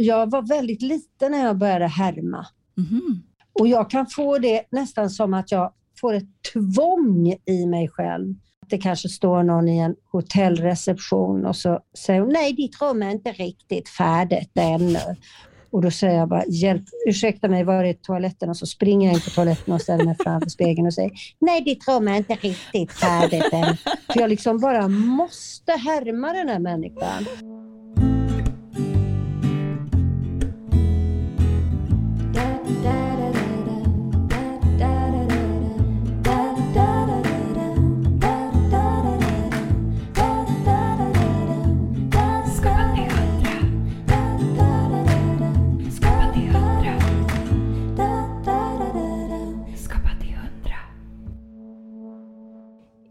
jag 0.00 0.30
var 0.30 0.42
väldigt 0.42 0.82
liten 0.82 1.32
när 1.32 1.44
jag 1.44 1.58
började 1.58 1.86
härma. 1.86 2.46
Mhm. 2.76 3.22
Och 3.52 3.68
jag 3.68 3.90
kan 3.90 4.06
få 4.06 4.38
det 4.38 4.62
nästan 4.70 5.10
som 5.10 5.34
att 5.34 5.52
jag 5.52 5.72
får 6.00 6.14
ett 6.14 6.42
tvång 6.52 7.34
i 7.46 7.66
mig 7.66 7.88
själv. 7.88 8.34
Det 8.68 8.78
kanske 8.78 9.08
står 9.08 9.42
någon 9.42 9.68
i 9.68 9.78
en 9.78 9.96
hotellreception 10.12 11.46
och 11.46 11.56
så 11.56 11.80
säger 11.98 12.20
hon, 12.20 12.32
nej 12.32 12.52
ditt 12.52 12.82
rum 12.82 13.02
är 13.02 13.10
inte 13.10 13.32
riktigt 13.32 13.88
färdigt 13.88 14.50
ännu. 14.54 15.16
Och 15.72 15.82
då 15.82 15.90
säger 15.90 16.18
jag 16.18 16.28
bara, 16.28 16.44
hjälp, 16.46 16.82
ursäkta 17.06 17.48
mig, 17.48 17.64
var 17.64 17.84
är 17.84 17.92
toaletten? 17.92 18.50
Och 18.50 18.56
så 18.56 18.66
springer 18.66 19.08
jag 19.08 19.14
in 19.14 19.20
på 19.20 19.30
toaletten 19.30 19.74
och 19.74 19.80
ställer 19.80 20.04
mig 20.04 20.16
framför 20.20 20.50
spegeln 20.50 20.86
och 20.86 20.94
säger, 20.94 21.12
nej 21.38 21.60
ditt 21.60 21.88
rum 21.88 22.08
är 22.08 22.16
inte 22.16 22.34
riktigt 22.34 22.92
färdigt 22.92 23.52
än. 23.52 23.76
För 24.12 24.20
jag 24.20 24.30
liksom 24.30 24.60
bara 24.60 24.88
måste 24.88 25.72
härma 25.72 26.32
den 26.32 26.48
här 26.48 26.58
människan. 26.58 27.26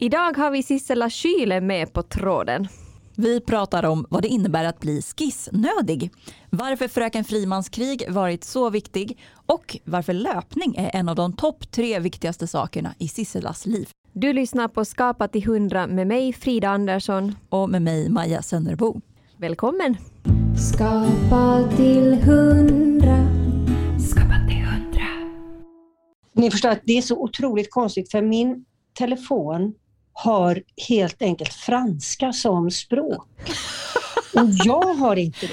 Idag 0.02 0.36
har 0.36 0.50
vi 0.50 0.62
Sissela 0.62 1.10
Kyle 1.10 1.60
med 1.60 1.92
på 1.92 2.02
tråden. 2.02 2.68
Vi 3.16 3.40
pratar 3.40 3.84
om 3.84 4.06
vad 4.10 4.22
det 4.22 4.28
innebär 4.28 4.64
att 4.64 4.80
bli 4.80 5.02
skissnödig, 5.02 6.10
varför 6.50 6.88
Fröken 6.88 7.24
Frimans 7.24 7.68
krig 7.68 8.04
varit 8.08 8.44
så 8.44 8.70
viktig 8.70 9.18
och 9.46 9.76
varför 9.84 10.12
löpning 10.12 10.74
är 10.76 10.90
en 10.94 11.08
av 11.08 11.16
de 11.16 11.32
topp 11.32 11.70
tre 11.70 11.98
viktigaste 11.98 12.46
sakerna 12.46 12.94
i 12.98 13.08
Sisselas 13.08 13.66
liv. 13.66 13.88
Du 14.12 14.32
lyssnar 14.32 14.68
på 14.68 14.84
Skapa 14.84 15.28
till 15.28 15.44
100 15.44 15.86
med 15.86 16.06
mig 16.06 16.32
Frida 16.32 16.68
Andersson. 16.68 17.34
Och 17.48 17.70
med 17.70 17.82
mig 17.82 18.08
Maja 18.08 18.42
Sönnerbo. 18.42 19.00
Välkommen! 19.36 19.96
Skapa 20.72 21.68
till 21.76 22.14
hundra. 22.14 23.26
Ni 26.32 26.50
förstår 26.50 26.68
att 26.68 26.82
det 26.84 26.98
är 26.98 27.02
så 27.02 27.16
otroligt 27.16 27.70
konstigt 27.70 28.10
för 28.10 28.22
min 28.22 28.64
telefon 28.98 29.74
har 30.24 30.62
helt 30.88 31.22
enkelt 31.22 31.52
franska 31.52 32.32
som 32.32 32.70
språk. 32.70 33.26
Och 34.34 34.48
jag 34.64 34.94
har 34.94 35.16
inte 35.16 35.46
det. 35.46 35.52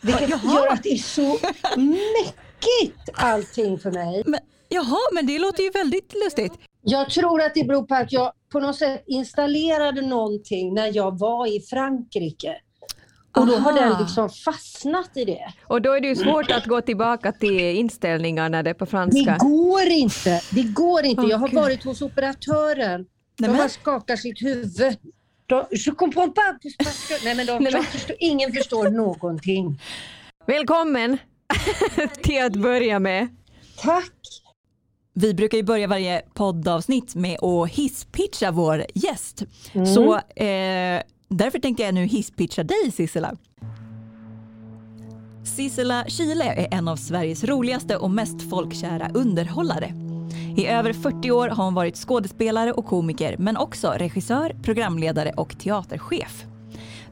Vilket 0.00 0.28
Jaha. 0.30 0.54
gör 0.54 0.72
att 0.72 0.82
det 0.82 0.92
är 0.92 0.96
så 0.98 1.38
mäckigt 1.76 3.08
allting 3.12 3.78
för 3.78 3.90
mig. 3.90 4.22
Men, 4.26 4.40
jaha, 4.68 4.98
men 5.12 5.26
det 5.26 5.38
låter 5.38 5.62
ju 5.62 5.70
väldigt 5.70 6.14
lustigt. 6.24 6.52
Jag 6.82 7.10
tror 7.10 7.42
att 7.42 7.54
det 7.54 7.64
beror 7.64 7.82
på 7.86 7.94
att 7.94 8.12
jag 8.12 8.32
på 8.52 8.60
något 8.60 8.76
sätt 8.76 9.04
installerade 9.06 10.02
någonting 10.02 10.74
när 10.74 10.96
jag 10.96 11.18
var 11.18 11.46
i 11.56 11.60
Frankrike. 11.60 12.54
Och 13.36 13.46
då 13.46 13.56
har 13.56 13.72
Aha. 13.72 13.80
den 13.80 14.02
liksom 14.02 14.30
fastnat 14.30 15.10
i 15.14 15.24
det. 15.24 15.52
Och 15.66 15.82
då 15.82 15.92
är 15.92 16.00
det 16.00 16.08
ju 16.08 16.16
svårt 16.16 16.50
att 16.50 16.66
gå 16.66 16.80
tillbaka 16.80 17.32
till 17.32 17.60
inställningarna 17.60 18.48
när 18.48 18.62
det 18.62 18.70
är 18.70 18.74
på 18.74 18.84
Det 18.84 18.90
franska. 18.90 19.36
går 19.40 19.82
inte. 19.86 20.40
Det 20.50 20.62
går 20.62 21.04
inte. 21.04 21.22
Jag 21.22 21.38
har 21.38 21.48
varit 21.48 21.84
hos 21.84 22.02
operatören. 22.02 23.06
De 23.50 23.56
bara 23.56 23.68
skakar 23.68 24.16
sitt 24.16 24.42
huvud. 24.42 24.96
De, 25.46 25.64
je 25.70 25.90
comprends 25.94 26.34
pas. 26.34 26.76
parce 26.84 27.08
que- 27.08 27.24
Nej, 27.24 27.34
men 27.36 27.46
de, 27.46 27.64
de 27.70 27.82
förstår, 27.82 28.16
ingen 28.20 28.52
förstår 28.52 28.90
någonting. 28.90 29.80
Välkommen 30.46 31.18
till 32.22 32.42
att 32.44 32.56
börja 32.56 32.98
med. 32.98 33.28
Tack. 33.78 34.12
Vi 35.14 35.34
brukar 35.34 35.56
ju 35.58 35.62
börja 35.64 35.86
varje 35.86 36.22
poddavsnitt 36.34 37.14
med 37.14 37.44
att 37.44 37.68
hisspitcha 37.70 38.50
vår 38.50 38.84
gäst. 38.94 39.42
Mm. 39.72 39.86
Så 39.86 40.14
eh, 40.16 41.02
därför 41.28 41.58
tänkte 41.58 41.82
jag 41.82 41.94
nu 41.94 42.04
hisspitcha 42.04 42.62
dig 42.62 42.92
Sissela. 42.92 43.36
Sissela 45.56 46.04
Kyle 46.08 46.40
är 46.40 46.68
en 46.74 46.88
av 46.88 46.96
Sveriges 46.96 47.44
roligaste 47.44 47.96
och 47.96 48.10
mest 48.10 48.50
folkkära 48.50 49.10
underhållare. 49.14 49.94
I 50.56 50.66
över 50.66 50.92
40 50.92 51.30
år 51.30 51.48
har 51.48 51.64
hon 51.64 51.74
varit 51.74 51.96
skådespelare 51.96 52.72
och 52.72 52.86
komiker 52.86 53.36
men 53.38 53.56
också 53.56 53.94
regissör, 53.96 54.56
programledare 54.62 55.32
och 55.36 55.58
teaterchef. 55.58 56.44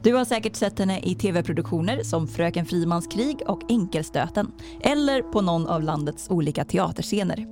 Du 0.03 0.13
har 0.13 0.25
säkert 0.25 0.55
sett 0.55 0.79
henne 0.79 0.99
i 0.99 1.15
tv-produktioner 1.15 2.03
som 2.03 2.27
Fröken 2.27 2.65
Frimans 2.65 3.07
krig 3.07 3.37
och 3.47 3.61
Enkelstöten 3.69 4.51
eller 4.81 5.21
på 5.21 5.41
någon 5.41 5.67
av 5.67 5.83
landets 5.83 6.29
olika 6.29 6.65
teaterscener. 6.65 7.45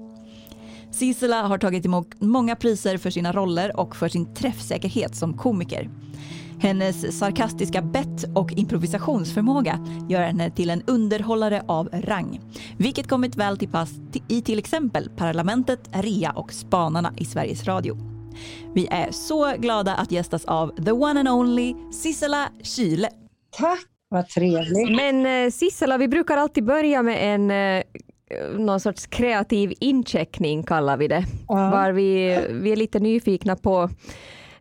Sissela 0.91 1.41
har 1.41 1.57
tagit 1.57 1.85
emot 1.85 2.21
många 2.21 2.55
priser 2.55 2.97
för 2.97 3.09
sina 3.09 3.31
roller 3.31 3.79
och 3.79 3.95
för 3.95 4.09
sin 4.09 4.33
träffsäkerhet 4.33 5.15
som 5.15 5.37
komiker. 5.37 5.89
Hennes 6.59 7.17
sarkastiska 7.19 7.81
bett 7.81 8.25
och 8.35 8.51
improvisationsförmåga 8.51 9.79
gör 10.09 10.21
henne 10.21 10.51
till 10.51 10.69
en 10.69 10.83
underhållare 10.87 11.63
av 11.67 11.89
rang. 11.93 12.41
Vilket 12.77 13.07
kommit 13.07 13.35
väl 13.35 13.57
till 13.57 13.69
pass 13.69 13.91
i 14.27 14.41
till 14.41 14.59
exempel 14.59 15.09
Parlamentet, 15.17 15.79
RIA 15.93 16.31
och 16.31 16.53
Spanarna 16.53 17.13
i 17.17 17.25
Sveriges 17.25 17.67
Radio. 17.67 17.97
Vi 18.73 18.87
är 18.91 19.11
så 19.11 19.53
glada 19.57 19.95
att 19.95 20.11
gästas 20.11 20.45
av 20.45 20.85
the 20.85 20.91
one 20.91 21.19
and 21.19 21.29
only 21.29 21.75
Sissela 21.91 22.49
Kyle. 22.63 23.07
Tack. 23.57 23.79
Vad 24.09 24.27
trevligt. 24.27 24.95
Men 24.95 25.45
eh, 25.45 25.51
Sissela, 25.51 25.97
vi 25.97 26.07
brukar 26.07 26.37
alltid 26.37 26.65
börja 26.65 27.03
med 27.03 27.33
en 27.33 27.51
eh, 27.51 27.83
någon 28.57 28.79
sorts 28.79 29.07
kreativ 29.07 29.73
incheckning 29.79 30.63
kallar 30.63 30.97
vi 30.97 31.07
det. 31.07 31.25
Ja. 31.47 31.69
Var 31.69 31.91
vi, 31.91 32.39
vi 32.49 32.71
är 32.71 32.75
lite 32.75 32.99
nyfikna 32.99 33.55
på 33.55 33.89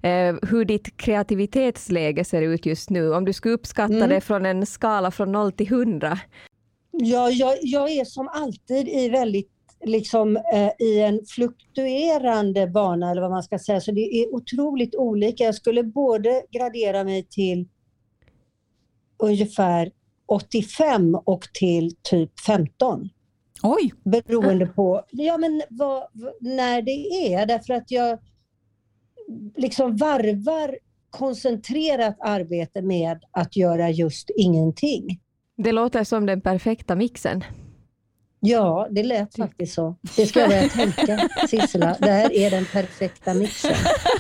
eh, 0.03 0.36
hur 0.42 0.64
ditt 0.64 0.97
kreativitetsläge 0.97 2.25
ser 2.25 2.42
ut 2.42 2.66
just 2.66 2.91
nu. 2.91 3.14
Om 3.14 3.25
du 3.25 3.32
skulle 3.32 3.54
uppskatta 3.54 3.94
Mm. 3.94 4.09
det 4.09 4.20
från 4.20 4.47
en 4.47 4.66
skala 4.66 5.10
från 5.10 5.32
0 5.32 5.53
till 5.53 5.66
100. 5.66 6.19
Ja, 6.91 7.31
jag, 7.31 7.59
jag 7.62 7.91
är 7.91 8.04
som 8.04 8.28
alltid 8.28 8.88
i 8.88 9.09
väldigt 9.09 9.50
liksom 9.84 10.36
eh, 10.36 10.70
i 10.78 11.00
en 11.00 11.20
fluktuerande 11.28 12.66
bana 12.66 13.10
eller 13.10 13.22
vad 13.22 13.31
man 13.31 13.42
ska 13.42 13.59
säga. 13.59 13.81
Så 13.81 13.92
det 13.92 14.00
är 14.22 14.34
otroligt 14.34 14.94
olika. 14.94 15.44
Jag 15.44 15.54
skulle 15.54 15.82
både 15.82 16.42
gradera 16.50 17.04
mig 17.04 17.22
till 17.30 17.69
ungefär 19.19 19.91
85 20.26 21.15
och 21.15 21.42
till 21.54 21.97
typ 22.03 22.41
15. 22.41 23.09
Oj, 23.62 23.92
Beroende 24.04 24.66
på 24.66 25.03
ja, 25.10 25.36
men 25.38 25.62
vad, 25.70 26.03
när 26.41 26.82
det 26.82 27.32
är. 27.34 27.47
Därför 27.47 27.75
att 27.75 27.91
jag 27.91 28.19
liksom 29.56 29.97
varvar 29.97 30.78
koncentrerat 31.11 32.16
arbete 32.21 32.83
med 32.83 33.25
att 33.31 33.56
göra 33.56 33.91
just 33.91 34.31
ingenting. 34.37 35.21
Det 35.56 35.72
låter 35.72 36.05
som 36.05 36.27
den 36.27 36.41
perfekta 36.41 36.94
mixen. 36.94 37.44
Ja, 38.41 38.89
det 38.91 39.03
lät 39.03 39.37
faktiskt 39.37 39.75
så. 39.75 39.97
Det 40.16 40.27
ska 40.27 40.41
jag 40.41 40.49
börja 40.49 40.69
tänka, 40.69 41.28
Sissela. 41.49 41.97
Det 42.00 42.11
här 42.11 42.33
är 42.33 42.50
den 42.50 42.65
perfekta 42.65 43.34
mixen. 43.34 43.75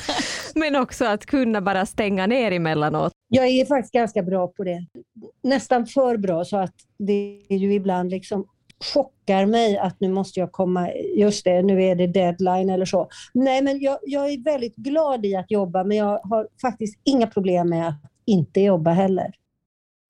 Men 0.54 0.76
också 0.76 1.04
att 1.04 1.26
kunna 1.26 1.60
bara 1.60 1.86
stänga 1.86 2.26
ner 2.26 2.52
emellanåt. 2.52 3.12
Jag 3.28 3.46
är 3.46 3.66
faktiskt 3.66 3.92
ganska 3.92 4.22
bra 4.22 4.48
på 4.48 4.64
det. 4.64 4.86
Nästan 5.42 5.86
för 5.86 6.16
bra 6.16 6.44
så 6.44 6.56
att 6.56 6.74
det 6.98 7.42
är 7.48 7.56
ju 7.56 7.74
ibland 7.74 8.10
liksom 8.10 8.46
chockar 8.94 9.46
mig 9.46 9.78
att 9.78 10.00
nu 10.00 10.08
måste 10.08 10.40
jag 10.40 10.52
komma, 10.52 10.88
just 11.16 11.44
det, 11.44 11.62
nu 11.62 11.82
är 11.84 11.94
det 11.94 12.06
deadline 12.06 12.70
eller 12.70 12.84
så. 12.84 13.08
Nej, 13.34 13.62
men 13.62 13.80
jag, 13.80 13.98
jag 14.02 14.32
är 14.32 14.44
väldigt 14.44 14.76
glad 14.76 15.26
i 15.26 15.36
att 15.36 15.50
jobba, 15.50 15.84
men 15.84 15.96
jag 15.96 16.20
har 16.22 16.48
faktiskt 16.60 17.00
inga 17.04 17.26
problem 17.26 17.68
med 17.68 17.88
att 17.88 18.02
inte 18.26 18.60
jobba 18.60 18.90
heller. 18.90 19.34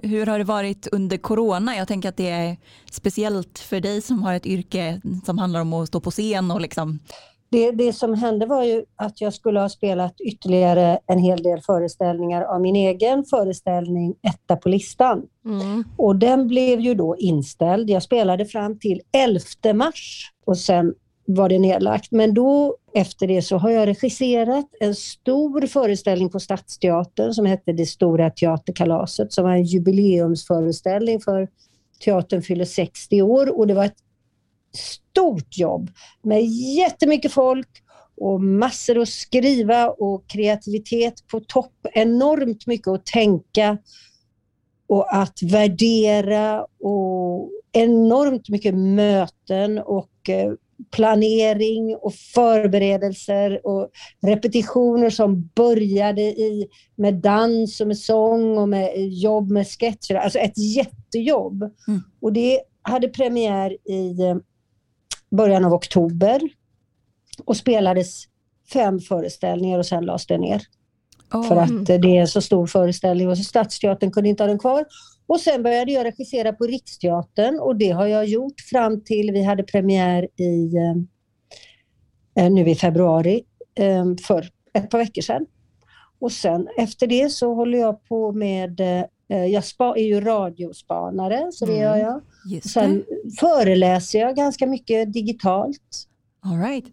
hur 0.03 0.27
har 0.27 0.39
det 0.39 0.45
varit 0.45 0.87
under 0.93 1.17
corona? 1.17 1.77
Jag 1.77 1.89
tänker 1.89 2.09
att 2.09 2.17
det 2.17 2.31
är 2.31 2.56
speciellt 2.91 3.59
för 3.59 3.81
dig 3.81 4.03
som 4.03 4.23
har 4.23 4.35
ett 4.35 4.47
yrke 4.47 5.00
som 5.25 5.38
handlar 5.38 5.61
om 5.61 5.73
att 5.73 5.88
stå 5.88 6.00
på 6.00 6.11
scen 6.11 6.50
och 6.50 6.61
liksom 6.61 6.99
det, 7.50 7.71
det 7.71 7.93
som 7.93 8.15
hände 8.15 8.47
var 8.47 8.65
ju 8.65 8.85
att 8.97 9.21
jag 9.21 9.35
skulle 9.35 9.61
ha 9.61 9.69
spelat 9.69 10.21
ytterligare 10.21 10.99
en 11.06 11.19
hel 11.19 11.43
del 11.43 11.61
föreställningar 11.61 12.43
av 12.43 12.61
min 12.61 12.77
egen 12.77 13.25
föreställning 13.25 14.15
Etta 14.23 14.56
på 14.56 14.69
listan. 14.69 15.23
Mm. 15.45 15.85
Och 15.97 16.17
den 16.17 16.49
blev 16.49 16.81
ju 16.81 16.95
då 16.95 17.17
inställd. 17.17 17.91
Jag 17.91 18.03
spelade 18.03 18.45
fram 18.45 18.79
till 18.79 19.00
11 19.12 19.75
mars 19.75 20.33
och 20.45 20.59
sen 20.59 20.95
var 21.27 21.49
det 21.49 21.59
nedlagt. 21.59 22.11
Men 22.11 22.35
då 22.35 22.77
efter 22.95 23.27
det 23.27 23.43
så 23.43 23.56
har 23.56 23.71
jag 23.71 23.89
regisserat 23.89 24.67
en 24.81 24.94
stor 24.94 25.67
föreställning 25.67 26.31
på 26.31 26.41
Stadsteatern 26.41 27.35
som 27.35 27.47
hette 27.47 27.73
Det 27.73 27.87
stora 27.87 28.31
teaterkalaset 28.31 29.33
som 29.33 29.44
var 29.44 29.53
en 29.53 29.65
jubileumsföreställning 29.65 31.21
för 31.21 31.49
teatern 32.05 32.43
fyller 32.43 32.65
60 32.65 33.23
år 33.23 33.59
och 33.59 33.67
det 33.67 33.75
var 33.75 33.85
ett 33.85 33.97
stort 34.73 35.59
jobb 35.59 35.91
med 36.23 36.44
jättemycket 36.76 37.32
folk 37.32 37.69
och 38.20 38.41
massor 38.41 38.99
att 38.99 39.09
skriva 39.09 39.88
och 39.88 40.26
kreativitet 40.26 41.26
på 41.26 41.41
topp. 41.41 41.87
Enormt 41.93 42.67
mycket 42.67 42.88
att 42.88 43.06
tänka 43.06 43.79
och 44.88 45.17
att 45.17 45.43
värdera 45.43 46.67
och 46.81 47.50
enormt 47.73 48.49
mycket 48.49 48.75
möten 48.75 49.79
och 49.79 50.29
eh, 50.29 50.53
planering 50.91 51.97
och 51.97 52.15
förberedelser 52.15 53.67
och 53.67 53.91
repetitioner 54.23 55.11
som 55.11 55.50
började 55.55 56.23
i, 56.23 56.69
med 56.97 57.15
dans 57.15 57.81
och 57.81 57.87
med 57.87 57.99
sång 57.99 58.59
och 58.59 58.69
med 58.69 59.12
jobb 59.12 59.50
med 59.50 59.67
sketcher. 59.69 60.15
Alltså 60.15 60.38
ett 60.38 60.59
jättejobb. 60.59 61.62
Mm. 61.62 62.00
Och 62.20 62.32
det 62.32 62.61
hade 62.82 63.09
premiär 63.09 63.76
i 63.85 64.23
eh, 64.23 64.37
början 65.31 65.65
av 65.65 65.75
oktober 65.75 66.41
och 67.45 67.57
spelades 67.57 68.25
fem 68.73 69.01
föreställningar 69.01 69.79
och 69.79 69.87
sen 69.87 70.05
lades 70.05 70.27
det 70.27 70.39
ner. 70.39 70.63
Oh. 71.33 71.49
För 71.49 71.57
att 71.57 71.71
eh, 71.71 72.01
det 72.01 72.17
är 72.17 72.21
en 72.21 72.29
så 72.29 72.41
stor 72.41 72.67
föreställning 72.67 73.29
och 73.29 73.39
så 73.39 73.45
Stadsteatern 73.45 74.11
kunde 74.11 74.29
inte 74.29 74.43
ha 74.43 74.49
den 74.49 74.59
kvar. 74.59 74.85
Och 75.27 75.41
sen 75.41 75.63
började 75.63 75.93
jag 75.93 76.07
regissera 76.07 76.53
på 76.53 76.65
Riksteatern 76.65 77.61
och 77.61 77.77
det 77.77 77.91
har 77.91 78.07
jag 78.07 78.27
gjort 78.27 78.61
fram 78.71 79.05
till 79.05 79.31
vi 79.33 79.43
hade 79.43 79.63
premiär 79.63 80.29
i 80.37 80.77
eh, 80.77 82.45
eh, 82.45 82.53
nu 82.53 82.71
i 82.71 82.75
februari 82.75 83.45
för 84.27 84.49
ett 84.75 84.91
par 84.91 84.99
veckor 84.99 85.23
sedan. 85.23 85.47
Och 86.21 86.33
sen 86.33 86.69
efter 86.79 87.07
det 87.07 87.33
så 87.33 87.55
håller 87.55 87.79
jag 87.79 88.05
på 88.05 88.33
med, 88.33 88.81
jag 89.37 89.65
spa, 89.65 89.95
är 89.97 90.05
ju 90.05 90.21
radiospanare 90.21 91.49
så 91.53 91.67
det 91.67 91.73
Mm. 91.73 91.83
gör 91.85 91.97
jag. 91.97 92.21
Just 92.55 92.71
Sen 92.71 93.05
det. 93.25 93.31
föreläser 93.41 94.19
jag 94.19 94.37
ganska 94.37 94.67
mycket 94.67 95.13
digitalt. 95.13 96.07
All 96.45 96.59
right. 96.59 96.85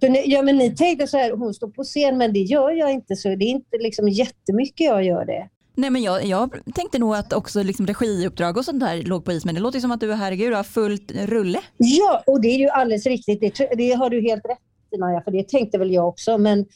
Så 0.00 0.08
ni, 0.08 0.22
ja, 0.26 0.42
men 0.42 0.56
ni 0.58 0.76
tänkte 0.76 1.06
så 1.06 1.16
här, 1.18 1.30
hon 1.32 1.54
står 1.54 1.68
på 1.68 1.84
scen, 1.84 2.18
men 2.18 2.32
det 2.32 2.38
gör 2.40 2.70
jag 2.70 2.92
inte. 2.92 3.16
Så 3.16 3.28
det 3.28 3.44
är 3.44 3.48
inte 3.50 3.78
liksom 3.80 4.08
jättemycket 4.08 4.86
jag 4.86 5.04
gör 5.04 5.24
det. 5.24 5.48
Nej 5.74 5.90
men 5.90 6.02
jag, 6.02 6.24
jag 6.24 6.50
tänkte 6.74 6.98
nog 6.98 7.14
att 7.14 7.32
också 7.32 7.62
liksom 7.62 7.86
regiuppdrag 7.86 8.56
och 8.56 8.64
sånt 8.64 8.80
där 8.80 9.02
låg 9.02 9.24
på 9.24 9.32
is 9.32 9.44
men 9.44 9.54
det 9.54 9.60
låter 9.60 9.80
som 9.80 9.90
att 9.90 10.00
du 10.00 10.12
herregud 10.14 10.54
har 10.54 10.62
fullt 10.62 11.12
rulle. 11.12 11.58
Ja, 11.76 12.22
och 12.26 12.40
det 12.40 12.48
är 12.48 12.58
ju 12.58 12.68
alldeles 12.68 13.06
riktigt. 13.06 13.40
Det, 13.40 13.70
det 13.76 13.92
har 13.92 14.10
du 14.10 14.20
helt 14.20 14.44
rätt 14.44 14.58
i 14.96 14.98
Maja, 14.98 15.22
för 15.22 15.30
det 15.30 15.48
tänkte 15.48 15.78
väl 15.78 15.92
jag 15.92 16.08
också. 16.08 16.38
Men 16.38 16.66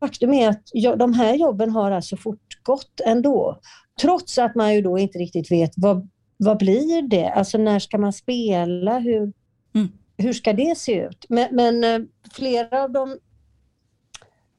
faktum 0.00 0.32
är 0.32 0.48
att 0.48 0.62
de 0.98 1.12
här 1.12 1.34
jobben 1.34 1.70
har 1.70 1.90
alltså 1.90 2.16
fortgått 2.16 3.00
ändå. 3.06 3.60
Trots 4.00 4.38
att 4.38 4.54
man 4.54 4.74
ju 4.74 4.82
då 4.82 4.98
inte 4.98 5.18
riktigt 5.18 5.50
vet 5.50 5.72
vad, 5.76 6.08
vad 6.36 6.58
blir 6.58 7.02
det? 7.02 7.28
Alltså 7.28 7.58
när 7.58 7.78
ska 7.78 7.98
man 7.98 8.12
spela? 8.12 8.98
Hur, 8.98 9.32
Mm. 9.74 9.88
hur 10.16 10.32
ska 10.32 10.52
det 10.52 10.78
se 10.78 10.92
ut? 10.94 11.26
Men, 11.28 11.54
men 11.56 11.84
eh, 11.84 12.06
flera 12.32 12.82
av 12.82 12.92
de 12.92 13.18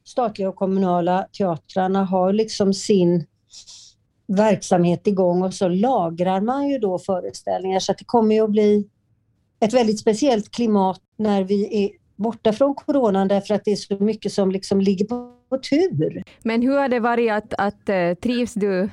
statliga 0.03 0.49
och 0.49 0.55
kommunala 0.55 1.27
teatrarna 1.37 2.03
har 2.03 2.33
liksom 2.33 2.73
sin 2.73 3.25
verksamhet 4.27 5.07
igång 5.07 5.43
och 5.43 5.53
så 5.53 5.67
lagrar 5.67 6.41
man 6.41 6.69
ju 6.69 6.79
då 6.79 6.99
föreställningar 6.99 7.79
så 7.79 7.91
att 7.91 7.97
det 7.97 8.05
kommer 8.05 8.35
ju 8.35 8.41
att 8.41 8.51
bli 8.51 8.89
ett 9.59 9.73
väldigt 9.73 9.99
speciellt 9.99 10.51
klimat 10.51 11.01
när 11.17 11.43
vi 11.43 11.83
är 11.85 11.89
borta 12.15 12.53
från 12.53 12.75
coronan 12.75 13.27
därför 13.27 13.53
att 13.53 13.65
det 13.65 13.71
är 13.71 13.75
så 13.75 14.03
mycket 14.03 14.31
som 14.31 14.51
liksom 14.51 14.81
ligger 14.81 15.05
på, 15.05 15.33
på 15.49 15.57
tur. 15.57 16.23
Men 16.43 16.61
hur 16.61 16.77
har 16.77 16.89
det 16.89 16.99
varit 16.99 17.31
att, 17.31 17.53
att 17.57 17.89
eh, 17.89 18.13
trivs, 18.13 18.53
du, 18.53 18.89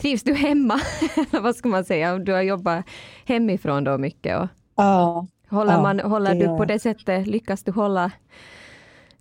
trivs 0.00 0.22
du 0.22 0.34
hemma? 0.34 0.80
Vad 1.42 1.56
ska 1.56 1.68
man 1.68 1.84
säga? 1.84 2.18
Du 2.18 2.32
har 2.32 2.42
jobbat 2.42 2.84
hemifrån 3.26 3.84
då 3.84 3.98
mycket. 3.98 4.40
Och 4.40 4.48
Ja, 4.76 5.26
håller 5.48 5.72
Ja, 5.72 5.82
man, 5.82 6.00
håller 6.00 6.34
du 6.34 6.46
på 6.46 6.64
det 6.64 6.78
sättet, 6.78 7.26
lyckas 7.26 7.62
du 7.62 7.72
hålla 7.72 8.10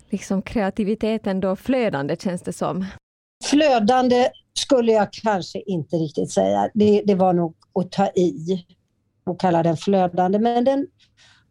liksom 0.09 0.41
kreativiteten 0.41 1.39
då 1.39 1.55
flödande 1.55 2.15
känns 2.15 2.41
det 2.41 2.53
som? 2.53 2.85
flödande 3.43 4.29
skulle 4.53 4.91
jag 4.91 5.13
kanske 5.13 5.61
inte 5.61 5.95
riktigt 5.95 6.31
säga. 6.31 6.69
Det, 6.73 7.01
det 7.05 7.15
var 7.15 7.33
nog 7.33 7.55
att 7.79 7.91
ta 7.91 8.07
i 8.07 8.65
och 9.23 9.39
kalla 9.39 9.63
den 9.63 9.77
flödande, 9.77 10.39
men 10.39 10.65
den 10.65 10.87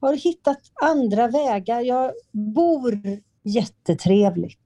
har 0.00 0.14
hittat 0.14 0.58
andra 0.82 1.28
vägar. 1.28 1.80
Jag 1.80 2.12
bor 2.32 3.00
jättetrevligt. 3.42 4.58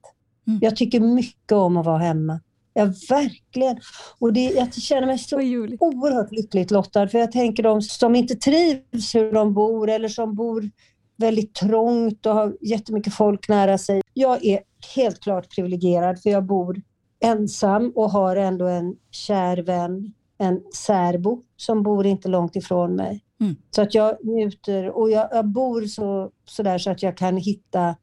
Mm. 0.47 0.59
Jag 0.61 0.75
tycker 0.75 0.99
mycket 0.99 1.51
om 1.51 1.77
att 1.77 1.85
vara 1.85 1.97
hemma. 1.97 2.39
Ja, 2.73 2.85
verkligen. 3.09 3.77
Och 4.19 4.33
det, 4.33 4.43
jag 4.43 4.73
känner 4.73 5.07
mig 5.07 5.19
så 5.19 5.35
oerhört 5.79 6.31
lyckligt 6.31 6.71
lottad. 6.71 7.07
För 7.07 7.19
jag 7.19 7.31
tänker 7.31 7.63
de 7.63 7.81
som 7.81 8.15
inte 8.15 8.35
trivs 8.35 9.15
hur 9.15 9.33
de 9.33 9.53
bor 9.53 9.89
eller 9.89 10.07
som 10.07 10.35
bor 10.35 10.69
väldigt 11.17 11.53
trångt 11.53 12.25
och 12.25 12.33
har 12.33 12.57
jättemycket 12.61 13.13
folk 13.13 13.49
nära 13.49 13.77
sig. 13.77 14.01
Jag 14.13 14.45
är 14.45 14.59
helt 14.95 15.19
klart 15.19 15.55
privilegierad 15.55 16.21
för 16.21 16.29
jag 16.29 16.45
bor 16.45 16.81
ensam 17.23 17.91
och 17.95 18.11
har 18.11 18.35
ändå 18.35 18.67
en 18.67 18.95
kär 19.11 19.57
vän, 19.57 20.13
en 20.37 20.63
särbo 20.73 21.41
som 21.55 21.83
bor 21.83 22.05
inte 22.05 22.27
långt 22.27 22.55
ifrån 22.55 22.95
mig. 22.95 23.24
Mm. 23.45 23.55
Så 23.71 23.81
att 23.81 23.93
jag 23.93 24.25
njuter 24.25 24.89
och 24.89 25.11
jag, 25.11 25.29
jag 25.31 25.45
bor 25.45 25.81
så, 25.81 26.31
så 26.45 26.63
där 26.63 26.77
så 26.77 26.91
att 26.91 27.03
jag 27.03 27.17
kan 27.17 27.37
hitta 27.37 27.95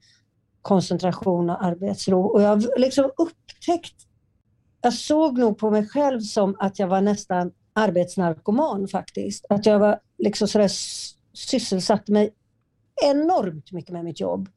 koncentration 0.63 1.51
och 1.51 1.65
arbetsro. 1.65 2.21
Och 2.21 2.43
jag 2.43 2.49
har 2.49 2.79
liksom 2.79 3.11
upptäckt 3.17 4.07
jag 4.85 4.95
såg 4.95 5.39
nog 5.39 5.59
på 5.59 5.71
mig 5.71 5.89
själv 5.89 6.21
som 6.21 6.57
att 6.59 6.79
jag 6.79 6.89
var 6.89 7.01
nästan 7.01 7.53
arbetsnarkoman 7.73 8.89
faktiskt. 8.89 9.47
Att 9.49 9.67
jag 9.67 9.79
var 9.79 10.01
liksom 10.19 10.49
sådär 10.49 10.71
sysselsatte 11.33 12.13
mig 12.13 12.35
enormt 13.03 13.73
mycket 13.73 13.93
med 13.93 14.05
mitt 14.05 14.21
jobb. 14.21 14.49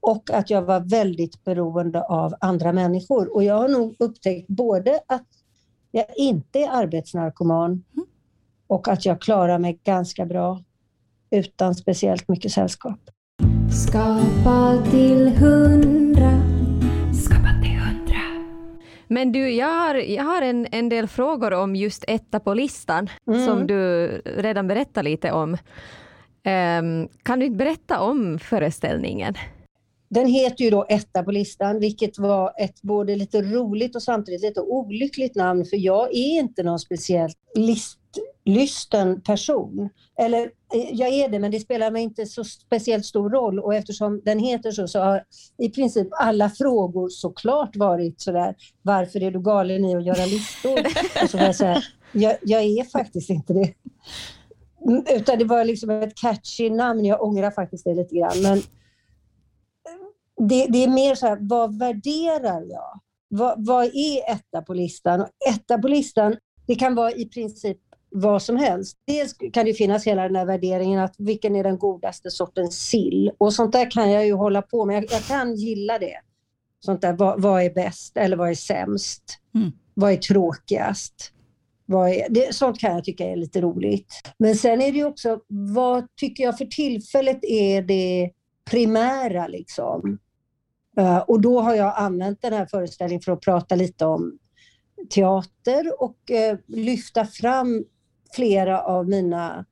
Och 0.00 0.30
att 0.30 0.50
jag 0.50 0.62
var 0.62 0.80
väldigt 0.80 1.44
beroende 1.44 2.02
av 2.02 2.34
andra 2.40 2.72
människor. 2.72 3.34
Och 3.34 3.44
jag 3.44 3.58
har 3.58 3.68
nog 3.68 3.96
upptäckt 3.98 4.48
både 4.48 5.00
att 5.06 5.26
jag 5.90 6.06
inte 6.16 6.58
är 6.58 6.70
arbetsnarkoman 6.70 7.84
och 8.66 8.88
att 8.88 9.04
jag 9.04 9.20
klarar 9.20 9.58
mig 9.58 9.78
ganska 9.84 10.26
bra 10.26 10.62
utan 11.30 11.74
speciellt 11.74 12.28
mycket 12.28 12.52
sällskap. 12.52 12.98
Skapa 13.88 14.82
till 14.90 15.28
hundra. 15.28 16.54
Men 19.08 19.32
du, 19.32 19.50
jag 19.50 19.66
har, 19.66 19.94
jag 19.94 20.24
har 20.24 20.42
en, 20.42 20.66
en 20.72 20.88
del 20.88 21.08
frågor 21.08 21.52
om 21.52 21.76
just 21.76 22.04
etta 22.08 22.40
på 22.40 22.54
listan 22.54 23.08
Mm. 23.26 23.46
som 23.46 23.66
du 23.66 24.06
redan 24.24 24.68
berättade 24.68 25.10
lite 25.10 25.32
om. 25.32 25.56
Ehm, 26.42 27.08
kan 27.22 27.38
du 27.38 27.46
inte 27.46 27.56
berätta 27.56 28.00
om 28.00 28.38
föreställningen? 28.38 29.34
Den 30.08 30.26
heter 30.26 30.64
ju 30.64 30.70
då 30.70 30.86
Etta 30.88 31.22
på 31.22 31.30
listan, 31.30 31.80
vilket 31.80 32.18
var 32.18 32.52
ett 32.58 32.82
både 32.82 33.16
lite 33.16 33.42
roligt 33.42 33.96
och 33.96 34.02
samtidigt 34.02 34.42
lite 34.42 34.60
olyckligt 34.60 35.34
namn, 35.34 35.64
för 35.64 35.76
jag 35.76 36.14
är 36.14 36.38
inte 36.40 36.62
någon 36.62 36.78
speciellt 36.78 37.36
listlysten 38.44 39.20
person. 39.20 39.88
Eller 40.18 40.42
eh, 40.74 40.90
jag 40.92 41.08
är 41.08 41.28
det, 41.28 41.38
men 41.38 41.50
det 41.50 41.60
spelar 41.60 41.90
mig 41.90 42.02
inte 42.02 42.26
så 42.26 42.44
speciellt 42.44 43.06
stor 43.06 43.30
roll 43.30 43.58
och 43.58 43.74
eftersom 43.74 44.20
den 44.24 44.38
heter 44.38 44.70
så, 44.70 44.88
så 44.88 44.98
har 44.98 45.24
i 45.58 45.68
princip 45.70 46.08
alla 46.10 46.50
frågor 46.50 47.08
såklart 47.08 47.76
varit 47.76 48.20
sådär, 48.20 48.54
varför 48.82 49.22
är 49.22 49.30
du 49.30 49.42
galen 49.42 49.84
i 49.84 49.96
att 49.96 50.06
göra 50.06 50.26
listor? 50.26 50.78
Och 51.22 51.30
så 51.30 51.38
var 51.38 51.44
jag, 51.44 51.56
så 51.56 51.64
här, 51.64 51.84
jag, 52.12 52.36
jag 52.42 52.62
är 52.62 52.84
faktiskt 52.84 53.30
inte 53.30 53.52
det. 53.52 53.74
Mm, 54.88 55.04
Utan 55.10 55.38
det 55.38 55.44
var 55.44 55.64
liksom 55.64 55.90
ett 55.90 56.14
catchy 56.14 56.70
namn, 56.70 57.04
jag 57.04 57.22
ångrar 57.22 57.50
faktiskt 57.50 57.84
det 57.84 57.94
lite 57.94 58.16
grann. 58.16 58.42
Men 58.42 58.62
det, 60.48 60.66
det 60.66 60.84
är 60.84 60.88
mer 60.88 61.14
så 61.14 61.26
här, 61.26 61.38
vad 61.40 61.78
värderar 61.78 62.62
jag? 62.70 63.00
Vad, 63.28 63.66
vad 63.66 63.84
är 63.84 64.32
etta 64.32 64.62
på 64.62 64.74
listan? 64.74 65.20
Och 65.20 65.28
etta 65.48 65.78
på 65.78 65.88
listan, 65.88 66.36
det 66.66 66.74
kan 66.74 66.94
vara 66.94 67.12
i 67.12 67.28
princip 67.28 67.78
vad 68.16 68.42
som 68.42 68.56
helst. 68.56 68.98
Dels 69.06 69.36
kan 69.52 69.64
det 69.64 69.74
finnas 69.74 70.06
hela 70.06 70.22
den 70.22 70.36
här 70.36 70.44
värderingen 70.46 71.00
att 71.00 71.14
vilken 71.18 71.56
är 71.56 71.64
den 71.64 71.78
godaste 71.78 72.30
sortens 72.30 72.88
sill? 72.88 73.30
Och 73.38 73.52
sånt 73.52 73.72
där 73.72 73.90
kan 73.90 74.10
jag 74.10 74.26
ju 74.26 74.32
hålla 74.32 74.62
på 74.62 74.84
med. 74.84 74.96
Jag, 74.96 75.04
jag 75.12 75.22
kan 75.22 75.54
gilla 75.54 75.98
det. 75.98 76.20
Sånt 76.80 77.00
där, 77.00 77.12
vad, 77.12 77.42
vad 77.42 77.62
är 77.62 77.70
bäst 77.70 78.16
eller 78.16 78.36
vad 78.36 78.50
är 78.50 78.54
sämst? 78.54 79.22
Mm. 79.54 79.72
Vad 79.94 80.12
är 80.12 80.16
tråkigast? 80.16 81.32
Vad 81.86 82.10
är, 82.10 82.26
det, 82.30 82.54
sånt 82.54 82.80
kan 82.80 82.94
jag 82.94 83.04
tycka 83.04 83.24
är 83.24 83.36
lite 83.36 83.60
roligt. 83.60 84.12
Men 84.38 84.54
sen 84.54 84.80
är 84.80 84.92
det 84.92 84.98
ju 84.98 85.04
också, 85.04 85.40
vad 85.48 86.06
tycker 86.16 86.44
jag 86.44 86.58
för 86.58 86.64
tillfället 86.64 87.44
är 87.44 87.82
det 87.82 88.30
primära 88.70 89.46
liksom? 89.46 90.18
Eh, 90.96 91.18
och 91.18 91.40
då 91.40 91.60
har 91.60 91.74
jag 91.74 91.94
använt 91.96 92.42
den 92.42 92.52
här 92.52 92.66
föreställningen 92.66 93.22
för 93.22 93.32
att 93.32 93.40
prata 93.40 93.74
lite 93.74 94.06
om 94.06 94.38
teater 95.10 96.02
och 96.02 96.30
eh, 96.30 96.58
lyfta 96.66 97.24
fram 97.24 97.84
flera 98.34 98.82
av 98.82 99.08
mina 99.08 99.64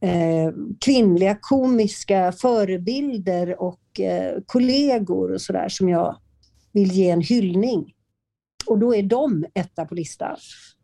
eh, 0.00 0.52
kvinnliga 0.80 1.38
komiska 1.40 2.32
förebilder 2.32 3.62
och 3.62 4.00
eh, 4.00 4.40
kollegor 4.46 5.32
och 5.32 5.40
sådär 5.40 5.68
som 5.68 5.88
jag 5.88 6.16
vill 6.72 6.92
ge 6.92 7.10
en 7.10 7.20
hyllning. 7.20 7.92
Och 8.66 8.78
då 8.78 8.94
är 8.94 9.02
de 9.02 9.44
etta 9.54 9.84
på 9.84 9.94
listan. 9.94 10.36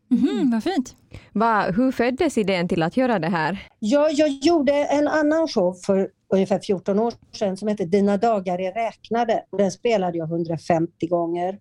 Mhm, 0.09 0.51
vad 0.51 0.63
fint. 0.63 0.95
Va, 1.31 1.71
hur 1.71 1.91
föddes 1.91 2.37
idén 2.37 2.67
till 2.67 2.83
att 2.83 2.97
göra 2.97 3.19
det 3.19 3.29
här? 3.29 3.67
Ja, 3.79 4.09
jag 4.09 4.29
gjorde 4.29 4.73
en 4.73 5.07
annan 5.07 5.47
show 5.47 5.73
för 5.85 6.09
ungefär 6.33 6.59
14 6.59 6.99
år 6.99 7.13
sedan 7.31 7.57
som 7.57 7.67
hette 7.67 7.85
Dina 7.85 8.17
dagar 8.17 8.59
är 8.61 8.73
räknade. 8.73 9.43
Och 9.49 9.57
Den 9.57 9.71
spelade 9.71 10.17
jag 10.17 10.27
150 10.27 11.07
gånger. 11.07 11.59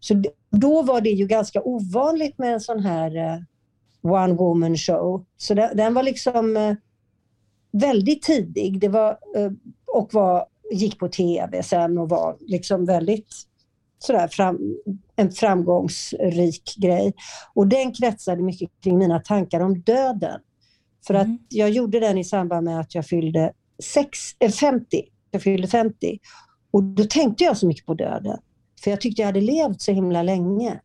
Så 0.00 0.22
då 0.50 0.82
var 0.82 1.00
det 1.00 1.10
ju 1.10 1.26
ganska 1.26 1.62
ovanligt 1.62 2.38
med 2.38 2.52
en 2.52 2.60
sån 2.60 2.80
här 2.80 3.16
eh, 3.16 3.38
one 4.04 4.34
woman 4.34 4.76
show. 4.76 5.24
Så 5.36 5.54
den, 5.54 5.76
den 5.76 5.94
var 5.94 6.02
liksom 6.02 6.56
eh, 6.56 6.74
väldigt 7.72 8.22
tidig. 8.22 8.80
Det 8.80 8.88
var, 8.88 9.10
eh, 9.10 9.50
och 9.86 10.14
var, 10.14 10.46
gick 10.72 10.98
på 10.98 11.08
tv 11.08 11.62
sen 11.62 11.98
och 11.98 12.08
var 12.08 12.36
liksom 12.40 12.84
väldigt 12.86 13.34
sådär 13.98 14.28
fram, 14.28 14.58
en 15.16 15.32
framgångsrik 15.32 16.74
grej. 16.76 17.12
Och 17.54 17.66
den 17.66 17.92
kretsade 17.92 18.42
mycket 18.42 18.70
kring 18.82 18.98
mina 18.98 19.20
tankar 19.20 19.60
om 19.60 19.80
döden. 19.80 20.40
För 21.06 21.14
att 21.14 21.26
Mm. 21.26 21.38
jag 21.48 21.70
gjorde 21.70 22.00
den 22.00 22.18
i 22.18 22.24
samband 22.24 22.64
med 22.64 22.80
att 22.80 22.94
jag 22.94 23.06
fyllde 23.06 23.52
sex, 23.82 24.18
eh, 24.38 24.50
50. 24.50 25.02
Jag 25.30 25.42
fyllde 25.42 25.68
50. 25.68 26.18
Och 26.70 26.82
då 26.82 27.04
tänkte 27.04 27.44
jag 27.44 27.56
så 27.56 27.66
mycket 27.66 27.86
på 27.86 27.94
döden. 27.94 28.38
För 28.84 28.90
jag 28.90 29.00
tyckte 29.00 29.22
jag 29.22 29.26
hade 29.26 29.40
levt 29.40 29.82
så 29.82 29.92
himla 29.92 30.22
länge. 30.22 30.80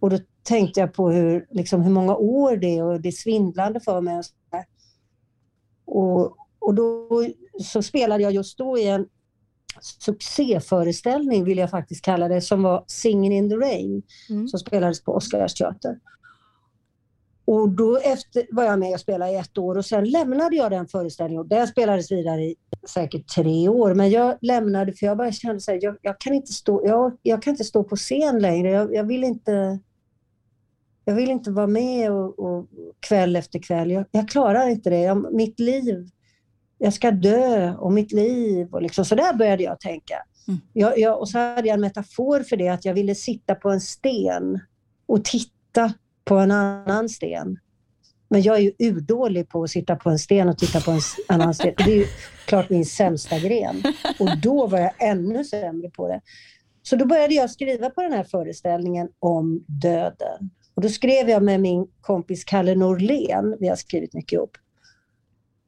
Och 0.00 0.10
då 0.10 0.18
tänkte 0.46 0.80
jag 0.80 0.92
på 0.94 1.10
hur, 1.10 1.46
liksom, 1.50 1.82
hur 1.82 1.90
många 1.92 2.16
år 2.16 2.56
det 2.56 2.78
är 2.78 2.84
och 2.84 3.00
det 3.00 3.08
är 3.08 3.12
svindlande 3.12 3.80
för 3.80 4.00
mig. 4.00 4.18
Och, 4.18 4.24
så 4.24 4.34
där. 4.50 4.64
och, 5.84 6.36
och 6.58 6.74
då 6.74 7.08
så 7.62 7.82
spelade 7.82 8.22
jag 8.22 8.32
just 8.32 8.58
då 8.58 8.78
i 8.78 8.88
en 8.88 9.06
succéföreställning, 9.80 11.44
vill 11.44 11.58
jag 11.58 11.70
faktiskt 11.70 12.04
kalla 12.04 12.28
det, 12.28 12.40
som 12.40 12.62
var 12.62 12.84
Singin' 12.86 13.32
in 13.32 13.50
the 13.50 13.56
Rain, 13.56 14.02
Mm. 14.30 14.48
som 14.48 14.58
spelades 14.60 15.04
på 15.04 15.12
Oscarsteatern. 15.12 16.00
Och 17.44 17.68
då 17.68 17.96
efter 17.98 18.46
var 18.50 18.64
jag 18.64 18.78
med 18.78 18.94
och 18.94 19.00
spelade 19.00 19.32
i 19.32 19.36
ett 19.36 19.58
år 19.58 19.78
och 19.78 19.84
sen 19.84 20.04
lämnade 20.10 20.56
jag 20.56 20.70
den 20.70 20.86
föreställningen. 20.88 21.40
Och 21.40 21.48
den 21.48 21.66
spelades 21.66 22.12
vidare 22.12 22.44
i 22.44 22.56
säkert 22.88 23.28
tre 23.34 23.68
år. 23.68 23.94
Men 23.94 24.10
jag 24.10 24.38
lämnade 24.40 24.92
för 24.92 25.06
jag 25.06 25.16
bara 25.16 25.32
kände 25.32 25.62
här, 25.68 25.78
jag, 25.82 25.96
jag, 26.02 26.20
kan, 26.20 26.34
inte 26.34 26.52
stå, 26.52 26.86
jag, 26.86 27.16
jag 27.22 27.42
kan 27.42 27.50
inte 27.50 27.64
stå 27.64 27.84
på 27.84 27.96
scen 27.96 28.38
längre. 28.38 28.70
Jag, 28.70 28.94
jag 28.94 29.04
vill 29.04 29.24
inte... 29.24 29.78
Jag 31.08 31.14
vill 31.14 31.30
inte 31.30 31.50
vara 31.50 31.66
med 31.66 32.12
och, 32.12 32.38
och 32.38 32.66
kväll 33.00 33.36
efter 33.36 33.58
kväll. 33.58 33.90
Jag, 33.90 34.04
jag 34.10 34.28
klarar 34.28 34.68
inte 34.68 34.90
det. 34.90 35.00
Jag, 35.00 35.34
mitt 35.34 35.60
liv, 35.60 36.08
jag 36.78 36.92
ska 36.92 37.10
dö 37.10 37.74
och 37.74 37.92
mitt 37.92 38.12
liv. 38.12 38.74
Och 38.74 38.82
liksom, 38.82 39.04
så 39.04 39.14
där 39.14 39.34
började 39.34 39.62
jag 39.62 39.80
tänka. 39.80 40.14
Mm. 40.48 40.60
Jag, 40.72 40.98
jag, 40.98 41.20
och 41.20 41.28
så 41.28 41.38
hade 41.38 41.68
jag 41.68 41.74
en 41.74 41.80
metafor 41.80 42.40
för 42.40 42.56
det, 42.56 42.68
att 42.68 42.84
jag 42.84 42.94
ville 42.94 43.14
sitta 43.14 43.54
på 43.54 43.70
en 43.70 43.80
sten 43.80 44.60
och 45.06 45.24
titta 45.24 45.94
på 46.24 46.34
en 46.34 46.50
annan 46.50 47.08
sten. 47.08 47.58
Men 48.28 48.42
jag 48.42 48.56
är 48.56 48.60
ju 48.60 48.72
urdålig 48.78 49.48
på 49.48 49.62
att 49.62 49.70
sitta 49.70 49.96
på 49.96 50.10
en 50.10 50.18
sten 50.18 50.48
och 50.48 50.58
titta 50.58 50.80
på 50.80 50.90
en 50.90 51.00
annan 51.28 51.54
sten. 51.54 51.74
Det 51.76 51.92
är 51.92 51.96
ju 51.96 52.06
klart 52.46 52.70
min 52.70 52.86
sämsta 52.86 53.38
gren. 53.38 53.82
Och 54.18 54.38
då 54.42 54.66
var 54.66 54.78
jag 54.78 54.92
ännu 54.98 55.44
sämre 55.44 55.90
på 55.90 56.08
det. 56.08 56.20
Så 56.82 56.96
då 56.96 57.04
började 57.04 57.34
jag 57.34 57.50
skriva 57.50 57.90
på 57.90 58.02
den 58.02 58.12
här 58.12 58.24
föreställningen 58.24 59.08
om 59.18 59.64
döden. 59.66 60.50
Och 60.76 60.82
då 60.82 60.88
skrev 60.88 61.28
jag 61.28 61.42
med 61.42 61.60
min 61.60 61.86
kompis 62.00 62.44
Kalle 62.44 62.74
Norlén. 62.74 63.56
Vi 63.60 63.68
har 63.68 63.76
skrivit 63.76 64.14
mycket 64.14 64.32
ihop. 64.32 64.56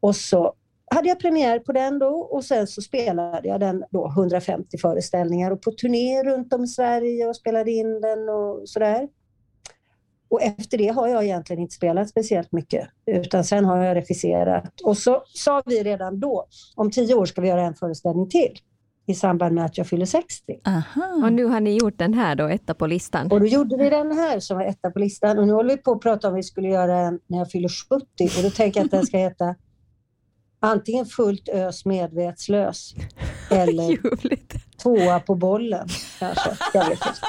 Och 0.00 0.16
så 0.16 0.54
hade 0.90 1.08
jag 1.08 1.20
premiär 1.20 1.58
på 1.58 1.72
den 1.72 1.98
då 1.98 2.06
och 2.06 2.44
sen 2.44 2.66
så 2.66 2.82
spelade 2.82 3.48
jag 3.48 3.60
den 3.60 3.84
då 3.90 4.08
150 4.08 4.78
föreställningar 4.78 5.50
och 5.50 5.62
på 5.62 5.70
turné 5.70 6.22
runt 6.22 6.52
om 6.52 6.64
i 6.64 6.66
Sverige 6.66 7.26
och 7.26 7.36
spelade 7.36 7.70
in 7.70 8.00
den 8.00 8.28
och 8.28 8.68
sådär. 8.68 9.08
Och 10.28 10.42
efter 10.42 10.78
det 10.78 10.88
har 10.88 11.08
jag 11.08 11.24
egentligen 11.24 11.62
inte 11.62 11.74
spelat 11.74 12.08
speciellt 12.08 12.52
mycket 12.52 12.88
utan 13.06 13.44
sen 13.44 13.64
har 13.64 13.84
jag 13.84 13.96
regisserat. 13.96 14.80
Och 14.80 14.98
så 14.98 15.22
sa 15.26 15.62
vi 15.66 15.82
redan 15.82 16.20
då, 16.20 16.46
om 16.76 16.90
tio 16.90 17.14
år 17.14 17.26
ska 17.26 17.40
vi 17.40 17.48
göra 17.48 17.62
en 17.62 17.74
föreställning 17.74 18.28
till 18.28 18.58
i 19.08 19.14
samband 19.14 19.54
med 19.54 19.64
att 19.64 19.78
jag 19.78 19.86
fyller 19.86 20.06
60. 20.06 20.60
Aha. 20.64 21.24
Och 21.24 21.32
nu 21.32 21.44
har 21.44 21.60
ni 21.60 21.76
gjort 21.76 21.98
den 21.98 22.14
här 22.14 22.34
då, 22.34 22.48
etta 22.48 22.74
på 22.74 22.86
listan. 22.86 23.32
Och 23.32 23.40
då 23.40 23.46
gjorde 23.46 23.76
vi 23.76 23.90
den 23.90 24.12
här 24.12 24.40
som 24.40 24.56
var 24.56 24.64
etta 24.64 24.90
på 24.90 24.98
listan 24.98 25.38
och 25.38 25.46
nu 25.46 25.52
håller 25.52 25.76
vi 25.76 25.82
på 25.82 25.92
att 25.92 26.00
prata 26.00 26.28
om 26.28 26.34
vi 26.34 26.42
skulle 26.42 26.68
göra 26.68 26.98
en 26.98 27.20
när 27.26 27.38
jag 27.38 27.50
fyller 27.50 27.68
70 27.68 28.04
och 28.38 28.42
då 28.42 28.50
tänker 28.50 28.80
jag 28.80 28.84
att 28.84 28.90
den 28.90 29.06
ska 29.06 29.18
heta 29.18 29.54
antingen 30.60 31.06
fullt 31.06 31.48
ös 31.48 31.84
medvetslös 31.84 32.94
eller 33.50 33.98
tvåa 34.82 35.20
på 35.20 35.34
bollen 35.34 35.88
kanske. 36.18 36.50
Jag 36.74 36.88
vet 36.88 37.06
inte. 37.06 37.20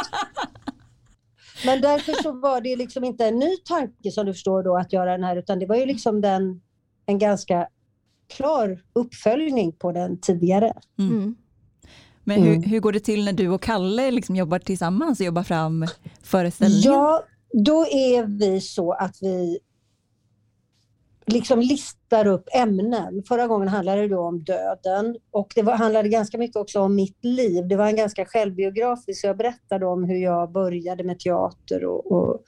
Men 1.65 1.81
därför 1.81 2.13
så 2.23 2.31
var 2.31 2.61
det 2.61 2.75
liksom 2.75 3.03
inte 3.03 3.25
en 3.25 3.39
ny 3.39 3.57
tanke 3.57 4.11
som 4.11 4.25
du 4.25 4.33
förstår 4.33 4.63
då 4.63 4.77
att 4.77 4.93
göra 4.93 5.11
den 5.11 5.23
här 5.23 5.35
utan 5.35 5.59
det 5.59 5.65
var 5.65 5.75
ju 5.75 5.85
liksom 5.85 6.21
den, 6.21 6.61
en 7.05 7.19
ganska 7.19 7.67
klar 8.29 8.83
uppföljning 8.93 9.71
på 9.71 9.91
den 9.91 10.19
tidigare. 10.19 10.73
Mm. 10.99 11.35
Men 12.29 12.43
hur, 12.43 12.55
Mm. 12.55 12.63
hur 12.69 12.79
går 12.79 12.91
det 12.91 12.99
till 12.99 13.25
när 13.25 13.33
du 13.33 13.49
och 13.49 13.61
Kalle 13.61 14.11
liksom 14.11 14.35
jobbar 14.35 14.59
tillsammans 14.59 15.19
och 15.19 15.25
jobbar 15.25 15.43
fram 15.43 15.85
föreställningen? 16.23 16.83
Ja, 16.93 17.23
då 17.53 17.81
är 17.85 18.23
vi 18.39 18.61
så 18.61 18.91
att 18.91 19.15
vi 19.21 19.59
liksom 21.25 21.59
listar 21.59 22.27
upp 22.27 22.43
ämnen. 22.53 23.23
Förra 23.27 23.47
gången 23.47 23.67
handlade 23.67 24.07
det 24.07 24.17
om 24.17 24.43
döden 24.43 25.17
och 25.31 25.51
det 25.55 25.61
var, 25.61 25.73
handlade 25.73 26.09
ganska 26.09 26.37
mycket 26.37 26.55
också 26.55 26.79
om 26.81 26.95
mitt 26.95 27.25
liv. 27.25 27.67
Det 27.67 27.75
var 27.75 27.87
en 27.87 27.95
ganska 27.95 28.25
självbiografisk, 28.25 29.25
jag 29.25 29.37
berättade 29.37 29.85
om 29.85 30.03
hur 30.03 30.17
jag 30.17 30.51
började 30.51 31.03
med 31.03 31.19
teater 31.19 31.85
och, 31.85 32.11
och 32.11 32.43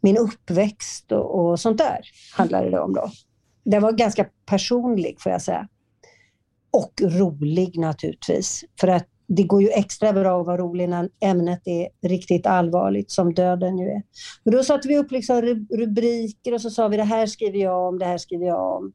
min 0.00 0.16
uppväxt 0.18 1.12
och, 1.12 1.38
och 1.50 1.60
sånt 1.60 1.78
där 1.78 2.00
handlade 2.36 2.70
det 2.70 2.80
om 2.80 2.94
då. 2.94 3.10
Den 3.64 3.82
var 3.82 3.92
ganska 3.92 4.26
personlig 4.46 5.20
får 5.20 5.32
jag 5.32 5.42
säga. 5.42 5.68
Och 6.70 6.92
rolig 7.02 7.78
naturligtvis. 7.78 8.64
För 8.80 8.88
att 8.88 9.06
det 9.28 9.42
går 9.42 9.62
ju 9.62 9.68
extra 9.68 10.12
bra 10.12 10.40
att 10.40 10.46
vara 10.46 10.56
rolig 10.56 10.88
när 10.88 11.10
ämnet 11.20 11.62
är 11.64 12.08
riktigt 12.08 12.46
allvarligt 12.46 13.10
som 13.10 13.34
döden 13.34 13.78
ju 13.78 13.88
är. 13.88 14.02
Men 14.44 14.54
då 14.54 14.64
satte 14.64 14.88
vi 14.88 14.98
upp 14.98 15.10
liksom 15.10 15.66
rubriker 15.70 16.54
och 16.54 16.60
så 16.60 16.70
sa 16.70 16.88
vi 16.88 16.96
det 16.96 17.02
här 17.02 17.26
skriver 17.26 17.58
jag 17.58 17.88
om, 17.88 17.98
det 17.98 18.04
här 18.04 18.18
skriver 18.18 18.46
jag 18.46 18.76
om. 18.76 18.92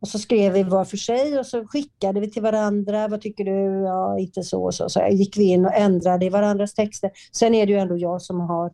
Och 0.00 0.08
så 0.08 0.18
skrev 0.18 0.52
vi 0.52 0.62
var 0.62 0.84
för 0.84 0.96
sig 0.96 1.38
och 1.38 1.46
så 1.46 1.66
skickade 1.66 2.20
vi 2.20 2.30
till 2.30 2.42
varandra. 2.42 3.08
Vad 3.08 3.20
tycker 3.20 3.44
du? 3.44 3.84
Ja, 3.84 4.18
inte 4.18 4.42
så 4.42 4.64
och 4.64 4.74
så. 4.74 4.88
Så 4.88 5.08
gick 5.10 5.36
vi 5.36 5.44
in 5.44 5.66
och 5.66 5.74
ändrade 5.74 6.26
i 6.26 6.28
varandras 6.28 6.74
texter. 6.74 7.10
Sen 7.32 7.54
är 7.54 7.66
det 7.66 7.72
ju 7.72 7.78
ändå 7.78 7.96
jag 7.96 8.22
som 8.22 8.40
har 8.40 8.72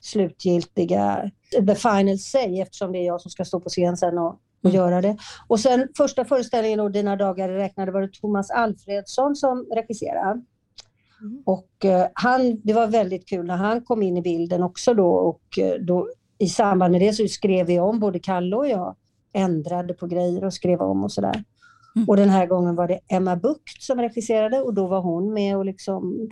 slutgiltiga, 0.00 1.30
the 1.66 1.74
final 1.74 2.18
say 2.18 2.60
eftersom 2.60 2.92
det 2.92 2.98
är 2.98 3.06
jag 3.06 3.20
som 3.20 3.30
ska 3.30 3.44
stå 3.44 3.60
på 3.60 3.68
scen 3.68 3.96
sen 3.96 4.18
och, 4.18 4.40
och 4.62 4.70
Mm. 4.70 4.76
göra 4.76 5.00
det. 5.00 5.16
Och 5.48 5.60
sen 5.60 5.88
första 5.96 6.24
föreställningen 6.24 6.78
då, 6.78 6.88
Dina 6.88 7.16
dagar 7.16 7.48
räknade, 7.48 7.92
var 7.92 8.02
det 8.02 8.12
Thomas 8.20 8.50
Alfredsson 8.50 9.36
som 9.36 9.66
regisserade. 9.74 10.42
Mm. 11.20 11.42
Och 11.46 11.84
eh, 11.84 12.06
han, 12.14 12.60
det 12.64 12.72
var 12.72 12.86
väldigt 12.86 13.28
kul 13.28 13.46
när 13.46 13.56
han 13.56 13.84
kom 13.84 14.02
in 14.02 14.16
i 14.16 14.22
bilden 14.22 14.62
också 14.62 14.94
då 14.94 15.12
och 15.12 15.58
eh, 15.58 15.74
då, 15.74 16.08
i 16.38 16.48
samband 16.48 16.92
med 16.92 17.00
det 17.00 17.12
så 17.12 17.28
skrev 17.28 17.66
vi 17.66 17.80
om, 17.80 18.00
både 18.00 18.18
Kalle 18.18 18.56
och 18.56 18.68
jag 18.68 18.96
ändrade 19.32 19.94
på 19.94 20.06
grejer 20.06 20.44
och 20.44 20.54
skrev 20.54 20.80
om 20.80 21.04
och 21.04 21.12
sådär. 21.12 21.44
Mm. 21.96 22.08
Och 22.08 22.16
den 22.16 22.28
här 22.28 22.46
gången 22.46 22.74
var 22.74 22.88
det 22.88 23.00
Emma 23.08 23.36
Bucht 23.36 23.82
som 23.82 24.00
regisserade 24.00 24.60
och 24.60 24.74
då 24.74 24.86
var 24.86 25.00
hon 25.00 25.34
med 25.34 25.56
och 25.56 25.64
liksom 25.64 26.30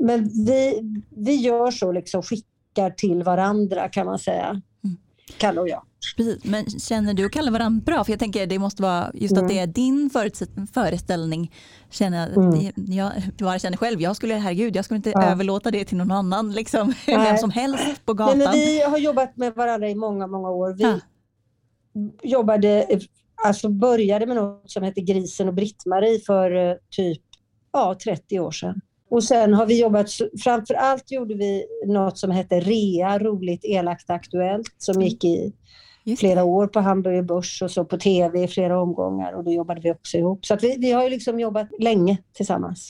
men 0.00 0.24
vi, 0.46 0.80
vi 1.16 1.36
gör 1.36 1.70
så, 1.70 1.92
liksom 1.92 2.22
skickar 2.22 2.90
till 2.90 3.22
varandra 3.22 3.88
kan 3.88 4.06
man 4.06 4.18
säga. 4.18 4.62
Kalle 5.38 5.60
och 5.60 5.68
jag. 5.68 5.82
Precis. 6.16 6.44
Men 6.44 6.66
känner 6.66 7.14
du 7.14 7.24
och 7.26 7.32
Kalle 7.32 7.50
varandra 7.50 7.82
bra? 7.86 8.04
För 8.04 8.12
jag 8.12 8.18
tänker 8.20 8.46
det 8.46 8.58
måste 8.58 8.82
vara 8.82 9.10
just 9.14 9.32
att 9.32 9.38
Mm. 9.38 9.48
det 9.48 9.58
är 9.58 9.66
din 9.66 10.10
föreställning. 10.74 11.52
Känner, 11.90 12.32
Mm. 12.36 12.72
jag 12.76 13.12
bara 13.38 13.58
känner 13.58 13.76
själv, 13.76 14.00
jag 14.00 14.16
skulle, 14.16 14.34
herregud, 14.34 14.76
jag 14.76 14.84
skulle 14.84 14.96
inte 14.96 15.10
Ja. 15.10 15.24
överlåta 15.24 15.70
det 15.70 15.84
till 15.84 15.96
någon 15.96 16.10
annan, 16.10 16.52
liksom, 16.52 16.94
Nej. 17.06 17.16
vem 17.18 17.36
som 17.38 17.50
helst 17.50 18.04
på 18.06 18.12
Nej, 18.12 18.18
gatan. 18.18 18.38
men 18.38 18.52
vi 18.52 18.80
har 18.82 18.98
jobbat 18.98 19.36
med 19.36 19.54
varandra 19.54 19.88
i 19.88 19.94
många, 19.94 20.26
många 20.26 20.50
år. 20.50 20.74
Vi 20.74 20.82
Ja. 20.82 20.98
jobbade, 22.22 22.86
alltså 23.44 23.68
började 23.68 24.26
med 24.26 24.36
något 24.36 24.70
som 24.70 24.82
hette 24.82 25.00
Grisen 25.00 25.48
och 25.48 25.54
Britt-Marie 25.54 26.20
för 26.26 26.70
eh, 26.70 26.74
typ 26.90 27.22
ja, 27.72 27.96
30 28.04 28.40
år 28.40 28.50
sedan. 28.50 28.80
Och 29.10 29.24
sen 29.24 29.54
har 29.54 29.66
vi 29.66 29.80
jobbat, 29.80 30.10
framför 30.44 30.74
allt 30.74 31.10
gjorde 31.10 31.34
vi 31.34 31.64
något 31.86 32.18
som 32.18 32.30
hette 32.30 32.60
REA, 32.60 33.18
roligt, 33.18 33.64
elakt, 33.64 34.10
aktuellt, 34.10 34.74
som 34.78 35.02
gick 35.02 35.24
i 35.24 35.52
Just 36.04 36.22
det. 36.22 36.26
flera 36.26 36.44
år 36.44 36.66
på 36.66 36.80
Hamburger 36.80 37.22
Börs 37.22 37.62
och 37.62 37.70
så 37.70 37.84
på 37.84 37.98
tv 37.98 38.44
i 38.44 38.48
flera 38.48 38.80
omgångar 38.80 39.32
och 39.32 39.44
då 39.44 39.52
jobbade 39.52 39.80
vi 39.80 39.92
också 39.92 40.16
ihop. 40.16 40.46
Så 40.46 40.54
att 40.54 40.64
vi, 40.64 40.76
vi 40.78 40.92
har 40.92 41.04
ju 41.04 41.10
liksom 41.10 41.40
jobbat 41.40 41.68
länge 41.78 42.18
tillsammans. 42.32 42.88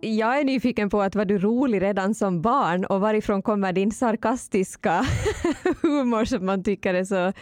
Jag 0.00 0.40
är 0.40 0.44
nyfiken 0.44 0.90
på 0.90 1.02
att 1.02 1.14
var 1.14 1.24
du 1.24 1.38
rolig 1.38 1.82
redan 1.82 2.14
som 2.14 2.42
barn 2.42 2.84
och 2.84 3.00
varifrån 3.00 3.42
kommer 3.42 3.72
din 3.72 3.90
sarkastiska 3.90 5.06
humor 5.82 6.24
som 6.24 6.46
man 6.46 6.64
tycker 6.64 6.94
är 6.94 7.04
så 7.04 7.32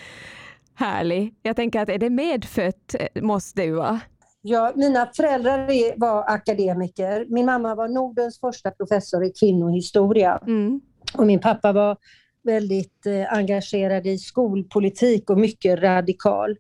härlig? 0.75 1.35
Jag 1.43 1.57
tänker 1.57 1.81
att 1.81 1.89
är 1.89 1.99
det 1.99 2.11
medfött 2.11 2.95
måste 3.21 3.61
det 3.61 3.67
ju 3.67 3.75
vara. 3.75 4.01
Ja, 4.43 4.73
mina 4.77 5.07
föräldrar 5.17 5.99
var 6.01 6.25
akademiker. 6.27 7.27
Min 7.29 7.47
mamma 7.47 7.75
var 7.75 7.89
Nordens 7.89 8.41
första 8.41 8.71
professor 8.71 9.25
i 9.25 9.33
kvinnohistoria. 9.41 10.39
Mm. 10.47 10.81
Och 11.15 11.27
min 11.27 11.41
pappa 11.41 11.73
var 11.73 11.97
väldigt 12.43 13.07
eh, 13.07 13.33
engagerad 13.33 14.07
i 14.07 14.19
skolpolitik 14.19 15.31
och 15.31 15.39
mycket 15.39 15.79
radikal. 15.79 16.57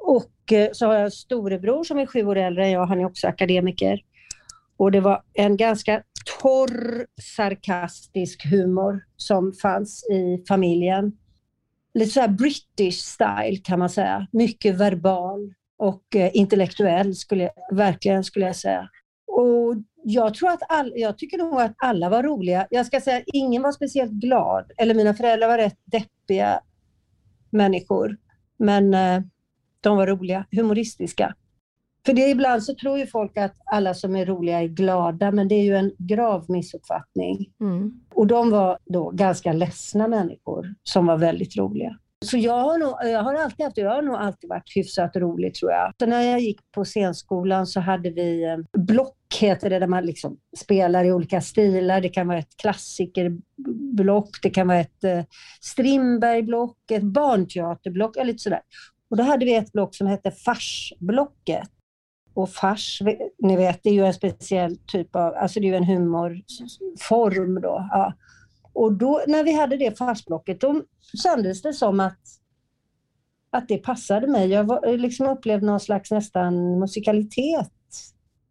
Och 0.00 0.52
eh, 0.52 0.68
så 0.72 0.86
har 0.86 0.94
jag 0.94 1.04
en 1.04 1.10
storebror 1.10 1.84
som 1.84 1.98
är 1.98 2.06
sju 2.06 2.26
år 2.26 2.36
äldre 2.36 2.64
än 2.64 2.70
jag, 2.70 2.86
han 2.86 3.00
är 3.00 3.04
också 3.04 3.28
akademiker. 3.28 4.00
Och 4.76 4.92
det 4.92 5.00
var 5.00 5.22
en 5.32 5.56
ganska 5.56 6.02
torr, 6.40 7.06
sarkastisk 7.36 8.46
humor 8.50 9.04
som 9.16 9.52
fanns 9.52 10.04
i 10.04 10.44
familjen. 10.48 11.12
Lite 11.94 12.10
så 12.10 12.20
här 12.20 12.28
British 12.28 12.98
style 13.04 13.56
kan 13.64 13.78
man 13.78 13.90
säga. 13.90 14.26
Mycket 14.32 14.74
verbal 14.74 15.54
och 15.80 16.16
eh, 16.16 16.30
intellektuell, 16.32 17.14
skulle 17.14 17.50
verkligen 17.70 18.24
skulle 18.24 18.46
jag 18.46 18.56
säga. 18.56 18.88
Och 19.26 19.76
jag, 20.04 20.34
tror 20.34 20.50
att 20.50 20.62
all, 20.68 20.92
jag 20.96 21.18
tycker 21.18 21.38
nog 21.38 21.60
att 21.60 21.74
alla 21.76 22.08
var 22.08 22.22
roliga. 22.22 22.66
Jag 22.70 22.86
ska 22.86 23.00
säga 23.00 23.22
ingen 23.26 23.62
var 23.62 23.72
speciellt 23.72 24.12
glad, 24.12 24.72
eller 24.76 24.94
mina 24.94 25.14
föräldrar 25.14 25.48
var 25.48 25.58
rätt 25.58 25.78
deppiga 25.84 26.60
människor. 27.50 28.16
Men 28.56 28.94
eh, 28.94 29.22
de 29.80 29.96
var 29.96 30.06
roliga, 30.06 30.46
humoristiska. 30.50 31.34
För 32.06 32.12
det 32.12 32.28
ibland 32.28 32.62
så 32.62 32.74
tror 32.74 32.98
ju 32.98 33.06
folk 33.06 33.36
att 33.36 33.54
alla 33.64 33.94
som 33.94 34.16
är 34.16 34.26
roliga 34.26 34.62
är 34.62 34.68
glada, 34.68 35.30
men 35.30 35.48
det 35.48 35.54
är 35.54 35.64
ju 35.64 35.76
en 35.76 35.92
grav 35.98 36.44
missuppfattning. 36.48 37.50
Mm. 37.60 38.00
Och 38.14 38.26
de 38.26 38.50
var 38.50 38.78
då 38.84 39.10
ganska 39.10 39.52
ledsna 39.52 40.08
människor 40.08 40.74
som 40.82 41.06
var 41.06 41.16
väldigt 41.18 41.56
roliga. 41.56 41.98
Så 42.24 42.36
jag 42.36 42.58
har, 42.58 42.78
nog, 42.78 42.94
jag 43.02 43.22
har 43.22 43.34
alltid 43.34 43.64
haft, 43.64 43.76
jag 43.76 43.90
har 43.90 44.02
nog 44.02 44.14
alltid 44.14 44.50
varit 44.50 44.76
hyfsat 44.76 45.16
rolig 45.16 45.54
tror 45.54 45.72
jag. 45.72 45.92
Så 46.00 46.06
när 46.06 46.22
jag 46.22 46.40
gick 46.40 46.72
på 46.72 46.84
scenskolan 46.84 47.66
så 47.66 47.80
hade 47.80 48.10
vi 48.10 48.44
eh, 48.44 48.80
block, 48.80 49.16
heter 49.40 49.70
det, 49.70 49.78
där 49.78 49.86
man 49.86 50.06
liksom 50.06 50.36
spelar 50.56 51.04
i 51.04 51.12
olika 51.12 51.40
stilar. 51.40 52.00
Det 52.00 52.08
kan 52.08 52.28
vara 52.28 52.38
ett 52.38 52.56
klassikerblock, 52.56 54.42
det 54.42 54.50
kan 54.50 54.68
vara 54.68 54.80
ett 54.80 55.04
eh, 55.04 55.22
Strindbergblock, 55.60 56.90
ett 56.90 57.02
barnteaterblock 57.02 58.16
eller 58.16 58.26
lite 58.26 58.42
sådär. 58.42 58.62
Och 59.10 59.16
då 59.16 59.22
hade 59.22 59.44
vi 59.44 59.54
ett 59.54 59.72
block 59.72 59.94
som 59.94 60.06
hette 60.06 60.30
farsblocket. 60.30 61.68
Och 62.34 62.50
fars, 62.50 63.02
ni 63.38 63.56
vet, 63.56 63.82
det 63.82 63.90
är 63.90 63.94
ju 63.94 64.06
en 64.06 64.14
speciell 64.14 64.76
typ 64.76 65.16
av, 65.16 65.34
alltså 65.34 65.60
det 65.60 65.66
är 65.66 65.70
ju 65.70 65.76
en 65.76 65.84
humorform 65.84 67.60
då. 67.60 67.88
Ja. 67.90 68.14
Och 68.72 68.92
då 68.92 69.22
när 69.26 69.44
vi 69.44 69.52
hade 69.52 69.76
det 69.76 69.98
farsblocket, 69.98 70.60
då 70.60 70.82
kändes 71.22 71.62
det 71.62 71.72
som 71.72 72.00
att, 72.00 72.20
att 73.50 73.68
det 73.68 73.78
passade 73.78 74.26
mig. 74.26 74.48
Jag 74.48 74.64
var, 74.64 74.96
liksom 74.96 75.26
upplevde 75.26 75.66
någon 75.66 75.80
slags 75.80 76.10
nästan 76.10 76.78
musikalitet 76.78 77.72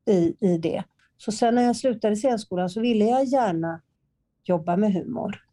i, 0.05 0.35
i 0.39 0.57
det. 0.57 0.83
Så 1.17 1.31
sen 1.31 1.55
när 1.55 1.61
jag 1.61 1.75
slutade 1.75 2.15
scenskolan 2.15 2.69
så 2.69 2.81
ville 2.81 3.05
jag 3.05 3.25
gärna 3.25 3.81
jobba 4.43 4.77
med 4.77 4.93
humor. 4.93 5.43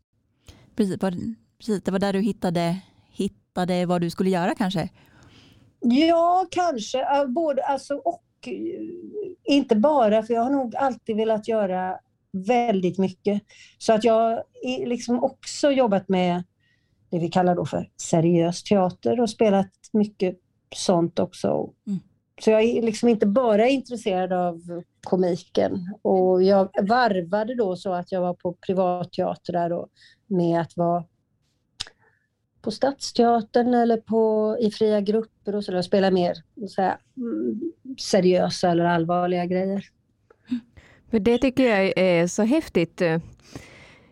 Precis, 0.77 1.03
var, 1.03 1.15
precis, 1.59 1.83
det 1.83 1.91
var 1.91 1.99
där 1.99 2.13
du 2.13 2.21
hittade, 2.21 2.77
hittade 3.11 3.87
vad 3.87 4.01
du 4.01 4.11
skulle 4.11 4.31
göra 4.31 4.55
kanske? 4.55 4.89
Ja, 5.81 6.47
kanske. 6.51 7.27
Både, 7.29 7.63
alltså, 7.63 7.95
och 7.95 8.25
eh, 8.47 8.53
inte 9.45 9.77
bara, 9.77 10.23
för 10.23 10.35
jag 10.35 10.43
har 10.43 10.51
nog 10.51 10.77
alltid 10.77 11.17
velat 11.17 11.49
göra 11.49 11.99
väldigt 12.33 12.99
mycket. 12.99 13.43
Så 13.79 13.93
att 13.93 14.05
jag 14.05 14.43
liksom 14.87 15.25
också 15.25 15.71
jobbat 15.71 16.09
med 16.09 16.45
det 17.11 17.19
vi 17.19 17.29
kallar 17.29 17.55
då 17.55 17.67
för 17.67 17.91
seriös 17.97 18.63
teater 18.63 19.21
och 19.21 19.31
spelat 19.31 19.71
mycket 19.93 20.39
sånt 20.75 21.19
också. 21.19 21.73
Mm. 21.87 21.99
Så 22.41 22.51
jag 22.51 22.63
är 22.63 22.83
liksom 22.83 23.09
inte 23.09 23.27
bara 23.27 23.69
intresserad 23.69 24.33
av 24.33 24.83
komiken. 25.05 25.95
Och 26.03 26.43
jag 26.43 26.71
varvade 26.89 27.55
då 27.55 27.77
så 27.77 27.93
att 27.93 28.13
jag 28.13 28.21
var 28.21 28.35
på 28.35 28.53
privatteatrar 28.53 29.71
och 29.71 29.89
med 30.27 30.61
att 30.61 30.77
vara 30.77 31.05
på 32.67 32.71
Stadsteatern 32.71 33.75
eller 33.75 33.97
på, 33.97 34.57
i 34.61 34.71
fria 34.71 35.01
grupper 35.01 35.55
och 35.55 35.65
sådär, 35.65 35.83
spela 35.83 36.11
mer 36.11 36.35
så 36.69 36.83
här, 36.83 36.97
mm, 37.17 37.73
seriösa 38.01 38.71
eller 38.71 38.85
allvarliga 38.85 39.47
grejer. 39.47 39.85
För 41.11 41.19
det 41.19 41.39
tycker 41.39 41.65
jag 41.65 41.93
är 41.99 42.27
så 42.27 42.43
häftigt 42.43 43.01
eh, 43.01 43.19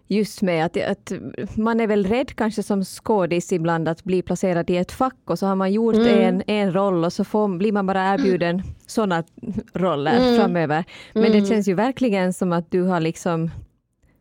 just 0.06 0.42
med 0.42 0.64
att, 0.64 0.76
att 0.76 1.12
man 1.56 1.80
är 1.80 1.86
väl 1.86 2.06
rädd 2.06 2.34
kanske 2.36 2.62
som 2.62 2.84
skådis 2.84 3.52
ibland 3.52 3.88
att 3.88 4.04
bli 4.04 4.22
placerad 4.22 4.70
i 4.70 4.76
ett 4.76 4.92
fack 4.92 5.16
och 5.24 5.38
så 5.38 5.46
har 5.46 5.54
man 5.54 5.72
gjort 5.72 5.94
Mm. 5.94 6.08
en, 6.08 6.42
en 6.46 6.72
roll 6.72 7.04
och 7.04 7.12
så 7.12 7.24
får, 7.24 7.48
blir 7.58 7.72
man 7.72 7.86
bara 7.86 8.14
erbjuden 8.14 8.62
sådana 8.86 9.24
roller 9.72 10.16
Mm. 10.18 10.36
framöver. 10.40 10.84
Men 11.12 11.24
Mm. 11.24 11.40
det 11.40 11.46
känns 11.48 11.68
ju 11.68 11.74
verkligen 11.74 12.32
som 12.32 12.52
att 12.52 12.70
du 12.70 12.82
har 12.82 13.00
liksom 13.00 13.50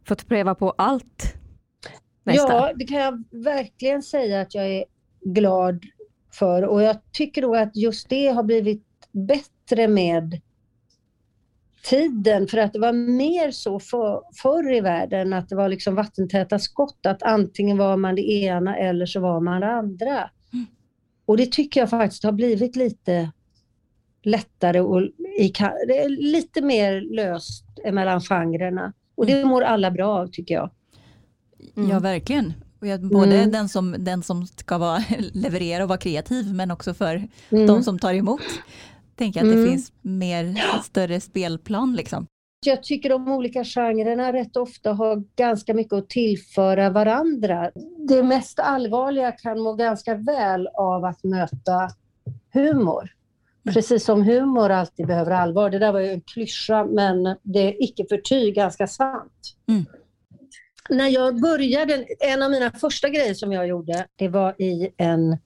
fått 0.07 0.27
pröva 0.27 0.55
på 0.55 0.71
allt. 0.77 1.33
Nästan. 2.23 2.55
Ja, 2.55 2.71
det 2.75 2.86
kan 2.86 2.97
jag 2.97 3.23
verkligen 3.31 4.03
säga 4.03 4.41
att 4.41 4.55
jag 4.55 4.67
är 4.67 4.86
glad 5.25 5.83
för 6.31 6.63
och 6.63 6.81
jag 6.83 6.97
tycker 7.12 7.41
då 7.41 7.55
att 7.55 7.75
just 7.75 8.09
det 8.09 8.27
har 8.27 8.43
blivit 8.43 8.83
bättre 9.12 9.88
med 9.88 10.41
tiden 11.83 12.47
för 12.47 12.57
att 12.57 12.73
det 12.73 12.79
var 12.79 12.93
mer 12.93 13.51
så 13.51 13.79
för, 13.79 14.21
förr 14.41 14.73
i 14.75 14.81
världen 14.81 15.33
att 15.33 15.49
det 15.49 15.55
var 15.55 15.69
liksom 15.69 15.95
vattentäta 15.95 16.59
skott 16.59 17.05
att 17.05 17.23
antingen 17.23 17.77
var 17.77 17.97
man 17.97 18.15
det 18.15 18.21
ena 18.31 18.77
eller 18.77 19.05
så 19.05 19.19
var 19.19 19.39
man 19.39 19.61
det 19.61 19.67
andra. 19.71 20.29
Och 21.25 21.37
det 21.37 21.51
tycker 21.51 21.79
jag 21.79 21.89
faktiskt 21.89 22.23
har 22.23 22.31
blivit 22.31 22.75
lite 22.75 23.31
lättare 24.23 24.79
och 24.81 25.01
i, 25.39 25.47
ka- 25.55 25.85
det 25.87 25.97
är 25.99 26.09
lite 26.09 26.61
mer 26.61 27.01
löst 27.01 27.63
mellan 27.91 28.21
genrerna. 28.21 28.93
Och 29.15 29.25
det 29.25 29.45
mår 29.45 29.61
alla 29.61 29.91
bra 29.91 30.07
av 30.19 30.27
tycker 30.27 30.53
jag. 30.55 30.69
Mm. 31.77 31.89
Ja, 31.89 31.99
verkligen. 31.99 32.53
Och 32.81 32.87
jag, 32.87 33.01
både 33.09 33.35
Mm. 33.37 33.51
den, 33.51 33.69
som, 33.69 33.95
den 33.99 34.23
som 34.23 34.45
ska 34.47 34.77
vara, 34.77 35.03
leverera 35.33 35.83
och 35.83 35.89
vara 35.89 35.99
kreativ, 35.99 36.53
men 36.53 36.71
också 36.71 36.93
för 36.93 37.27
Mm. 37.49 37.67
de 37.67 37.83
som 37.83 37.99
tar 37.99 38.13
emot. 38.13 38.41
Tänker 39.15 39.39
att 39.41 39.47
det 39.47 39.54
Mm. 39.54 39.69
finns 39.69 39.91
mer, 40.02 40.56
större 40.84 41.19
spelplan 41.19 41.95
liksom. 41.95 42.28
Jag 42.65 42.84
tycker 42.84 43.10
de 43.10 43.28
olika 43.28 43.63
genrerna 43.63 44.34
rätt 44.34 44.58
ofta 44.58 44.93
har 44.93 45.23
ganska 45.36 45.73
mycket 45.73 45.93
att 45.93 46.10
tillföra 46.10 46.89
varandra. 46.89 47.71
Det 48.08 48.23
mest 48.23 48.60
allvarliga 48.60 49.32
kan 49.32 49.60
må 49.60 49.73
ganska 49.73 50.15
väl 50.15 50.67
av 50.67 51.06
att 51.06 51.23
möta 51.23 51.89
humor. 52.54 53.10
Precis 53.73 54.06
som 54.06 54.23
humor 54.23 54.69
alltid 54.69 55.08
behöver 55.08 55.32
allvar. 55.32 55.69
Det 55.69 55.80
där 55.80 55.91
var 55.91 55.99
ju 55.99 56.10
en 56.10 56.21
klyscha, 56.21 56.86
men 56.86 57.23
det 57.41 57.60
är 57.60 57.84
icke 57.84 58.06
förty 58.10 58.52
ganska 58.52 58.88
sant. 58.88 59.56
Mm. 59.69 59.86
När 60.89 61.08
jag 61.08 61.41
började, 61.41 62.06
en 62.19 62.41
av 62.41 62.52
mina 62.52 62.71
första 62.71 63.10
grejer 63.10 63.34
som 63.34 63.52
jag 63.52 63.67
gjorde, 63.67 64.08
det 64.15 64.28
var 64.28 64.62
i 64.62 64.89
en 64.97 65.38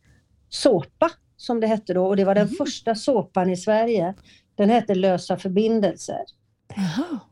såpa 0.49 1.11
som 1.37 1.59
det 1.59 1.67
hette 1.67 1.93
då. 1.93 2.05
Och 2.05 2.15
det 2.15 2.25
var 2.25 2.35
den 2.35 2.47
första 2.47 2.95
såpan 2.95 3.49
i 3.49 3.57
Sverige. 3.57 4.13
Den 4.55 4.69
hette 4.69 4.95
Lösa 4.95 5.37
förbindelser. 5.37 6.21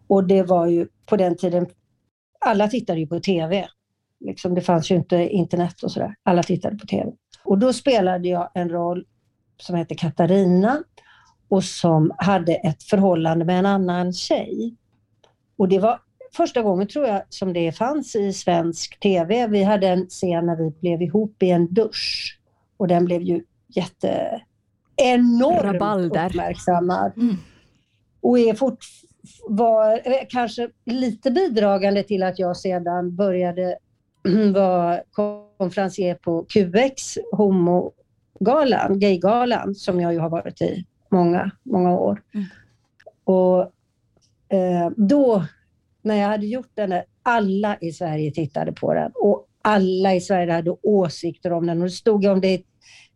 Och 0.07 0.27
det 0.27 0.43
var 0.43 0.67
ju 0.67 0.87
på 1.05 1.17
den 1.17 1.37
tiden, 1.37 1.67
alla 2.39 2.67
tittade 2.67 2.99
ju 2.99 3.07
på 3.07 3.19
TV. 3.19 3.67
Liksom, 4.19 4.55
det 4.55 4.61
fanns 4.61 4.91
ju 4.91 4.95
inte 4.95 5.15
internet 5.15 5.83
och 5.83 5.91
sådär. 5.91 6.15
Alla 6.23 6.43
tittade 6.43 6.77
på 6.77 6.87
TV. 6.87 7.11
Och 7.43 7.57
då 7.57 7.73
spelade 7.73 8.27
jag 8.27 8.49
en 8.53 8.69
roll 8.69 9.05
som 9.57 9.75
hette 9.75 9.95
Katarina 9.95 10.83
och 11.49 11.63
som 11.63 12.11
hade 12.17 12.55
ett 12.55 12.83
förhållande 12.83 13.45
med 13.45 13.59
en 13.59 13.65
annan 13.65 14.13
tjej. 14.13 14.75
Och 15.57 15.69
det 15.69 15.79
var 15.79 15.99
första 16.33 16.61
gången 16.61 16.87
tror 16.87 17.05
jag 17.05 17.21
som 17.29 17.53
det 17.53 17.71
fanns 17.71 18.15
i 18.15 18.33
svensk 18.33 18.99
TV. 18.99 19.47
Vi 19.47 19.63
hade 19.63 19.87
en 19.87 20.07
scen 20.07 20.45
när 20.45 20.55
vi 20.55 20.71
blev 20.81 21.01
ihop 21.01 21.43
i 21.43 21.49
en 21.49 21.73
dusch 21.73 22.39
och 22.77 22.87
den 22.87 23.05
blev 23.05 23.21
ju 23.21 23.43
jätte 23.67 24.41
enormt 24.95 25.63
Rabalder. 25.63 26.29
uppmärksammad. 26.29 27.11
Mm. 27.17 27.35
Och 28.21 28.39
är 28.39 28.53
fort, 28.53 28.85
var 29.47 30.01
kanske 30.29 30.69
lite 30.85 31.31
bidragande 31.31 32.03
till 32.03 32.23
att 32.23 32.39
jag 32.39 32.57
sedan 32.57 33.15
började 33.15 33.77
vara 34.53 35.01
konferencier 35.57 36.15
på 36.15 36.45
QX 36.49 37.17
homogalan, 37.31 38.99
gaygalan, 38.99 39.75
som 39.75 40.01
jag 40.01 40.13
ju 40.13 40.19
har 40.19 40.29
varit 40.29 40.61
i 40.61 40.85
många, 41.09 41.51
många 41.63 41.99
år. 41.99 42.21
Mm. 42.33 42.45
Och 43.23 43.61
eh, 44.57 44.89
då, 44.97 45.45
när 46.01 46.15
jag 46.15 46.27
hade 46.27 46.45
gjort 46.45 46.71
den, 46.73 46.89
där, 46.89 47.03
alla 47.23 47.77
i 47.81 47.91
Sverige 47.91 48.31
tittade 48.31 48.71
på 48.71 48.93
den 48.93 49.11
och 49.15 49.47
alla 49.61 50.15
i 50.15 50.21
Sverige 50.21 50.53
hade 50.53 50.75
åsikter 50.83 51.53
om 51.53 51.67
den 51.67 51.81
och 51.81 51.87
det 51.87 51.91
stod 51.91 52.25
om 52.25 52.41
det 52.41 52.53
i 52.53 52.65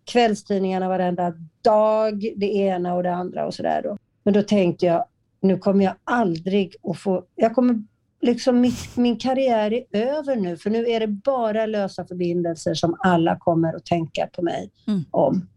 kvällstidningarna 0.05 0.87
varenda 0.89 1.33
dag, 1.61 2.33
det 2.35 2.55
ena 2.55 2.95
och 2.95 3.03
det 3.03 3.13
andra 3.13 3.45
och 3.45 3.53
sådär 3.53 3.81
då. 3.83 3.97
Men 4.23 4.33
då 4.33 4.43
tänkte 4.43 4.85
jag, 4.85 5.05
nu 5.41 5.57
kommer 5.57 5.85
jag 5.85 5.93
aldrig 6.03 6.75
att 6.83 6.99
få, 6.99 7.23
jag 7.35 7.55
kommer 7.55 7.83
liksom, 8.21 8.61
mitt, 8.61 8.97
min 8.97 9.17
karriär 9.17 9.73
är 9.73 9.85
över 10.07 10.35
nu, 10.35 10.57
för 10.57 10.69
nu 10.69 10.85
är 10.89 10.99
det 10.99 11.07
bara 11.07 11.65
lösa 11.65 12.05
förbindelser 12.05 12.73
som 12.73 12.95
alla 12.99 13.35
kommer 13.37 13.73
att 13.75 13.85
tänka 13.85 14.27
på 14.27 14.41
mig 14.41 14.71
Mm. 14.87 15.05
om. 15.11 15.47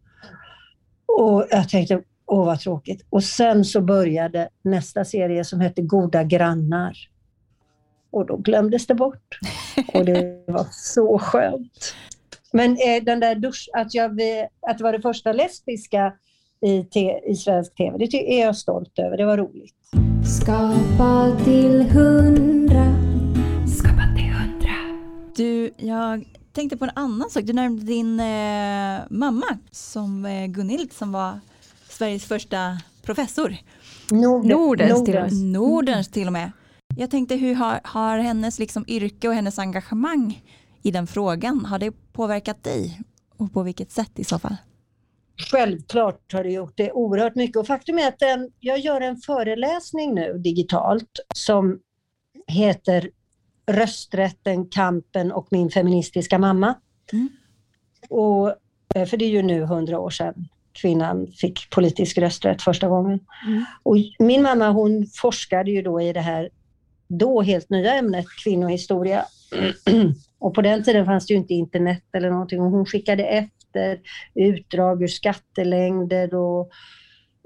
Och 1.07 1.47
jag 1.51 1.69
tänkte, 1.69 2.03
åh 2.27 2.47
vad 2.47 2.61
tråkigt. 2.61 3.07
Och 3.11 3.25
sen 3.25 3.65
så 3.65 3.81
började 3.81 4.49
nästa 4.63 5.05
serie 5.05 5.45
som 5.45 5.61
hette 5.61 5.83
Goda 5.83 6.25
grannar. 6.25 6.97
Och 8.11 8.27
då 8.27 8.37
glömdes 8.37 8.87
det 8.87 8.95
bort. 8.95 9.39
Och 9.95 10.05
det 10.05 10.45
var 10.47 10.67
så 10.71 11.19
skönt. 11.19 11.95
Men 12.53 12.71
eh, 12.71 13.05
den 13.05 13.21
där 13.21 13.35
dusch, 13.35 13.69
att, 13.73 13.95
jag, 13.95 14.11
att 14.69 14.79
det 14.79 14.85
var 14.85 14.93
det 14.93 15.03
första 15.03 15.33
lesbiska 15.33 16.13
i, 16.67 16.85
te, 16.85 17.21
i 17.31 17.37
svensk 17.37 17.75
TV, 17.75 17.99
det 17.99 18.41
är 18.41 18.47
jag 18.47 18.57
stolt 18.57 18.99
över. 18.99 19.17
Det 19.17 19.25
var 19.25 19.37
roligt. 19.37 19.75
Skapa 20.41 21.37
till 21.45 21.83
hundra. 21.83 22.95
Skapa 23.79 24.03
till 24.17 24.25
hundra. 24.25 24.75
Du, 25.37 25.71
jag 25.77 26.25
tänkte 26.53 26.77
på 26.77 26.85
en 26.85 26.91
annan 26.95 27.31
sak. 27.31 27.43
Du 27.45 27.53
nämnde 27.53 27.85
din 27.85 28.21
eh, 28.21 29.01
mamma 29.11 29.59
som 29.71 30.27
eh, 30.27 30.47
Gunhild 30.47 30.93
som 30.93 31.13
var 31.13 31.41
Sveriges 31.89 32.25
första 32.25 32.79
professor. 33.03 33.57
Norden, 34.11 34.49
Nordens 34.49 35.05
till 35.05 35.17
och 35.17 35.23
med. 35.23 35.33
Nordens 35.33 36.09
till 36.09 36.27
och 36.27 36.33
med. 36.33 36.53
Jag 36.97 37.11
tänkte 37.11 37.37
hur 37.37 37.55
har, 37.55 37.81
har 37.85 38.19
hennes 38.19 38.59
liksom 38.59 38.85
yrke 38.89 39.29
och 39.29 39.35
hennes 39.35 39.59
engagemang 39.59 40.43
i 40.83 40.91
den 40.91 41.07
frågan, 41.07 41.65
har 41.65 41.79
det 41.79 41.93
påverkat 42.13 42.65
dig? 42.65 43.01
Och 43.37 43.53
på 43.53 43.63
vilket 43.63 43.91
sätt 43.91 44.19
i 44.19 44.25
så 44.25 44.39
fall? 44.39 44.57
Självklart 45.51 46.33
har 46.33 46.45
det 46.45 46.51
gjort 46.51 46.73
det 46.77 46.93
oerhört 46.93 47.35
mycket. 47.35 47.57
Och 47.57 47.67
faktum 47.67 47.99
är 47.99 48.09
att 48.09 48.19
den, 48.19 48.51
jag 48.61 48.79
gör 48.79 49.01
en 49.01 49.17
föreläsning 49.17 50.15
nu 50.15 50.39
digitalt 50.39 51.21
som 51.35 51.81
heter 52.47 53.11
Rösträtten, 53.67 54.67
kampen 54.67 55.33
och 55.33 55.47
min 55.51 55.71
feministiska 55.71 56.39
mamma. 56.39 56.75
Mm. 57.13 57.29
Och, 58.09 58.49
eh, 58.95 59.07
för 59.07 59.17
det 59.17 59.25
är 59.25 59.31
ju 59.31 59.43
nu 59.43 59.65
hundra 59.65 59.99
år 59.99 60.11
sedan 60.11 60.49
kvinnan 60.73 61.27
fick 61.27 61.71
politisk 61.71 62.19
rösträtt 62.19 62.63
första 62.63 62.89
gången. 62.89 63.21
Mm. 63.47 63.65
Och 63.83 63.97
min 64.19 64.43
mamma 64.43 64.71
hon 64.71 65.07
forskade 65.07 65.71
ju 65.71 65.83
då 65.83 66.01
i 66.01 66.13
det 66.13 66.21
här 66.21 66.49
då 67.19 67.43
helt 67.43 67.71
nya 67.71 67.95
ämnet 67.95 68.27
kvinnohistoria. 68.45 69.25
och 70.39 70.55
på 70.55 70.63
den 70.63 70.85
tiden 70.85 71.07
fanns 71.07 71.27
det 71.27 71.35
ju 71.35 71.39
inte 71.39 71.55
internet 71.55 72.05
eller 72.13 72.31
någonting 72.31 72.61
och 72.61 72.71
hon 72.71 72.87
skickade 72.87 73.25
efter 73.25 74.01
utdrag 74.35 75.03
ur 75.03 75.07
skattelängder 75.07 76.35
och 76.35 76.71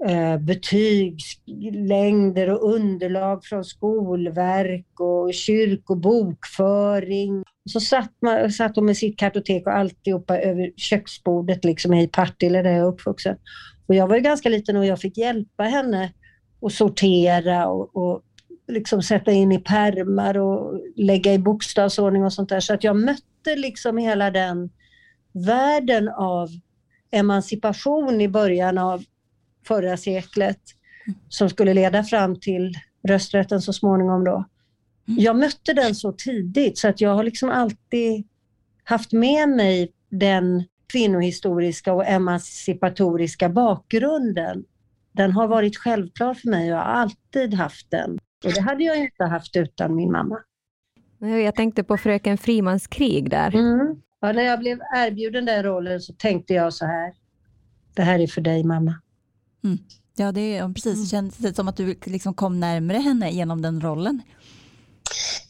eh, 0.07 0.37
betygslängder 0.37 2.49
och 2.49 2.73
underlag 2.73 3.45
från 3.45 3.63
skolverk 3.63 4.99
och 4.99 5.33
kyrkobokföring. 5.33 7.43
Så 7.69 7.79
satt, 7.79 8.13
man, 8.21 8.51
satt 8.51 8.75
hon 8.75 8.85
med 8.85 8.97
sitt 8.97 9.19
kartotek 9.19 9.67
och 9.67 9.75
alltihopa 9.75 10.39
över 10.39 10.71
köksbordet 10.77 11.65
liksom 11.65 11.93
i 11.93 12.07
Partille 12.07 12.61
där 12.61 12.71
jag 12.71 12.79
är 12.79 12.85
uppvuxen. 12.85 13.37
Och 13.87 13.95
jag 13.95 14.07
var 14.07 14.15
ju 14.15 14.21
ganska 14.21 14.49
liten 14.49 14.77
och 14.77 14.85
jag 14.85 14.99
fick 14.99 15.17
hjälpa 15.17 15.63
henne 15.63 16.13
att 16.61 16.73
sortera 16.73 17.67
och, 17.67 17.95
och 17.95 18.21
liksom 18.67 19.01
sätta 19.01 19.31
in 19.31 19.51
i 19.51 19.59
pärmar 19.59 20.37
och 20.37 20.81
lägga 20.95 21.33
i 21.33 21.39
bokstavsordning 21.39 22.23
och 22.23 22.33
sånt 22.33 22.49
där. 22.49 22.59
Så 22.59 22.73
att 22.73 22.83
jag 22.83 22.95
mötte 22.95 23.55
liksom 23.55 23.97
hela 23.97 24.31
den 24.31 24.69
världen 25.31 26.09
av 26.09 26.49
emancipation 27.11 28.21
i 28.21 28.27
början 28.27 28.77
av 28.77 29.03
förra 29.67 29.97
seklet 29.97 30.59
som 31.29 31.49
skulle 31.49 31.73
leda 31.73 32.03
fram 32.03 32.39
till 32.39 32.73
rösträtten 33.07 33.61
så 33.61 33.73
småningom 33.73 34.23
då. 34.23 34.45
Jag 35.05 35.35
mötte 35.35 35.73
den 35.73 35.95
så 35.95 36.11
tidigt 36.11 36.77
så 36.77 36.87
att 36.87 37.01
jag 37.01 37.15
har 37.15 37.23
liksom 37.23 37.49
alltid 37.49 38.27
haft 38.83 39.11
med 39.11 39.49
mig 39.49 39.91
den 40.09 40.63
kvinnohistoriska 40.87 41.93
och 41.93 42.07
emancipatoriska 42.07 43.49
bakgrunden. 43.49 44.63
Den 45.11 45.31
har 45.31 45.47
varit 45.47 45.77
självklar 45.77 46.33
för 46.33 46.49
mig 46.49 46.73
och 46.73 46.77
jag 46.77 46.83
har 46.83 46.91
alltid 46.93 47.53
haft 47.53 47.91
den. 47.91 48.19
Och 48.45 48.53
det 48.53 48.61
hade 48.61 48.83
jag 48.83 48.97
inte 48.97 49.23
haft 49.23 49.55
utan 49.55 49.95
min 49.95 50.11
mamma. 50.11 50.39
Jag 51.19 51.55
tänkte 51.55 51.83
på 51.83 51.97
fröken 51.97 52.37
Frimans 52.37 52.87
krig 52.87 53.29
där. 53.29 53.55
Mm. 53.55 54.01
Ja, 54.21 54.31
när 54.31 54.43
jag 54.43 54.59
blev 54.59 54.79
erbjuden 54.95 55.45
den 55.45 55.63
rollen 55.63 56.01
så 56.01 56.13
tänkte 56.13 56.53
jag 56.53 56.73
så 56.73 56.85
här. 56.85 57.13
Det 57.95 58.01
här 58.01 58.19
är 58.19 58.27
för 58.27 58.41
dig 58.41 58.63
mamma. 58.63 58.95
Ja, 60.15 60.31
det 60.31 60.57
är, 60.57 60.73
precis. 60.73 61.01
Det 61.01 61.07
känns 61.07 61.55
som 61.55 61.67
att 61.67 61.77
du 61.77 61.95
liksom 62.05 62.33
kom 62.33 62.59
närmare 62.59 62.97
henne 62.97 63.31
genom 63.31 63.61
den 63.61 63.81
rollen. 63.81 64.21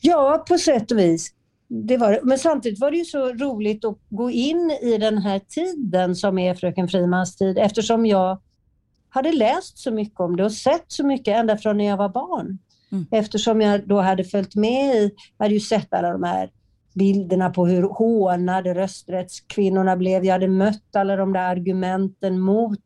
Ja, 0.01 0.45
på 0.47 0.57
sätt 0.57 0.91
och 0.91 0.99
vis. 0.99 1.33
Det 1.67 1.97
var, 1.97 2.19
men 2.23 2.39
samtidigt 2.39 2.79
var 2.79 2.91
det 2.91 2.97
ju 2.97 3.05
så 3.05 3.33
roligt 3.33 3.85
att 3.85 3.97
gå 4.09 4.31
in 4.31 4.71
i 4.81 4.97
den 4.97 5.17
här 5.17 5.39
tiden 5.39 6.15
som 6.15 6.37
är 6.39 6.55
fröken 6.55 6.87
Frimans 6.87 7.35
tid 7.35 7.57
eftersom 7.57 8.05
jag 8.05 8.41
hade 9.09 9.31
läst 9.31 9.77
så 9.77 9.91
mycket 9.91 10.19
om 10.19 10.35
det 10.35 10.45
och 10.45 10.53
sett 10.53 10.85
så 10.87 11.05
mycket 11.05 11.37
ända 11.37 11.57
från 11.57 11.77
när 11.77 11.85
jag 11.85 11.97
var 11.97 12.09
barn. 12.09 12.57
Mm. 12.91 13.05
Eftersom 13.11 13.61
jag 13.61 13.87
då 13.87 14.01
hade 14.01 14.23
följt 14.23 14.55
med 14.55 14.95
i, 14.95 15.11
jag 15.37 15.45
hade 15.45 15.53
ju 15.53 15.59
sett 15.59 15.93
alla 15.93 16.11
de 16.11 16.23
här 16.23 16.49
bilderna 16.95 17.49
på 17.49 17.67
hur 17.67 17.83
hånade 17.83 18.73
rösträttskvinnorna 18.73 19.97
blev. 19.97 20.25
Jag 20.25 20.33
hade 20.33 20.47
mött 20.47 20.95
alla 20.95 21.15
de 21.15 21.33
där 21.33 21.51
argumenten 21.51 22.39
mot 22.39 22.79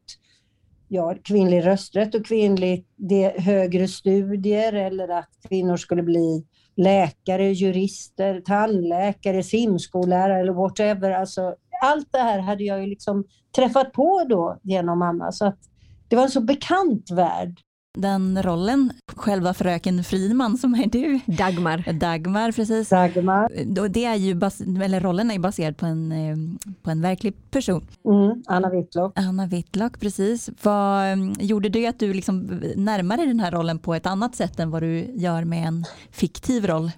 ja, 0.87 1.15
kvinnlig 1.23 1.65
rösträtt 1.65 2.15
och 2.15 2.25
kvinnlig 2.25 2.85
det, 2.95 3.41
högre 3.41 3.87
studier 3.87 4.73
eller 4.73 5.07
att 5.07 5.29
kvinnor 5.49 5.77
skulle 5.77 6.03
bli 6.03 6.45
läkare, 6.75 7.51
jurister, 7.51 8.41
tandläkare, 8.41 9.43
simskollärare 9.43 10.39
eller 10.39 10.53
whatever. 10.53 11.11
Alltså, 11.11 11.55
allt 11.83 12.07
det 12.11 12.19
här 12.19 12.39
hade 12.39 12.63
jag 12.63 12.81
ju 12.81 12.87
liksom 12.87 13.23
träffat 13.55 13.93
på 13.93 14.25
då 14.29 14.59
genom 14.63 14.99
mamma. 14.99 15.31
Så 15.31 15.45
att 15.45 15.59
det 16.07 16.15
var 16.15 16.23
en 16.23 16.29
så 16.29 16.41
bekant 16.41 17.11
värld. 17.11 17.59
Den 17.97 18.43
rollen, 18.43 18.91
själva 19.15 19.53
fröken 19.53 20.03
Friman 20.03 20.57
som 20.57 20.73
är 20.75 20.85
du, 20.87 21.19
Dagmar. 21.25 21.93
Dagmar 21.93 22.51
precis. 22.51 22.89
Dagmar, 22.89 23.49
Det 23.89 24.05
är 24.05 24.15
ju 24.15 24.35
bas, 24.35 24.61
eller 24.61 24.99
rollen 24.99 25.29
är 25.29 25.33
ju 25.33 25.39
baserad 25.39 25.77
på 25.77 25.85
en, 25.85 26.11
eh, 26.11 26.35
på 26.81 26.89
en 26.91 27.01
verklig 27.01 27.51
person. 27.51 27.87
mm, 28.05 28.43
Anna 28.47 28.69
Whitlock. 28.69 29.13
Anna 29.15 29.45
Whitlock, 29.47 29.99
precis. 29.99 30.49
Vad 30.63 31.11
eh, 31.11 31.17
gjorde 31.39 31.69
det 31.69 31.87
att 31.87 31.99
du 31.99 32.13
liksom 32.13 32.61
närmade 32.75 33.25
den 33.25 33.39
här 33.39 33.51
rollen 33.51 33.79
på 33.79 33.93
ett 33.95 34.05
annat 34.05 34.35
sätt 34.35 34.59
än 34.59 34.71
vad 34.71 34.81
du 34.83 34.99
gör 35.15 35.43
med 35.43 35.67
en 35.67 35.85
fiktiv 36.11 36.65
roll? 36.67 36.91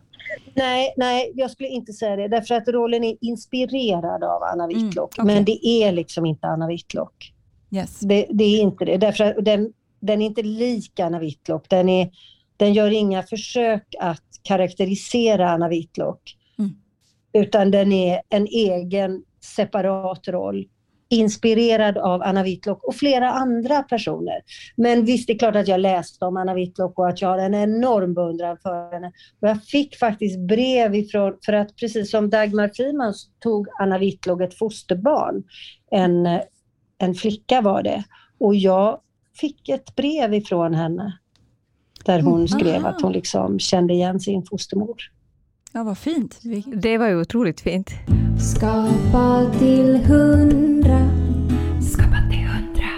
Nej, 0.55 0.93
nej, 0.97 1.31
jag 1.35 1.51
skulle 1.51 1.69
inte 1.69 1.93
säga 1.93 2.15
det. 2.15 2.27
Därför 2.27 2.55
att 2.55 2.67
rollen 2.67 3.03
är 3.03 3.15
inspirerad 3.21 4.23
av 4.23 4.43
Anna 4.43 4.63
Mm, 4.63 4.85
Whitlock. 4.85 5.11
okej. 5.19 5.25
Men 5.35 5.45
det 5.45 5.67
är 5.67 5.91
liksom 5.91 6.25
inte 6.25 6.47
Anna 6.47 6.67
Whitlock. 6.67 7.33
Yes. 7.71 7.99
Det, 7.99 8.25
det 8.29 8.43
är 8.43 8.61
inte 8.61 8.85
det. 8.85 8.97
Därför 8.97 9.23
att 9.23 9.45
den, 9.45 9.73
den 10.03 10.21
är 10.21 10.25
inte 10.25 10.43
lik 10.43 10.99
Anna 10.99 11.19
Whitlock. 11.19 11.69
Den, 11.69 11.89
är, 11.89 12.09
den 12.57 12.73
gör 12.73 12.91
inga 12.91 13.23
försök 13.23 13.95
att 13.99 14.23
karaktärisera 14.43 15.49
Anna 15.49 15.69
Whitlock. 15.69 16.37
Mm. 16.59 16.71
Utan 17.33 17.71
den 17.71 17.91
är 17.91 18.21
en 18.29 18.47
egen 18.47 19.23
separat 19.55 20.27
roll. 20.27 20.65
Inspirerad 21.09 21.97
av 21.97 22.21
Anna 22.23 22.43
Whitlock 22.43 22.83
och 22.83 22.95
flera 22.95 23.31
andra 23.31 23.83
personer. 23.83 24.41
Men 24.75 25.05
visst, 25.05 25.27
det 25.27 25.33
är 25.33 25.39
klart 25.39 25.55
att 25.55 25.67
jag 25.67 25.79
läste 25.79 26.25
om 26.25 26.37
Anna 26.37 26.53
Whitlock 26.53 26.99
och 26.99 27.09
att 27.09 27.21
jag 27.21 27.29
har 27.29 27.37
en 27.37 27.53
enorm 27.53 28.13
beundran 28.13 28.57
för 28.57 28.93
henne. 28.93 29.11
Och 29.41 29.47
jag 29.47 29.63
fick 29.63 29.95
faktiskt 29.95 30.39
brev 30.39 30.95
ifrån, 30.95 31.37
för 31.45 31.53
att 31.53 31.75
precis 31.75 32.11
som 32.11 32.29
Dagmar 32.29 32.71
Friman 32.75 33.13
tog 33.39 33.67
Anna 33.79 33.97
Whitlock 33.97 34.41
ett 34.41 34.57
fosterbarn. 34.57 35.43
En, 35.91 36.39
en 36.97 37.15
flicka 37.15 37.61
var 37.61 37.83
det. 37.83 38.03
Och 38.39 38.55
jag 38.55 38.99
fick 39.37 39.69
ett 39.69 39.95
brev 39.95 40.33
ifrån 40.33 40.73
henne. 40.73 41.17
Där 42.05 42.21
hon 42.21 42.35
Mm, 42.35 42.47
skrev 42.47 42.75
aha. 42.85 42.87
att 42.89 43.01
hon 43.01 43.11
liksom 43.11 43.59
kände 43.59 43.93
igen 43.93 44.19
sin 44.19 44.43
fostermor. 44.45 44.97
Ja, 45.71 45.83
vad 45.83 45.97
fint. 45.97 46.39
Det 46.75 46.97
var 46.97 47.07
ju 47.07 47.21
otroligt 47.21 47.61
fint. 47.61 47.89
Skapa 48.55 49.51
till 49.59 49.95
hundra. 49.97 50.99
Skapa 51.81 52.17
till 52.31 52.39
hundra. 52.47 52.89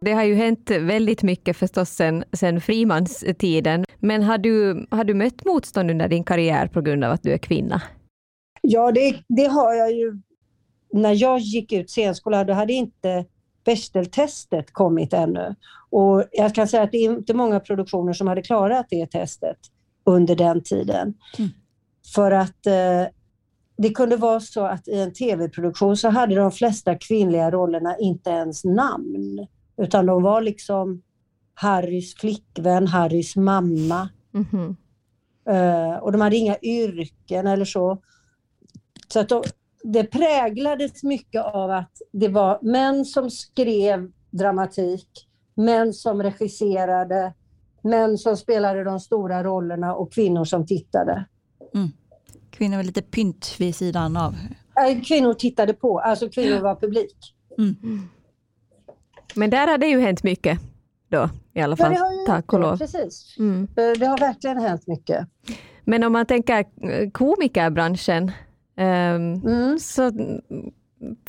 Det 0.00 0.12
har 0.12 0.24
ju 0.24 0.34
hänt 0.34 0.70
väldigt 0.70 1.22
mycket 1.22 1.56
förstås 1.56 1.90
sen, 1.90 2.24
sen 2.32 2.60
Frimans 2.60 3.24
tiden. 3.38 3.84
Men 3.98 4.22
har 4.22 4.38
du, 4.38 4.86
har 4.90 5.04
du 5.04 5.14
mött 5.14 5.44
motstånd 5.44 5.90
under 5.90 6.08
din 6.08 6.24
karriär 6.24 6.66
på 6.66 6.80
grund 6.80 7.04
av 7.04 7.12
att 7.12 7.22
du 7.22 7.32
är 7.32 7.38
kvinna? 7.38 7.82
Ja, 8.62 8.92
det, 8.92 9.14
det 9.28 9.44
har 9.46 9.74
jag 9.74 9.92
ju. 9.92 10.20
När 10.92 11.12
jag 11.22 11.38
gick 11.38 11.72
ut 11.72 11.90
scenskolan 11.90 12.46
då 12.46 12.52
hade 12.52 12.72
inte 12.72 13.24
Bechdel-testet 13.68 14.72
kommit 14.72 15.12
ännu. 15.12 15.54
Och 15.90 16.24
jag 16.32 16.54
kan 16.54 16.68
säga 16.68 16.82
att 16.82 16.92
det 16.92 16.98
är 16.98 17.12
inte 17.12 17.34
många 17.34 17.60
produktioner 17.60 18.12
som 18.12 18.26
hade 18.26 18.42
klarat 18.42 18.86
det 18.90 19.06
testet 19.06 19.58
under 20.04 20.36
den 20.36 20.62
tiden. 20.62 21.14
Mm. 21.38 21.50
För 22.14 22.30
att 22.30 22.66
eh, 22.66 23.06
det 23.78 23.90
kunde 23.94 24.16
vara 24.16 24.40
så 24.40 24.64
att 24.64 24.88
i 24.88 25.00
en 25.00 25.12
tv-produktion 25.12 25.96
så 25.96 26.08
hade 26.08 26.34
de 26.34 26.52
flesta 26.52 26.94
kvinnliga 26.94 27.50
rollerna 27.50 27.96
inte 27.98 28.30
ens 28.30 28.64
namn. 28.64 29.46
Utan 29.76 30.06
de 30.06 30.22
var 30.22 30.40
liksom 30.40 31.02
Harrys 31.54 32.14
flickvän, 32.14 32.86
Harrys 32.86 33.36
mamma. 33.36 34.08
Mhm. 34.32 34.76
Eh, 35.48 35.96
och 35.96 36.12
de 36.12 36.20
hade 36.20 36.36
inga 36.36 36.56
yrken 36.62 37.46
eller 37.46 37.64
så. 37.64 37.98
Så 39.08 39.20
att 39.20 39.28
de, 39.28 39.42
det 39.92 40.04
präglades 40.04 41.02
mycket 41.02 41.44
av 41.44 41.70
att 41.70 41.92
det 42.12 42.28
var 42.28 42.58
män 42.62 43.04
som 43.04 43.30
skrev 43.30 44.10
dramatik, 44.30 45.08
män 45.54 45.92
som 45.92 46.22
regisserade, 46.22 47.34
män 47.82 48.18
som 48.18 48.36
spelade 48.36 48.84
de 48.84 49.00
stora 49.00 49.44
rollerna 49.44 49.94
och 49.94 50.12
kvinnor 50.12 50.44
som 50.44 50.66
tittade. 50.66 51.24
Kvinnor 52.50 52.76
var 52.76 52.84
lite 52.84 53.02
pynt 53.02 53.54
vid 53.58 53.74
sidan 53.74 54.16
av. 54.16 54.34
Eh, 54.88 55.00
Kvinnor 55.02 55.34
tittade 55.34 55.72
på, 55.74 56.00
alltså 56.00 56.28
kvinnor 56.28 56.60
var 56.60 56.74
publik. 56.74 57.34
Mm. 57.58 57.76
Men 59.34 59.50
där 59.50 59.66
har 59.66 59.78
det 59.78 59.86
ju 59.86 60.00
hänt 60.00 60.22
mycket. 60.22 60.58
då 61.08 61.30
i 61.54 61.60
alla 61.60 61.76
Ja, 61.78 61.84
fall, 61.84 61.92
det 61.92 61.98
har 61.98 62.12
ju 62.12 62.26
tack 62.26 62.52
och 62.52 62.60
lov. 62.60 62.76
precis. 62.78 63.36
Mm. 63.38 63.68
Det 63.74 64.06
har 64.06 64.18
verkligen 64.18 64.58
hänt 64.58 64.86
mycket. 64.86 65.26
Men 65.84 66.04
om 66.04 66.12
man 66.12 66.26
tänker 66.26 66.58
eh, 66.58 67.10
komikerbranschen, 67.10 68.32
Mm. 68.78 69.78
så 69.78 70.12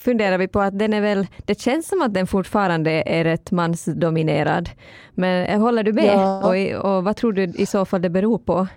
funderar 0.02 0.38
vi 0.38 0.48
på 0.48 0.62
att 0.62 0.80
den 0.80 0.94
är 0.94 1.02
väl, 1.02 1.28
det 1.46 1.62
känns 1.62 1.88
som 1.88 2.02
att 2.02 2.14
den 2.14 2.28
fortfarande 2.28 2.92
är 2.92 3.24
rätt 3.24 3.52
mansdominerad. 3.52 4.70
Men 5.14 5.46
eh, 5.46 5.60
håller 5.60 5.84
du 5.84 5.94
med? 5.94 6.06
Ja. 6.06 6.48
Och, 6.48 6.96
och 6.96 7.04
vad 7.04 7.16
tror 7.16 7.34
du 7.34 7.44
i 7.44 7.66
så 7.66 7.86
fall 7.86 8.02
det 8.02 8.10
beror 8.10 8.38
på? 8.38 8.68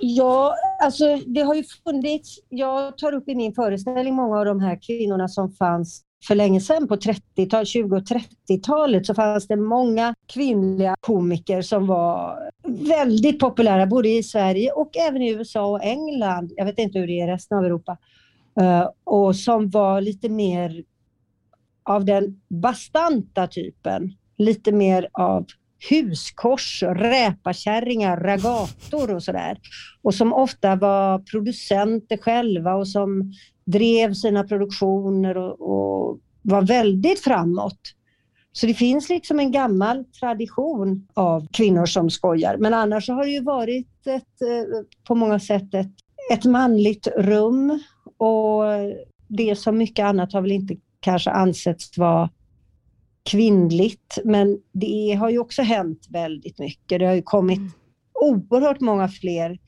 Ja, 0.00 0.54
alltså 0.82 1.16
det 1.26 1.40
har 1.40 1.54
ju 1.54 1.64
funnits, 1.84 2.38
jag 2.48 2.98
tar 2.98 3.14
upp 3.14 3.28
i 3.28 3.34
min 3.34 3.52
föreställning 3.52 4.14
många 4.14 4.38
av 4.38 4.44
de 4.44 4.60
här 4.60 4.78
kvinnorna 4.86 5.28
som 5.28 5.50
fanns 5.50 6.02
för 6.26 6.34
länge 6.34 6.60
sedan 6.60 6.88
på 6.88 6.96
30-tal, 6.96 7.66
20 7.66 7.96
och 7.96 8.02
30-talet 8.02 9.06
så 9.06 9.14
fanns 9.14 9.46
det 9.46 9.56
många 9.56 10.14
kvinnliga 10.26 10.96
komiker 11.00 11.62
som 11.62 11.86
var 11.86 12.38
väldigt 12.88 13.38
populära 13.38 13.86
både 13.86 14.08
i 14.08 14.22
Sverige 14.22 14.72
och 14.72 14.96
även 14.96 15.22
i 15.22 15.30
USA 15.30 15.66
och 15.66 15.84
England. 15.84 16.52
Jag 16.56 16.64
vet 16.64 16.78
inte 16.78 16.98
hur 16.98 17.06
det 17.06 17.20
är 17.20 17.28
i 17.28 17.32
resten 17.32 17.58
av 17.58 17.64
Europa. 17.64 17.96
Eh, 18.60 18.90
och 19.04 19.36
som 19.36 19.70
var 19.70 20.00
lite 20.00 20.28
mer 20.28 20.84
av 21.82 22.04
den 22.04 22.40
bastanta 22.48 23.46
typen. 23.46 24.12
Lite 24.36 24.72
mer 24.72 25.08
av 25.12 25.46
huskors, 25.90 26.82
räpakärringar, 26.82 28.16
ragator 28.16 29.14
och 29.14 29.22
sådär. 29.22 29.58
Och 30.02 30.14
som 30.14 30.32
ofta 30.32 30.76
var 30.76 31.18
producenter 31.18 32.16
själva 32.16 32.74
och 32.74 32.88
som 32.88 33.32
drev 33.64 34.14
sina 34.14 34.44
produktioner 34.44 35.36
och, 35.36 35.60
och 35.60 36.18
var 36.42 36.62
väldigt 36.62 37.20
framåt. 37.20 37.94
Så 38.52 38.66
det 38.66 38.74
finns 38.74 39.08
liksom 39.08 39.38
en 39.38 39.52
gammal 39.52 40.04
tradition 40.04 41.08
av 41.14 41.46
kvinnor 41.52 41.86
som 41.86 42.10
skojar. 42.10 42.56
Men 42.56 42.74
annars 42.74 43.06
så 43.06 43.12
har 43.12 43.24
det 43.24 43.30
ju 43.30 43.42
varit 43.42 44.06
ett, 44.06 44.42
eh, 44.42 44.84
på 45.06 45.14
många 45.14 45.40
sätt 45.40 45.74
ett, 45.74 45.92
ett 46.32 46.44
manligt 46.44 47.06
rum 47.16 47.82
och 48.16 48.62
det 49.28 49.56
som 49.56 49.78
mycket 49.78 50.04
annat 50.04 50.32
har 50.32 50.40
väl 50.40 50.52
inte 50.52 50.76
kanske 51.00 51.30
ansetts 51.30 51.98
vara 51.98 52.30
kvinnligt. 53.30 54.18
Men 54.24 54.58
det 54.72 55.12
har 55.12 55.30
ju 55.30 55.38
också 55.38 55.62
hänt 55.62 56.06
väldigt 56.08 56.58
mycket. 56.58 56.98
Det 56.98 57.06
har 57.06 57.14
ju 57.14 57.22
kommit 57.22 57.60
oerhört 58.14 58.80
många 58.80 59.08
fler 59.08 59.58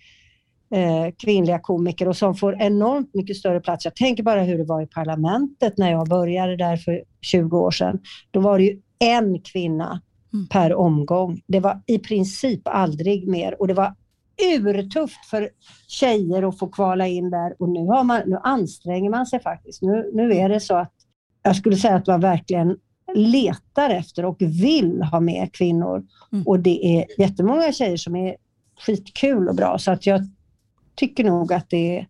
eh, 0.74 1.14
kvinnliga 1.18 1.58
komiker 1.58 2.08
och 2.08 2.16
som 2.16 2.34
får 2.34 2.62
enormt 2.62 3.14
mycket 3.14 3.36
större 3.36 3.60
plats. 3.60 3.84
Jag 3.84 3.96
tänker 3.96 4.22
bara 4.22 4.42
hur 4.42 4.58
det 4.58 4.64
var 4.64 4.82
i 4.82 4.86
parlamentet 4.86 5.78
när 5.78 5.90
jag 5.90 6.08
började 6.08 6.56
där 6.56 6.76
för 6.76 7.02
20 7.20 7.58
år 7.58 7.70
sedan. 7.70 7.98
Då 8.30 8.40
var 8.40 8.58
det 8.58 8.64
ju 8.64 8.80
en 8.98 9.40
kvinna 9.40 10.00
Mm. 10.32 10.48
per 10.48 10.74
omgång. 10.74 11.40
Det 11.46 11.60
var 11.60 11.80
i 11.86 11.98
princip 11.98 12.60
aldrig 12.64 13.28
mer 13.28 13.60
och 13.60 13.68
det 13.68 13.74
var 13.74 13.94
urtufft 14.56 15.26
för 15.30 15.48
tjejer 15.88 16.48
att 16.48 16.58
få 16.58 16.68
kvala 16.68 17.06
in 17.06 17.30
där 17.30 17.54
och 17.58 17.68
nu, 17.68 17.86
har 17.86 18.04
man, 18.04 18.22
nu 18.26 18.38
anstränger 18.42 19.10
man 19.10 19.26
sig 19.26 19.40
faktiskt. 19.40 19.82
Nu, 19.82 20.10
nu 20.14 20.32
är 20.32 20.48
det 20.48 20.60
så 20.60 20.76
att 20.76 20.92
jag 21.42 21.56
skulle 21.56 21.76
säga 21.76 21.94
att 21.94 22.06
man 22.06 22.20
verkligen 22.20 22.76
letar 23.14 23.90
efter 23.90 24.24
och 24.24 24.36
vill 24.40 25.02
ha 25.02 25.20
med 25.20 25.52
kvinnor. 25.52 26.06
Mm. 26.32 26.46
Och 26.46 26.60
det 26.60 26.98
är 26.98 27.06
jättemånga 27.18 27.72
tjejer 27.72 27.96
som 27.96 28.16
är 28.16 28.36
skitkul 28.86 29.48
och 29.48 29.54
bra 29.54 29.78
så 29.78 29.90
att 29.90 30.06
jag 30.06 30.28
tycker 30.94 31.24
nog 31.24 31.52
att 31.52 31.70
det 31.70 31.98
är 31.98 32.06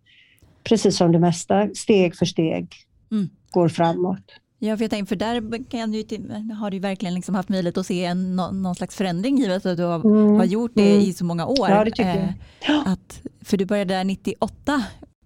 precis 0.65 0.97
som 0.97 1.13
det 1.13 1.19
mesta, 1.19 1.69
steg 1.75 2.17
för 2.17 2.27
steg 2.27 2.75
Mm. 3.13 3.29
går 3.51 3.69
framåt. 3.69 4.25
Ja, 4.59 4.77
för 4.77 4.85
jag 4.85 4.91
tänker, 4.91 5.07
för 5.09 5.17
där 5.17 5.65
kan 5.71 5.91
du, 5.93 6.05
har 6.55 6.71
du 6.71 6.79
verkligen 6.79 7.15
liksom 7.15 7.35
haft 7.35 7.49
möjlighet 7.49 7.79
att 7.79 7.87
se 7.87 8.05
en, 8.05 8.37
nå- 8.37 8.51
någon 8.51 8.75
slags 8.75 8.97
förändring 8.97 9.39
givet 9.39 9.67
att 9.67 9.77
du 9.77 9.83
har, 9.83 9.95
Mm. 10.07 10.35
har 10.37 10.45
gjort 10.45 10.73
det 10.75 10.91
Mm. 10.91 11.01
i 11.01 11.13
så 11.13 11.25
många 11.25 11.47
år. 11.47 11.69
Ja, 11.71 11.85
det 11.85 11.91
tycker 11.91 12.09
jag. 12.09 12.19
Eh, 12.77 12.93
Att, 12.93 13.21
för 13.45 13.57
du 13.57 13.65
började 13.65 13.95
där 13.95 14.05
98. 14.05 14.83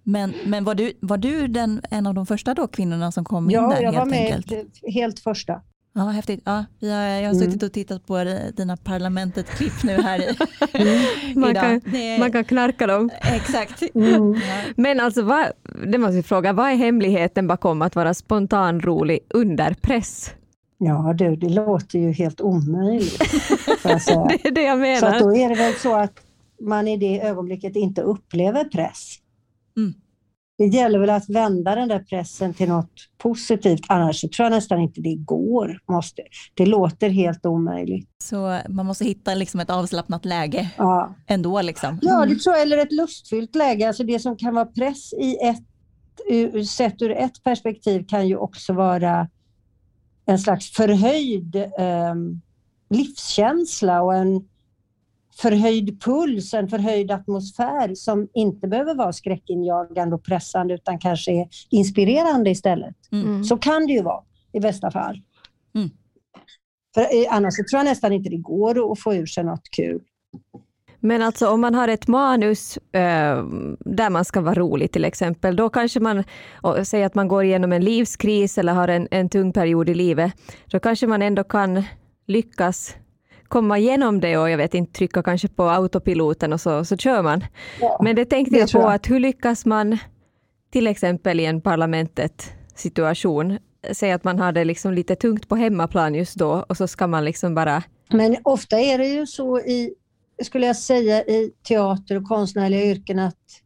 Men, 0.07 0.33
men 0.45 0.63
var, 0.63 0.75
du, 0.75 0.93
var 0.99 1.17
du 1.17 1.47
den, 1.47 1.81
en 1.91 2.07
av 2.07 2.13
de 2.13 2.25
första 2.25 2.53
då 2.53 2.67
kvinnorna 2.67 3.11
som 3.11 3.25
kom 3.25 3.45
in 3.49 3.53
Ja, 3.53 3.69
där 3.69 3.81
jag 3.81 3.91
var 3.91 3.99
helt 3.99 4.09
med 4.11 4.33
enkelt? 4.35 4.79
helt 4.95 5.19
första. 5.19 5.61
Ja, 5.97 6.01
häftigt. 6.01 6.41
Ja, 6.45 6.65
har, 6.81 6.87
jag 6.89 7.29
har 7.29 7.35
Mm. 7.35 7.35
suttit 7.35 7.63
och 7.63 7.73
tittat 7.73 8.07
på 8.07 8.23
dina 8.57 8.77
parlamentet-klipp 8.77 9.83
nu 9.83 9.91
här 10.01 10.19
i, 10.21 10.35
Man 11.39 11.49
idag. 11.49 11.63
kan, 11.63 11.81
Det 11.91 12.09
är- 12.09 12.19
man 12.19 12.31
kan 12.31 12.43
knarka 12.43 12.87
dem. 12.87 13.09
Exakt. 13.35 13.83
Mm. 13.95 14.33
Ja. 14.33 14.39
Men 14.75 14.99
alltså, 14.99 15.21
vad, 15.21 15.45
det 15.91 15.97
måste 15.97 16.15
jag 16.15 16.25
fråga, 16.25 16.53
vad 16.53 16.69
är 16.71 16.75
hemligheten 16.75 17.47
bakom 17.47 17.81
att 17.81 17.95
vara 17.95 18.13
spontan 18.13 18.81
rolig 18.81 19.19
under 19.29 19.73
press? 19.81 20.31
Ja 20.77 21.13
du, 21.17 21.35
det 21.35 21.49
låter 21.49 21.99
ju 21.99 22.11
helt 22.11 22.41
omöjligt. 22.41 23.21
Jag. 23.83 24.27
Det 24.43 24.47
är 24.47 24.51
det 24.51 24.61
jag 24.61 24.99
Så 24.99 25.05
att 25.05 25.11
menar. 25.13 25.19
då 25.19 25.35
är 25.35 25.49
det 25.49 25.55
väl 25.55 25.73
så 25.73 25.95
att 25.95 26.13
man 26.61 26.87
i 26.87 26.97
det 26.97 27.21
ögonblicket 27.21 27.75
inte 27.75 28.01
upplever 28.01 28.63
press. 28.63 29.15
Mm. 29.77 29.93
Det 30.57 30.65
gäller 30.65 30.99
väl 30.99 31.09
att 31.09 31.29
vända 31.29 31.75
den 31.75 31.87
där 31.87 31.99
pressen 31.99 32.53
till 32.53 32.69
något 32.69 32.91
positivt, 33.17 33.81
annars 33.87 34.21
så 34.21 34.27
tror 34.27 34.45
jag 34.45 34.51
nästan 34.51 34.79
inte 34.79 35.01
det 35.01 35.15
går. 35.15 35.79
Måste. 35.89 36.21
Det 36.53 36.65
låter 36.65 37.09
helt 37.09 37.45
omöjligt. 37.45 38.09
Så 38.23 38.59
man 38.69 38.85
måste 38.85 39.05
hitta 39.05 39.35
liksom 39.35 39.59
ett 39.59 39.69
avslappnat 39.69 40.25
läge 40.25 40.71
Ja, 40.77 41.15
ändå. 41.27 41.61
Liksom. 41.61 41.99
ja 42.01 42.25
det 42.25 42.35
tror 42.35 42.55
jag, 42.55 42.61
eller 42.61 42.77
ett 42.77 42.91
lustfyllt 42.91 43.55
läge. 43.55 43.87
Alltså 43.87 44.03
det 44.03 44.19
som 44.19 44.37
kan 44.37 44.55
vara 44.55 44.65
press 44.65 45.13
i 45.13 45.37
ett, 45.41 46.67
sett 46.67 47.01
ur 47.01 47.11
ett 47.11 47.43
perspektiv 47.43 48.05
kan 48.07 48.27
ju 48.27 48.37
också 48.37 48.73
vara 48.73 49.27
en 50.25 50.39
slags 50.39 50.71
förhöjd 50.71 51.55
eh, 51.55 52.15
livskänsla 52.89 54.01
och 54.01 54.15
en 54.15 54.47
förhöjd 55.37 56.01
puls, 56.01 56.53
en 56.53 56.69
förhöjd 56.69 57.11
atmosfär 57.11 57.95
som 57.95 58.27
inte 58.33 58.67
behöver 58.67 58.95
vara 58.95 59.13
skräckinjagande 59.13 60.15
och 60.15 60.25
pressande 60.25 60.73
utan 60.73 60.99
kanske 60.99 61.31
är 61.31 61.47
inspirerande 61.69 62.49
istället. 62.49 62.95
Mm. 63.11 63.43
Så 63.43 63.57
kan 63.57 63.87
det 63.87 63.93
ju 63.93 64.01
vara 64.01 64.23
i 64.53 64.59
bästa 64.59 64.91
fall. 64.91 65.21
Mm. 65.75 65.89
För 66.93 67.01
eh, 67.01 67.35
annars 67.35 67.53
så 67.53 67.63
tror 67.69 67.79
jag 67.79 67.85
nästan 67.85 68.13
inte 68.13 68.29
det 68.29 68.37
går 68.37 68.91
att 68.91 68.99
få 68.99 69.13
ur 69.15 69.25
sig 69.25 69.43
något 69.43 69.69
kul. 69.75 70.01
Men 70.99 71.21
alltså 71.21 71.49
om 71.49 71.61
man 71.61 71.75
har 71.75 71.87
ett 71.87 72.07
manus 72.07 72.77
eh, 72.77 73.43
där 73.79 74.09
man 74.09 74.25
ska 74.25 74.41
vara 74.41 74.53
rolig 74.53 74.91
till 74.91 75.05
exempel, 75.05 75.55
då 75.55 75.69
kanske 75.69 75.99
man, 75.99 76.23
och 76.61 76.87
säger 76.87 77.05
att 77.05 77.15
man 77.15 77.27
går 77.27 77.43
igenom 77.43 77.71
en 77.71 77.83
livskris 77.83 78.57
eller 78.57 78.73
har 78.73 78.87
en, 78.87 79.07
en 79.11 79.29
tung 79.29 79.53
period 79.53 79.89
i 79.89 79.93
livet, 79.93 80.33
då 80.65 80.79
kanske 80.79 81.07
man 81.07 81.21
ändå 81.21 81.43
kan 81.43 81.83
lyckas 82.27 82.95
komma 83.55 83.77
igenom 83.77 84.19
det 84.19 84.37
och 84.37 84.49
jag 84.49 84.57
vet 84.57 84.73
inte, 84.73 84.93
trycka 84.93 85.23
kanske 85.23 85.47
på 85.47 85.63
autopiloten 85.63 86.53
och 86.53 86.61
så, 86.61 86.85
så 86.85 86.97
kör 86.97 87.23
man. 87.23 87.43
Ja. 87.81 87.99
Men 88.03 88.15
det 88.15 88.25
tänkte 88.25 88.55
det 88.55 88.59
jag 88.59 88.71
på 88.71 88.79
jag. 88.79 88.93
att 88.93 89.09
hur 89.09 89.19
lyckas 89.19 89.65
man 89.65 89.97
till 90.71 90.87
exempel 90.87 91.39
i 91.39 91.45
en 91.45 91.61
parlamentet 91.61 92.53
situation, 92.75 93.57
säg 93.91 94.11
att 94.11 94.23
man 94.23 94.39
har 94.39 94.51
det 94.51 94.65
liksom 94.65 94.93
lite 94.93 95.15
tungt 95.15 95.49
på 95.49 95.55
hemmaplan 95.55 96.15
just 96.15 96.35
då 96.35 96.65
och 96.69 96.77
så 96.77 96.87
ska 96.87 97.07
man 97.07 97.25
liksom 97.25 97.55
bara 97.55 97.83
Men 98.09 98.37
ofta 98.43 98.79
är 98.79 98.97
det 98.97 99.07
ju 99.07 99.25
så 99.27 99.59
i, 99.59 99.93
skulle 100.43 100.67
jag 100.67 100.75
säga, 100.75 101.23
i 101.23 101.51
teater 101.67 102.17
och 102.17 102.23
konstnärliga 102.23 102.83
yrken 102.83 103.19
att 103.19 103.61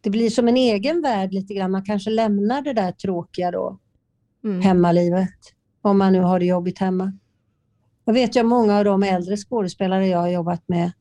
det 0.00 0.10
blir 0.10 0.30
som 0.30 0.48
en 0.48 0.56
egen 0.56 1.02
värld 1.02 1.32
lite 1.32 1.54
grann. 1.54 1.70
Man 1.70 1.84
kanske 1.84 2.10
lämnar 2.10 2.62
det 2.62 2.72
där 2.72 2.92
tråkiga 2.92 3.50
då, 3.50 3.78
mm, 4.44 4.60
hemmalivet, 4.60 5.38
om 5.82 5.98
man 5.98 6.12
nu 6.12 6.20
har 6.20 6.38
det 6.38 6.46
jobbigt 6.46 6.78
hemma. 6.78 7.12
Jag 8.08 8.14
vet 8.14 8.36
ju 8.36 8.40
att 8.40 8.46
många 8.46 8.78
av 8.78 8.84
de 8.84 9.02
äldre 9.02 9.36
skådespelare 9.36 10.06
jag 10.06 10.18
har 10.18 10.28
jobbat 10.28 10.62
med 10.66 10.92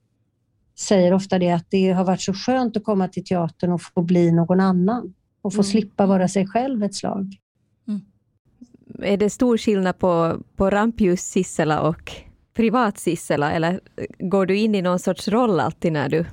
säger 0.79 1.13
ofta 1.13 1.39
det 1.39 1.49
att 1.51 1.65
det 1.69 1.89
har 1.91 2.03
varit 2.03 2.21
så 2.21 2.33
skönt 2.33 2.77
att 2.77 2.83
komma 2.83 3.07
till 3.07 3.25
teatern 3.25 3.71
och 3.71 3.81
få 3.81 4.01
bli 4.01 4.31
någon 4.31 4.59
annan 4.59 5.13
och 5.41 5.53
få 5.53 5.57
Mm. 5.57 5.63
slippa 5.63 6.05
vara 6.05 6.27
sig 6.27 6.47
själv 6.47 6.83
ett 6.83 6.95
slag. 6.95 7.35
Är 9.01 9.17
det 9.17 9.29
stor 9.29 9.57
skillnad 9.57 9.97
på, 9.99 10.37
på 10.55 10.69
rampljus 10.69 11.21
Sissela 11.21 11.81
och 11.81 12.11
privat 12.53 12.97
Sissela 12.97 13.51
eller 13.51 13.79
går 14.19 14.45
du 14.45 14.57
in 14.57 14.75
i 14.75 14.81
någon 14.81 14.99
sorts 14.99 15.27
roll 15.27 15.59
alltid 15.59 15.93
när 15.93 16.09
du... 16.09 16.25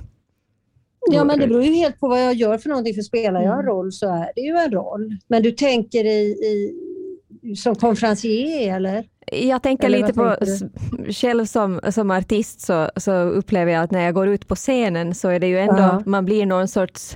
Ja, 1.11 1.23
men 1.23 1.39
det 1.39 1.47
beror 1.47 1.63
ju 1.63 1.73
helt 1.73 1.99
på 1.99 2.07
vad 2.07 2.23
jag 2.25 2.33
gör 2.33 2.57
för 2.57 2.69
någonting. 2.69 2.93
För 2.93 3.01
spelar 3.01 3.41
jag 3.41 3.53
en 3.53 3.59
Mm. 3.59 3.65
roll 3.65 3.91
så 3.91 4.07
är 4.09 4.31
det 4.35 4.41
ju 4.41 4.55
en 4.57 4.71
roll. 4.71 5.17
Men 5.27 5.43
du 5.43 5.51
tänker 5.51 6.05
i, 6.05 6.19
i 6.21 7.55
som 7.55 7.75
konferencier 7.75 8.75
eller? 8.75 9.05
Jag 9.43 9.63
tänker 9.63 9.85
Eller 9.87 9.97
lite 9.97 10.13
på, 10.13 10.35
själv 11.11 11.45
som, 11.45 11.79
som 11.89 12.11
artist 12.11 12.61
så, 12.61 12.89
så 12.95 13.11
upplever 13.11 13.71
jag 13.71 13.83
att 13.83 13.91
när 13.91 14.01
jag 14.05 14.13
går 14.13 14.27
ut 14.27 14.47
på 14.47 14.55
scenen 14.55 15.15
så 15.15 15.29
är 15.29 15.39
det 15.39 15.47
ju 15.47 15.59
ändå, 15.59 15.81
Ja. 15.81 16.01
man 16.05 16.25
blir 16.25 16.45
någon 16.45 16.67
sorts 16.67 17.15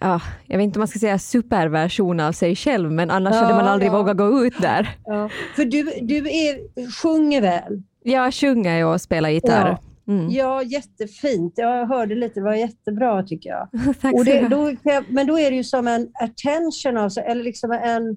Ja, 0.00 0.20
jag 0.46 0.56
vet 0.58 0.64
inte 0.64 0.78
om 0.78 0.80
man 0.80 0.88
ska 0.88 0.98
säga 0.98 1.18
superversion 1.18 2.20
av 2.20 2.32
sig 2.32 2.56
själv, 2.56 2.92
men 2.92 3.10
annars 3.10 3.34
Ja, 3.34 3.40
hade 3.40 3.54
man 3.54 3.64
aldrig 3.66 3.90
ja. 3.90 3.96
vågat 3.96 4.16
gå 4.16 4.44
ut 4.46 4.60
där. 4.60 4.96
Ja. 5.04 5.28
För 5.56 5.64
du, 5.64 5.82
du 6.02 6.16
är, 6.16 6.58
sjunger 7.02 7.40
väl? 7.40 7.82
Jag 8.02 8.34
sjunger 8.34 8.76
ju 8.78 8.84
och 8.84 9.00
spelar 9.00 9.28
gitarr. 9.30 9.78
Mm. 10.08 10.30
Ja, 10.30 10.62
jättefint. 10.62 11.52
Jag 11.56 11.86
hörde 11.86 12.14
lite, 12.14 12.40
det 12.40 12.44
var 12.44 12.54
jättebra 12.54 13.22
tycker 13.22 13.50
jag. 13.50 13.68
Tack 14.00 14.14
Och 14.14 14.24
det, 14.24 14.48
då, 14.48 14.72
men 15.08 15.26
då 15.26 15.38
är 15.38 15.50
det 15.50 15.56
ju 15.56 15.64
som 15.64 15.88
en 15.88 16.08
attention, 16.14 16.96
alltså, 16.96 17.20
eller 17.20 17.44
liksom 17.44 17.72
en 17.72 18.16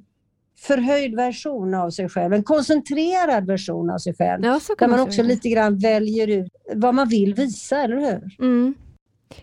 förhöjd 0.62 1.16
version 1.16 1.74
av 1.74 1.90
sig 1.90 2.10
själv, 2.10 2.34
en 2.34 2.44
koncentrerad 2.44 3.46
version 3.48 3.90
av 3.90 3.98
sig 3.98 4.14
själv. 4.16 4.46
Ja, 4.46 4.60
Där 4.68 4.76
kan 4.76 4.90
man 4.92 5.00
också 5.00 5.24
lite 5.24 5.50
grann 5.50 5.78
väljer 5.78 6.28
ut 6.28 6.52
vad 6.76 6.96
man 6.96 7.08
vill 7.10 7.34
visa, 7.34 7.82
eller 7.84 7.96
hur? 7.96 8.46
Mm. 8.46 8.74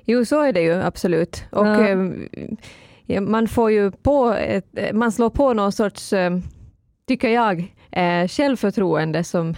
Jo, 0.04 0.24
så 0.24 0.40
är 0.42 0.52
det 0.52 0.60
ju 0.60 0.72
absolut. 0.74 1.44
Och 1.52 1.66
Ja. 1.66 1.88
eh, 1.88 1.98
ja, 3.06 3.20
man 3.20 3.48
får 3.48 3.70
ju 3.70 3.90
på, 3.90 4.30
ett, 4.32 4.66
eh, 4.76 4.92
man 4.92 5.12
slår 5.12 5.30
på 5.30 5.52
någon 5.52 5.72
sorts, 5.72 6.12
eh, 6.12 6.38
tycker 7.08 7.28
jag, 7.28 7.74
eh, 7.92 8.28
självförtroende 8.28 9.24
som, 9.24 9.54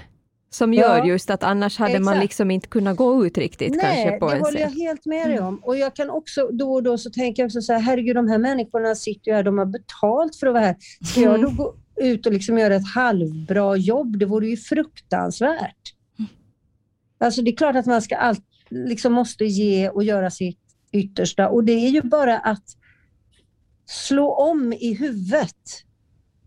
som 0.50 0.74
gör 0.74 0.98
Ja. 0.98 1.06
just 1.06 1.30
att 1.30 1.42
annars 1.42 1.78
hade 1.78 2.00
man 2.00 2.14
Exakt. 2.14 2.22
liksom 2.24 2.50
inte 2.50 2.68
kunnat 2.68 2.96
gå 2.96 3.26
ut 3.26 3.38
riktigt 3.38 3.70
Nej, 3.74 3.80
kanske 3.82 4.18
på 4.18 4.28
det 4.28 4.36
en 4.36 4.40
håller 4.42 4.60
jag 4.60 4.70
scen. 4.70 4.80
helt 4.80 5.06
med 5.06 5.28
dig 5.30 5.40
om. 5.40 5.56
Och 5.62 5.76
jag 5.76 5.94
kan 5.96 6.10
också, 6.10 6.48
då 6.52 6.72
och 6.74 6.82
då 6.82 6.98
så 6.98 7.10
tänker 7.10 7.42
jag 7.42 7.46
också 7.46 7.60
så 7.60 7.72
här, 7.72 7.80
herregud 7.80 8.16
de 8.16 8.28
här 8.28 8.38
människorna 8.38 8.94
sitter 8.94 9.30
ju 9.30 9.34
här, 9.36 9.42
de 9.42 9.58
har 9.58 9.66
betalt 9.66 10.36
för 10.36 10.46
att 10.46 10.52
vara 10.52 10.64
här. 10.64 10.76
Ska 11.04 11.20
jag 11.20 11.34
då 11.40 11.46
Mm. 11.48 11.56
gå 11.56 11.74
ut 11.96 12.26
och 12.26 12.32
liksom 12.32 12.58
göra 12.58 12.74
ett 12.74 12.94
halvbra 12.94 13.76
jobb? 13.76 14.18
Det 14.18 14.26
vore 14.26 14.46
ju 14.48 14.56
fruktansvärt. 14.56 15.94
Alltså 17.20 17.42
det 17.42 17.50
är 17.50 17.56
klart 17.56 17.76
att 17.76 17.86
man 17.86 18.02
ska 18.02 18.16
allt, 18.16 18.44
liksom 18.70 19.12
måste 19.12 19.44
ge 19.44 19.88
och 19.88 20.04
göra 20.04 20.30
sitt 20.30 20.58
yttersta 20.92 21.48
och 21.48 21.64
det 21.64 21.72
är 21.72 21.88
ju 21.90 22.02
bara 22.02 22.38
att 22.38 22.64
slå 23.86 24.32
om 24.34 24.72
i 24.72 24.94
huvudet 24.94 25.54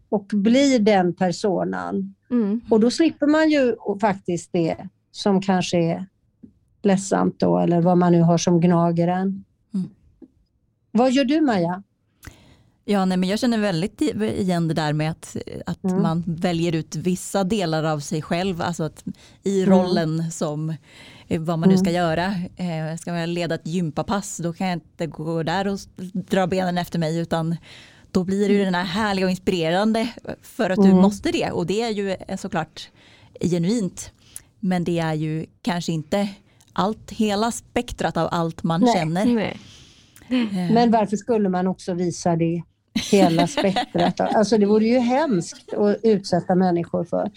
och 0.10 0.26
bli 0.26 0.78
den 0.78 1.16
personen. 1.16 2.16
Mm. 2.32 2.62
Och 2.70 2.80
då 2.80 2.92
slipper 2.92 3.28
man 3.28 3.50
ju 3.50 3.76
faktiskt 4.02 4.50
det 4.52 4.76
som 5.12 5.42
kanske 5.42 5.78
är 5.78 6.06
ledsamt 6.84 7.40
då, 7.40 7.60
eller 7.60 7.82
vad 7.82 7.98
man 7.98 8.12
nu 8.12 8.22
har 8.22 8.38
som 8.38 8.62
gnager 8.62 9.08
en. 9.08 9.44
Mm. 9.74 9.90
Vad 10.92 11.12
gör 11.12 11.26
du 11.26 11.42
Maja? 11.42 11.84
Ja, 12.86 13.06
nej, 13.06 13.18
men 13.18 13.30
jag 13.30 13.40
känner 13.40 13.58
väldigt 13.58 14.02
igen 14.02 14.68
det 14.68 14.74
där 14.74 14.94
med 14.94 15.12
att, 15.12 15.38
att 15.66 15.84
Mm. 15.84 16.02
man 16.02 16.24
väljer 16.28 16.76
ut 16.76 16.96
vissa 16.96 17.44
delar 17.44 17.84
av 17.84 18.00
sig 18.00 18.22
själv, 18.22 18.62
alltså 18.62 18.84
att 18.84 19.04
i 19.44 19.64
Mm. 19.64 19.80
rollen 19.80 20.32
som 20.32 20.70
eh, 21.28 21.42
vad 21.42 21.60
man 21.60 21.70
nu 21.70 21.78
ska 21.78 21.90
Mm. 21.90 22.02
göra. 22.02 22.26
Eh, 22.56 22.98
ska 22.98 23.16
jag 23.16 23.30
leda 23.30 23.56
ett 23.56 23.68
gympapass, 23.68 24.38
då 24.38 24.54
kan 24.54 24.68
jag 24.68 24.76
inte 24.76 25.08
gå 25.08 25.44
där 25.44 25.68
och 25.68 25.80
dra 26.14 26.48
benen 26.48 26.78
efter 26.78 27.00
mig, 27.00 27.18
utan 27.20 27.56
då 28.12 28.24
blir 28.24 28.48
det 28.50 28.54
ju 28.56 28.66
den 28.66 28.76
här 28.76 28.84
härliga 28.84 29.26
och 29.26 29.30
inspirerande 29.32 30.08
för 30.42 30.70
att 30.70 30.78
du 30.82 30.86
Mm. 30.90 30.98
måste 30.98 31.32
det. 31.32 31.52
Och 31.52 31.66
det 31.66 31.82
är 31.82 31.90
ju 31.90 32.12
eh, 32.12 32.38
såklart 32.38 32.90
genuint, 33.42 34.12
men 34.60 34.84
det 34.84 35.00
är 35.00 35.14
ju 35.14 35.46
kanske 35.62 35.92
inte 35.92 36.28
allt, 36.74 37.12
hela 37.12 37.52
spektrat 37.52 38.18
av 38.18 38.28
allt 38.32 38.64
man 38.64 38.82
Nej. 38.82 38.94
känner. 38.94 39.26
Nej. 39.26 39.58
Eh, 40.30 40.74
Men 40.74 40.92
varför 40.92 41.18
skulle 41.18 41.50
man 41.50 41.68
också 41.68 41.94
visa 41.94 42.36
det? 42.36 42.64
Hela 43.12 43.48
spektrat. 43.48 44.20
Alltså 44.36 44.58
det 44.58 44.66
vore 44.66 44.86
ju 44.86 45.00
hemskt 45.00 45.74
att 45.74 45.98
utsätta 46.04 46.56
människor 46.56 47.04
för. 47.04 47.32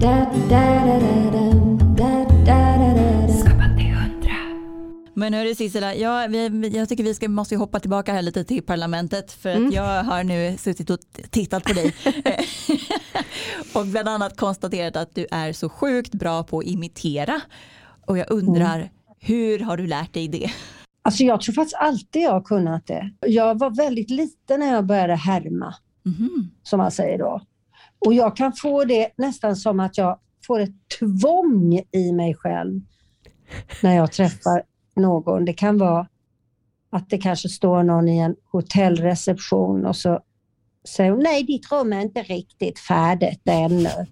Da 0.00 0.32
da 0.50 0.84
da 1.96 2.87
Men 5.18 5.34
hörru 5.34 5.54
Sissela, 5.54 5.94
ja, 5.94 6.26
vi, 6.28 6.68
jag 6.68 6.88
tycker 6.88 7.04
vi 7.04 7.14
ska, 7.14 7.28
måste 7.28 7.56
hoppa 7.56 7.80
tillbaka 7.80 8.12
här 8.12 8.22
lite 8.22 8.44
till 8.44 8.62
parlamentet 8.62 9.32
för 9.32 9.50
att 9.50 9.56
Mm. 9.56 9.70
jag 9.72 10.04
har 10.04 10.24
nu 10.24 10.56
suttit 10.58 10.90
och 10.90 10.98
tittat 11.30 11.64
på 11.64 11.72
dig 11.72 11.94
och 13.74 13.86
bland 13.86 14.08
annat 14.08 14.36
konstaterat 14.36 14.96
att 14.96 15.14
du 15.14 15.26
är 15.30 15.52
så 15.52 15.68
sjukt 15.68 16.14
bra 16.14 16.42
på 16.42 16.58
att 16.58 16.64
imitera 16.64 17.40
och 18.06 18.18
jag 18.18 18.30
undrar 18.30 18.76
Mm. 18.76 18.88
hur 19.18 19.58
har 19.58 19.76
du 19.76 19.86
lärt 19.86 20.14
dig 20.14 20.28
det? 20.28 20.50
Alltså 21.02 21.24
jag 21.24 21.40
tror 21.40 21.54
faktiskt 21.54 21.76
alltid 21.76 22.22
jag 22.22 22.32
har 22.32 22.40
kunnat 22.42 22.86
det. 22.86 23.10
Jag 23.26 23.58
var 23.58 23.70
väldigt 23.70 24.10
liten 24.10 24.60
när 24.60 24.72
jag 24.74 24.86
började 24.86 25.14
härma, 25.14 25.74
Mhm. 26.04 26.50
som 26.62 26.78
man 26.78 26.90
säger 26.90 27.18
då. 27.18 27.40
Och 28.06 28.14
jag 28.14 28.36
kan 28.36 28.52
få 28.52 28.84
det 28.84 29.08
nästan 29.16 29.56
som 29.56 29.80
att 29.80 29.98
jag 29.98 30.18
får 30.46 30.60
ett 30.60 30.88
tvång 30.98 31.80
i 31.92 32.12
mig 32.12 32.34
själv 32.34 32.80
när 33.82 33.96
jag 33.96 34.12
träffar 34.12 34.62
någon. 34.98 35.44
Det 35.44 35.52
kan 35.52 35.78
vara 35.78 36.06
att 36.90 37.10
det 37.10 37.18
kanske 37.18 37.48
står 37.48 37.82
någon 37.82 38.08
i 38.08 38.18
en 38.18 38.36
hotellreception 38.52 39.86
och 39.86 39.96
så 39.96 40.20
säger 40.88 41.10
hon, 41.10 41.22
nej 41.22 41.42
ditt 41.42 41.72
rum 41.72 41.92
är 41.92 42.00
inte 42.00 42.22
riktigt 42.22 42.78
färdigt 42.78 43.42
ännu. 43.44 44.06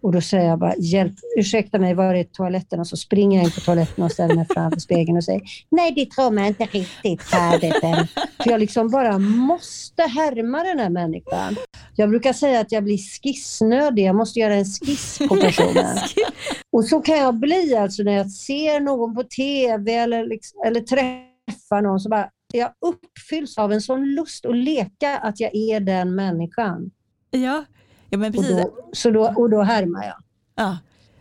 Och 0.00 0.12
då 0.12 0.20
säger 0.20 0.48
jag 0.48 0.58
bara, 0.58 0.74
hjälp, 0.76 1.12
ursäkta 1.36 1.78
mig, 1.78 1.94
var 1.94 2.14
är 2.14 2.24
toaletten? 2.24 2.80
Och 2.80 2.86
så 2.86 2.96
springer 2.96 3.38
jag 3.38 3.44
in 3.44 3.50
på 3.50 3.60
toaletten 3.60 4.04
och 4.04 4.12
ställer 4.12 4.34
mig 4.34 4.46
framför 4.50 4.80
spegeln 4.80 5.16
och 5.16 5.24
säger, 5.24 5.42
nej 5.70 5.92
ditt 5.92 6.18
rum 6.18 6.38
är 6.38 6.46
inte 6.46 6.64
riktigt 6.64 7.22
färdigt 7.22 7.82
än. 7.82 8.06
För 8.42 8.50
jag 8.50 8.60
liksom 8.60 8.90
bara 8.90 9.18
måste 9.18 10.02
härma 10.02 10.62
den 10.62 10.78
här 10.78 10.90
människan. 10.90 11.56
Jag 11.96 12.10
brukar 12.10 12.32
säga 12.32 12.60
att 12.60 12.72
jag 12.72 12.84
blir 12.84 12.98
skissnödig, 12.98 14.04
jag 14.04 14.16
måste 14.16 14.38
göra 14.40 14.54
en 14.54 14.64
skiss 14.64 15.18
på 15.28 15.36
personen. 15.36 15.96
Och 16.72 16.84
så 16.84 17.00
kan 17.00 17.18
jag 17.18 17.34
bli 17.34 17.76
alltså 17.76 18.02
när 18.02 18.12
jag 18.12 18.30
ser 18.30 18.80
någon 18.80 19.14
på 19.14 19.22
TV 19.22 19.94
eller, 19.94 20.26
liksom, 20.26 20.60
eller 20.66 20.80
träffar 20.80 21.82
någon 21.82 22.00
så 22.00 22.08
bara 22.08 22.28
jag 22.52 22.72
uppfylls 22.80 23.58
av 23.58 23.72
en 23.72 23.80
sån 23.80 24.14
lust 24.14 24.46
att 24.46 24.56
leka 24.56 25.18
att 25.18 25.40
jag 25.40 25.54
är 25.54 25.80
den 25.80 26.14
människan. 26.14 26.90
Ja, 27.30 27.64
ja 28.10 28.18
men 28.18 28.28
Och 28.28 28.34
precis. 28.34 28.56
då, 28.56 28.88
så 28.92 29.10
då, 29.10 29.32
och 29.36 29.50
då 29.50 29.62
härmar 29.62 30.04
jag. 30.04 30.16
Ja. 30.54 30.78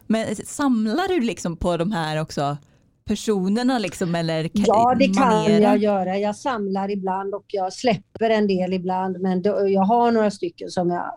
Men 0.07 0.35
samlar 0.35 1.07
du 1.07 1.21
liksom 1.21 1.57
på 1.57 1.77
de 1.77 1.91
här 1.91 2.21
också 2.21 2.57
personerna 3.05 3.79
liksom 3.79 4.15
eller 4.15 4.49
Ja, 4.53 4.95
det 4.99 5.05
kan 5.07 5.27
maneren? 5.27 5.61
jag 5.61 5.77
göra. 5.77 6.17
Jag 6.17 6.35
samlar 6.35 6.91
ibland 6.91 7.33
och 7.35 7.45
jag 7.47 7.73
släpper 7.73 8.29
en 8.29 8.47
del 8.47 8.73
ibland, 8.73 9.21
men 9.21 9.41
då, 9.41 9.69
jag 9.69 9.81
har 9.81 10.11
några 10.11 10.31
stycken 10.31 10.69
som 10.69 10.89
jag 10.89 11.11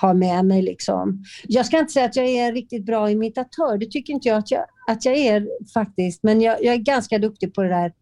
har 0.00 0.14
med 0.14 0.44
mig. 0.44 0.62
Liksom. 0.62 1.24
Jag 1.48 1.66
ska 1.66 1.78
inte 1.78 1.92
säga 1.92 2.06
att 2.06 2.16
jag 2.16 2.26
är 2.26 2.48
en 2.48 2.54
riktigt 2.54 2.84
bra 2.86 3.10
imitatör, 3.10 3.78
det 3.78 3.86
tycker 3.90 4.12
inte 4.12 4.28
jag 4.28 4.38
att 4.38 4.50
jag, 4.50 4.64
att 4.88 5.04
jag 5.04 5.16
är 5.16 5.48
faktiskt, 5.74 6.22
men 6.22 6.40
jag, 6.40 6.64
jag 6.64 6.74
är 6.74 6.78
ganska 6.78 7.18
duktig 7.18 7.54
på 7.54 7.62
det 7.62 7.68
där 7.68 7.92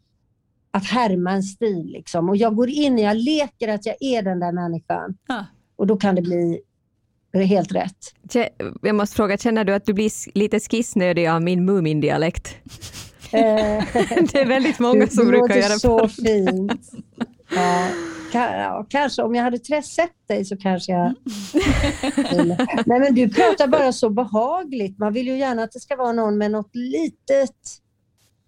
att 0.71 0.85
härma 0.87 1.31
en 1.31 1.43
stil. 1.43 1.87
Liksom. 1.93 2.29
Och 2.29 2.37
jag 2.37 2.57
går 2.57 2.69
in, 2.69 2.99
jag 2.99 3.17
leker 3.17 3.69
att 3.69 3.87
jag 3.87 3.97
är 4.01 4.23
den 4.23 4.41
där 4.41 4.53
människan 4.53 5.17
Ja. 5.29 5.47
och 5.77 5.87
då 5.87 5.97
kan 5.97 6.15
det 6.15 6.23
bli 6.23 6.61
helt 7.39 7.73
rätt. 7.73 8.15
Jag 8.83 8.95
måste 8.95 9.17
fråga, 9.17 9.37
känner 9.39 9.65
du 9.65 9.75
att 9.75 9.87
du 9.87 9.93
blir 9.93 10.39
lite 10.39 10.61
skissnödig 10.61 11.27
av 11.27 11.43
min 11.43 11.65
Mumin-dialekt? 11.71 12.57
Eh, 13.33 13.41
Det 14.33 14.35
är 14.41 14.47
väldigt 14.47 14.79
många 14.79 15.07
som 15.07 15.25
det 15.25 15.31
brukar 15.31 15.57
göra 15.57 15.79
så 15.79 15.99
på. 15.99 16.09
fint. 16.09 16.91
Ja, 17.55 18.57
ja, 18.57 18.87
kanske 18.89 19.23
om 19.23 19.35
jag 19.35 19.43
hade 19.43 19.59
sett 19.83 20.11
dig 20.29 20.45
så 20.45 20.57
kanske 20.57 20.93
jag... 20.93 21.15
Nej 22.87 23.01
men 23.01 23.15
du 23.15 23.29
pratar 23.29 23.67
bara 23.69 23.93
så 23.93 24.11
behagligt. 24.11 24.99
Man 24.99 25.13
vill 25.13 25.27
ju 25.27 25.39
gärna 25.39 25.63
att 25.63 25.73
det 25.73 25.81
ska 25.81 25.97
vara 25.97 26.13
någon 26.13 26.39
med 26.39 26.51
något 26.51 26.75
litet, 26.75 27.57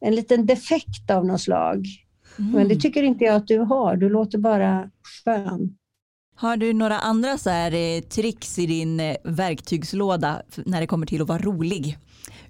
en 0.01 0.15
liten 0.15 0.47
defekt 0.47 1.11
av 1.11 1.27
något 1.27 1.41
slag. 1.41 1.87
Men 2.37 2.53
det 2.53 2.61
Mm. 2.61 2.81
tycker 2.81 3.03
inte 3.03 3.25
jag 3.25 3.35
att 3.35 3.47
du 3.47 3.59
har. 3.59 3.97
Du 3.97 4.09
låter 4.09 4.39
bara 4.39 4.91
skön. 5.25 5.77
Har 6.43 6.57
du 6.57 6.73
några 6.73 6.99
andra 6.99 7.39
så 7.39 7.51
här, 7.51 7.73
eh, 7.75 8.01
tricks 8.01 8.59
i 8.59 8.67
din 8.67 9.01
eh, 9.01 9.17
verktygslåda 9.25 10.43
när 10.57 10.81
det 10.81 10.87
kommer 10.87 11.07
till 11.07 11.23
att 11.23 11.29
vara 11.29 11.39
rolig? 11.39 11.99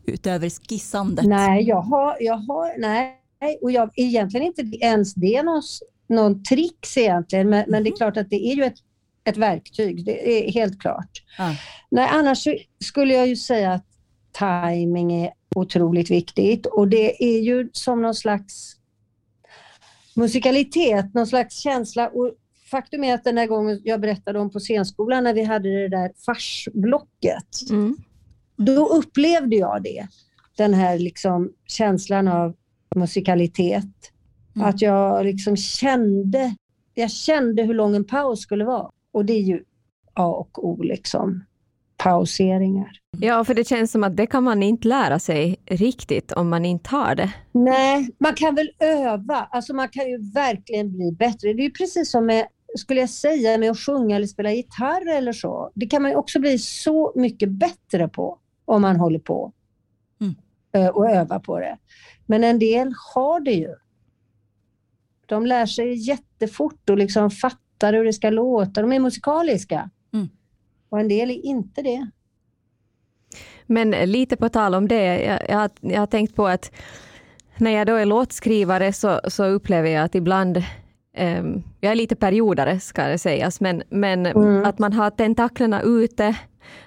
Utöver 0.04 0.50
skissandet? 0.50 1.24
Nej, 1.24 1.62
jag 1.62 1.82
har, 1.82 2.16
jag 2.20 2.34
har, 2.34 2.78
nej, 2.78 3.18
och 3.62 3.70
jag, 3.70 3.90
egentligen 3.96 4.46
inte 4.46 4.62
ens 4.62 5.14
det 5.14 5.42
någon, 5.42 5.62
någon 6.08 6.44
tricks 6.44 6.96
egentligen, 6.96 7.50
men, 7.50 7.64
men 7.68 7.84
det 7.84 7.90
är 7.90 7.96
klart 7.96 8.16
att 8.16 8.30
det 8.30 8.52
är 8.52 8.54
ju 8.54 8.64
ett, 8.64 8.78
ett 9.24 9.36
verktyg, 9.36 10.04
det 10.04 10.48
är 10.48 10.52
helt 10.52 10.80
klart. 10.80 11.22
Ja. 11.38 11.56
Nej, 11.90 12.08
annars 12.12 12.48
skulle 12.84 13.14
jag 13.14 13.28
ju 13.28 13.36
säga 13.36 13.72
att 13.72 13.86
timing 14.38 15.12
är 15.12 15.32
otroligt 15.54 16.10
viktigt 16.10 16.66
och 16.66 16.88
det 16.88 17.24
är 17.24 17.40
ju 17.40 17.70
som 17.72 18.02
någon 18.02 18.14
slags 18.14 18.76
musikalitet, 20.14 21.14
någon 21.14 21.26
slags 21.26 21.60
känsla. 21.60 22.08
Och 22.08 22.34
faktum 22.72 23.04
är 23.04 23.14
att 23.14 23.24
den 23.24 23.34
där 23.34 23.46
gången 23.46 23.80
jag 23.84 24.00
berättade 24.00 24.38
om 24.38 24.50
på 24.50 24.60
scenskolan 24.60 25.24
när 25.24 25.34
vi 25.34 25.42
hade 25.44 25.68
det 25.68 25.88
där 25.88 26.10
farsblocket, 26.26 27.70
Mm. 27.70 27.96
då 28.56 28.86
upplevde 28.86 29.56
jag 29.56 29.82
det. 29.82 30.06
Den 30.56 30.74
här 30.74 30.98
liksom 30.98 31.52
känslan 31.66 32.28
av 32.28 32.54
musikalitet. 32.96 33.84
Mm. 34.56 34.68
Att 34.68 34.82
jag 34.82 35.24
liksom 35.26 35.56
kände, 35.56 36.54
jag 36.94 37.10
kände 37.10 37.62
hur 37.62 37.74
lång 37.74 37.96
en 37.96 38.04
paus 38.04 38.40
skulle 38.40 38.64
vara. 38.64 38.90
Och 39.12 39.24
det 39.24 39.32
är 39.32 39.40
ju 39.42 39.64
A 40.14 40.26
och 40.26 40.68
O 40.68 40.82
liksom. 40.82 41.44
Pauseringar. 41.96 42.90
Ja, 43.20 43.44
för 43.44 43.54
det 43.54 43.68
känns 43.68 43.90
som 43.92 44.04
att 44.04 44.16
det 44.16 44.26
kan 44.26 44.44
man 44.44 44.62
inte 44.62 44.88
lära 44.88 45.18
sig 45.18 45.56
riktigt 45.66 46.32
om 46.32 46.48
man 46.48 46.64
inte 46.64 46.90
har 46.90 47.14
det. 47.14 47.32
Nej, 47.52 48.10
man 48.18 48.34
kan 48.34 48.54
väl 48.54 48.70
öva. 48.78 49.48
Alltså 49.50 49.74
man 49.74 49.88
kan 49.88 50.08
ju 50.10 50.30
verkligen 50.32 50.92
bli 50.92 51.12
bättre. 51.12 51.52
Det 51.52 51.62
är 51.62 51.64
ju 51.64 51.70
precis 51.70 52.10
som 52.10 52.26
med, 52.26 52.46
skulle 52.78 53.00
jag 53.00 53.10
säga, 53.10 53.58
med 53.58 53.70
att 53.70 53.78
sjunga 53.78 54.16
eller 54.16 54.26
spela 54.26 54.52
gitarr 54.52 55.08
eller 55.08 55.32
så. 55.32 55.70
Det 55.74 55.86
kan 55.86 56.02
man 56.02 56.10
ju 56.10 56.16
också 56.16 56.40
bli 56.40 56.58
så 56.58 57.12
mycket 57.16 57.48
bättre 57.50 58.08
på 58.08 58.38
om 58.64 58.82
man 58.82 58.96
håller 58.96 59.18
på 59.18 59.52
Mm. 60.20 60.34
eh, 60.72 60.88
och 60.88 61.10
övar 61.10 61.38
på 61.38 61.58
det. 61.60 61.78
Men 62.26 62.44
en 62.44 62.58
del 62.58 62.94
har 63.14 63.40
det 63.40 63.52
ju. 63.52 63.74
De 65.26 65.46
lär 65.46 65.66
sig 65.66 66.08
jättefort 66.08 66.90
och 66.90 66.98
liksom 66.98 67.30
fattar 67.30 67.92
hur 67.92 68.04
det 68.04 68.12
ska 68.12 68.30
låta. 68.30 68.82
De 68.82 68.92
är 68.92 69.00
musikaliska. 69.00 69.90
Mm. 70.12 70.28
och 70.88 71.00
en 71.00 71.08
del 71.08 71.30
är 71.30 71.46
inte 71.46 71.82
det. 71.82 72.10
Men 73.66 73.90
lite 73.90 74.36
på 74.36 74.48
tal 74.48 74.74
om 74.74 74.88
det, 74.88 75.24
jag, 75.24 75.40
jag, 75.48 75.58
har, 75.58 75.70
jag 75.80 76.00
har 76.00 76.06
tänkt 76.06 76.36
på 76.36 76.46
att 76.46 76.72
när 77.56 77.70
jag 77.70 77.86
då 77.86 77.94
är 77.94 78.06
låtskrivare 78.06 78.92
så, 78.92 79.20
så 79.28 79.44
upplever 79.44 79.88
jag 79.90 80.04
att 80.04 80.14
ibland 80.14 80.62
um, 81.18 81.62
jag 81.80 81.92
är 81.92 81.96
lite 81.96 82.16
periodare 82.16 82.80
ska 82.80 83.02
det 83.04 83.18
sägas, 83.18 83.60
men, 83.60 83.82
men 83.88 84.26
Mm. 84.26 84.64
att 84.64 84.78
man 84.78 84.92
har 84.92 85.10
tentaklerna 85.10 85.82
ute 85.82 86.36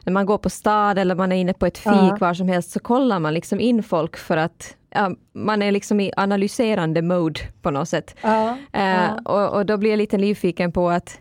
när 0.03 0.13
man 0.13 0.25
går 0.25 0.37
på 0.37 0.49
stad 0.49 0.97
eller 0.99 1.15
man 1.15 1.31
är 1.31 1.35
inne 1.35 1.53
på 1.53 1.65
ett 1.65 1.77
fik 1.77 1.91
Ja. 1.93 2.17
var 2.19 2.33
som 2.33 2.47
helst 2.49 2.71
så 2.71 2.79
kollar 2.79 3.19
man 3.19 3.33
liksom 3.33 3.59
in 3.59 3.83
folk 3.83 4.17
för 4.17 4.37
att 4.37 4.75
ja, 4.89 5.11
man 5.33 5.61
är 5.61 5.71
liksom 5.71 5.99
i 5.99 6.11
analyserande 6.17 7.01
mode 7.01 7.39
på 7.61 7.71
något 7.71 7.89
sätt. 7.89 8.15
Ja, 8.21 8.57
ja. 8.71 9.19
och, 9.25 9.57
och 9.57 9.65
då 9.65 9.77
blir 9.77 9.89
jag 9.89 9.97
lite 9.97 10.17
nyfiken 10.17 10.71
på 10.71 10.89
att 10.89 11.19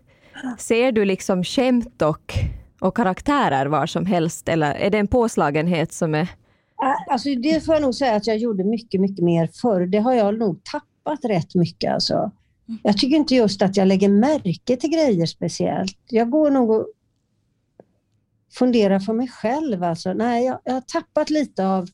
ser 0.59 0.93
du 0.93 1.05
liksom 1.05 1.45
skämt 1.45 2.03
och, 2.03 2.35
och 2.81 2.97
karaktärer 2.97 3.67
var 3.67 3.87
som 3.87 4.07
helst 4.07 4.49
eller 4.49 4.75
är 4.75 4.91
det 4.91 4.99
en 4.99 5.07
påslagenhet 5.09 5.93
som 5.93 6.15
är 6.15 6.29
Alltså 7.11 7.29
det 7.29 7.65
får 7.65 7.75
jag 7.75 7.83
nog 7.83 7.95
säga 7.95 8.15
att 8.17 8.27
jag 8.27 8.37
gjorde 8.39 8.65
mycket, 8.65 9.01
mycket 9.01 9.25
mer 9.25 9.47
förr. 9.63 9.87
Det 9.87 9.99
har 9.99 10.15
jag 10.15 10.39
nog 10.39 10.61
tappat 10.65 11.25
rätt 11.25 11.55
mycket. 11.55 11.93
Alltså. 11.95 12.31
Jag 12.83 12.99
tycker 12.99 13.17
inte 13.17 13.35
just 13.35 13.63
att 13.63 13.77
jag 13.77 13.89
lägger 13.89 14.09
märke 14.09 14.77
till 14.77 14.91
grejer 14.91 15.27
speciellt. 15.27 15.99
Jag 16.09 16.31
går 16.31 16.51
nog 16.51 16.71
och 16.71 16.87
funderar 18.59 18.99
för 18.99 19.13
mig 19.13 19.29
själv. 19.29 19.83
Alltså. 19.83 20.13
Nej, 20.13 20.45
jag, 20.45 20.59
jag 20.65 20.73
har 20.73 20.81
tappat 20.81 21.31
lite 21.31 21.67
av 21.67 21.89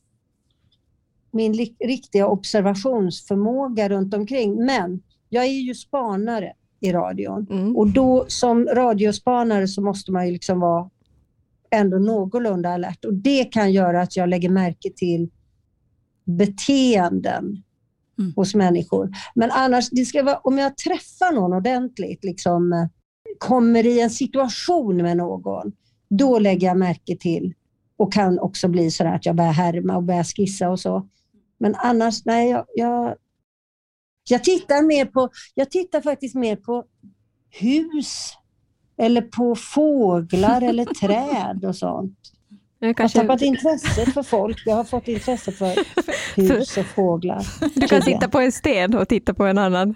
min 1.31 1.53
riktiga 1.79 2.27
observationsförmåga 2.27 3.89
runt 3.89 4.13
omkring. 4.13 4.65
Men 4.65 5.01
jag 5.29 5.45
är 5.45 5.49
ju 5.49 5.75
spanare 5.75 6.53
i 6.79 6.91
radion. 6.91 7.47
mm. 7.49 7.75
Och 7.75 7.87
då 7.89 8.25
som 8.27 8.65
radiospanare 8.65 9.67
så 9.67 9.81
måste 9.81 10.11
man 10.11 10.25
ju 10.27 10.33
liksom 10.33 10.59
vara 10.59 10.89
ändå 11.71 11.97
någorlunda 11.97 12.69
alert. 12.69 13.05
Och 13.05 13.13
det 13.13 13.43
kan 13.43 13.71
göra 13.71 14.01
att 14.01 14.15
jag 14.15 14.29
lägger 14.29 14.49
märke 14.49 14.89
till 14.95 15.29
beteenden 16.23 17.63
Mm. 18.19 18.33
hos 18.35 18.55
människor. 18.55 19.09
Men 19.35 19.51
annars, 19.51 19.89
det 19.89 20.05
ska 20.05 20.23
vara, 20.23 20.37
om 20.37 20.57
jag 20.57 20.77
träffar 20.77 21.33
någon 21.33 21.53
ordentligt, 21.53 22.23
liksom, 22.23 22.89
kommer 23.37 23.85
i 23.85 24.01
en 24.01 24.09
situation 24.09 24.97
med 24.97 25.17
någon, 25.17 25.71
då 26.09 26.39
lägger 26.39 26.67
jag 26.67 26.77
märke 26.77 27.17
till 27.17 27.53
och 27.97 28.13
kan 28.13 28.39
också 28.39 28.67
bli 28.67 28.91
så 28.91 29.07
att 29.07 29.25
jag 29.25 29.35
börjar 29.35 29.51
härma 29.51 29.95
och 29.95 30.03
börjar 30.03 30.23
skissa 30.23 30.69
och 30.69 30.79
så. 30.79 31.07
Men 31.59 31.75
annars, 31.75 32.25
nej, 32.25 32.49
jag, 32.49 32.65
jag, 32.75 33.15
jag 34.29 34.43
tittar 34.43 34.81
mer 34.81 35.05
på, 35.05 35.29
jag 35.55 35.71
tittar 35.71 36.01
faktiskt 36.01 36.35
mer 36.35 36.55
på 36.55 36.83
hus 37.49 38.33
eller 38.97 39.21
på 39.21 39.55
fåglar 39.55 40.61
eller 40.61 40.85
träd 41.01 41.65
och 41.65 41.75
sånt. 41.75 42.17
Jag 42.83 42.87
Jag 42.87 42.89
har 42.89 42.93
kanske, 42.93 43.19
tappat 43.21 43.41
intresset 43.41 44.13
för 44.13 44.23
folk. 44.23 44.63
Jag 44.65 44.75
har 44.75 44.83
fått 44.83 45.07
intresse 45.07 45.51
för 45.51 45.75
hus 46.35 46.77
och 46.77 46.85
fåglar. 46.85 47.47
du 47.79 47.87
kan 47.87 48.01
sitta 48.01 48.29
på 48.29 48.39
en 48.39 48.51
sten 48.51 48.95
och 48.95 49.07
titta 49.07 49.33
på 49.33 49.45
en 49.45 49.57
annan. 49.57 49.95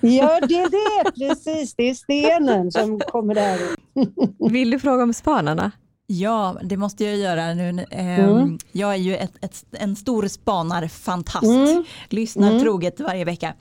Ja, 0.00 0.40
det 0.48 0.54
är 0.54 0.70
det. 0.70 1.10
Precis. 1.28 1.74
Det 1.74 1.90
är 1.90 1.94
stenen 1.94 2.72
som 2.72 3.00
kommer 3.00 3.34
där. 3.34 3.58
Vill 4.50 4.70
du 4.70 4.78
fråga 4.78 5.02
om 5.02 5.12
spanarna? 5.14 5.70
Ja, 6.06 6.56
det 6.62 6.76
måste 6.76 7.04
jag 7.04 7.16
göra 7.16 7.54
nu. 7.54 7.68
Ehm, 7.90 8.30
Mm. 8.30 8.58
Jag 8.72 8.92
är 8.92 8.98
ju 8.98 9.16
ett, 9.16 9.44
ett, 9.44 9.64
en 9.72 9.96
stor 9.96 10.28
spanarfantast. 10.28 11.44
Mm. 11.44 11.84
Lyssnar 12.08 12.48
Mm. 12.50 12.62
troget 12.62 13.00
varje 13.00 13.24
vecka. 13.24 13.54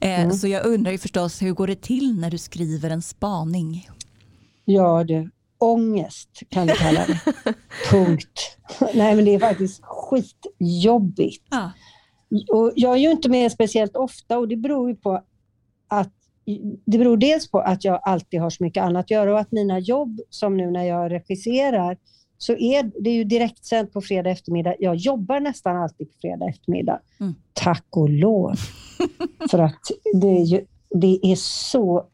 Eh, 0.00 0.20
Mm. 0.20 0.32
Så 0.32 0.48
jag 0.48 0.66
undrar 0.66 0.92
ju 0.92 0.98
förstås, 0.98 1.42
hur 1.42 1.52
går 1.52 1.66
det 1.66 1.82
till 1.82 2.20
när 2.20 2.30
du 2.30 2.38
skriver 2.38 2.90
en 2.90 3.02
spaning? 3.02 3.88
Ja 4.64 5.04
du, 5.04 5.30
ångest 5.58 6.42
kan 6.48 6.66
vi 6.66 6.72
kalla 6.72 7.06
det. 7.06 7.20
Punkt. 7.90 8.58
Nej, 8.94 9.14
men 9.14 9.24
det 9.24 9.34
är 9.34 9.38
faktiskt 9.38 9.80
skitjobbigt. 9.82 11.46
Ja. 11.50 11.70
Och 12.52 12.72
jag 12.76 12.92
är 12.92 12.98
ju 12.98 13.10
inte 13.10 13.28
med 13.28 13.52
speciellt 13.52 13.96
ofta 13.96 14.38
och 14.38 14.48
det 14.48 14.56
beror 14.56 14.88
ju 14.88 14.96
på 14.96 15.22
att 15.88 16.12
det 16.86 16.98
beror 16.98 17.16
dels 17.16 17.50
på 17.50 17.58
att 17.58 17.84
jag 17.84 18.00
alltid 18.02 18.40
har 18.40 18.50
så 18.50 18.64
mycket 18.64 18.82
annat 18.82 19.04
att 19.04 19.10
göra 19.10 19.32
och 19.32 19.40
att 19.40 19.52
mina 19.52 19.78
jobb, 19.78 20.20
som 20.30 20.56
nu 20.56 20.70
när 20.70 20.84
jag 20.84 21.12
regisserar, 21.12 21.98
så 22.38 22.52
är 22.52 22.90
det 23.02 23.10
är 23.10 23.14
ju 23.14 23.24
direktsänt 23.24 23.92
på 23.92 24.00
fredag 24.00 24.30
eftermiddag. 24.30 24.74
Jag 24.78 24.96
jobbar 24.96 25.40
nästan 25.40 25.76
alltid 25.76 26.12
på 26.12 26.18
fredag 26.20 26.48
eftermiddag. 26.48 27.00
Mm. 27.20 27.34
Tack 27.52 27.86
och 27.90 28.10
lov. 28.10 28.56
För 29.50 29.58
att 29.58 29.80
det 30.14 30.28
är, 30.28 30.44
ju, 30.44 30.66
det 30.90 31.20
är 31.22 31.36
så 31.36 32.06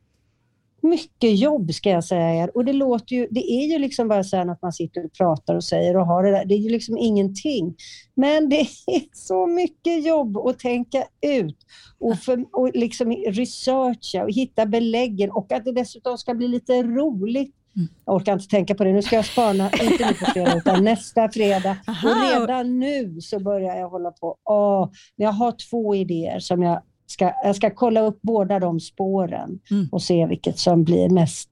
mycket 0.83 1.39
jobb 1.39 1.75
ska 1.75 1.91
jag 1.91 2.05
säga 2.05 2.35
er. 2.45 2.57
Och 2.57 2.65
det 2.65 2.73
låter 2.73 3.17
ju, 3.17 3.29
det 3.31 3.53
är 3.53 3.67
ju 3.73 3.79
liksom 3.79 4.09
bara 4.09 4.25
så 4.25 4.37
att 4.37 4.63
man 4.63 4.73
sitter 4.73 5.05
och 5.05 5.13
pratar 5.13 5.55
och 5.55 5.65
säger 5.65 5.97
och 5.97 6.07
har 6.07 6.23
det 6.23 6.31
där. 6.31 6.45
Det 6.45 6.55
är 6.55 6.59
ju 6.59 6.71
liksom 6.71 6.99
ingenting. 6.99 7.77
Men 8.15 8.49
det 8.49 8.61
är 8.61 8.69
så 9.13 9.47
mycket 9.47 10.05
jobb 10.05 10.37
att 10.37 10.59
tänka 10.59 11.05
ut 11.27 11.57
och, 11.99 12.19
för, 12.19 12.45
och 12.53 12.71
liksom 12.75 13.11
researcha 13.13 14.23
och 14.23 14.31
hitta 14.31 14.67
beläggen 14.67 15.31
och 15.31 15.53
att 15.53 15.65
det 15.65 15.73
dessutom 15.73 16.19
ska 16.19 16.35
bli 16.35 16.49
lite 16.49 16.83
roligt. 16.83 17.55
Mm. 17.77 17.89
Jag 18.05 18.15
orkar 18.15 18.33
inte 18.33 18.47
tänka 18.49 18.75
på 18.75 18.85
det. 18.85 18.93
Nu 18.93 19.03
ska 19.03 19.17
jag 19.17 19.25
spana, 19.25 19.71
inte 19.83 20.07
nu 20.07 20.15
på 20.15 20.25
fredag 20.25 20.57
utan 20.57 20.85
nästa 20.85 21.29
fredag. 21.29 21.77
Aha. 21.89 22.09
Och 22.09 22.41
redan 22.41 22.79
nu 22.79 23.21
så 23.21 23.41
börjar 23.41 23.77
jag 23.77 23.89
hålla 23.89 24.11
på. 24.11 24.37
Åh, 24.45 24.91
jag 25.17 25.33
har 25.33 25.55
två 25.71 25.95
idéer 25.95 26.39
som 26.39 26.63
jag 26.63 26.83
ska, 27.11 27.33
jag 27.45 27.57
ska 27.57 27.71
kolla 27.71 28.01
upp 28.01 28.19
båda 28.23 28.59
de 28.59 28.81
spåren 28.81 29.61
Mm. 29.71 29.89
och 29.93 30.03
se 30.03 30.27
vilket 30.27 30.59
som 30.59 30.85
blir 30.85 31.09
mest 31.09 31.51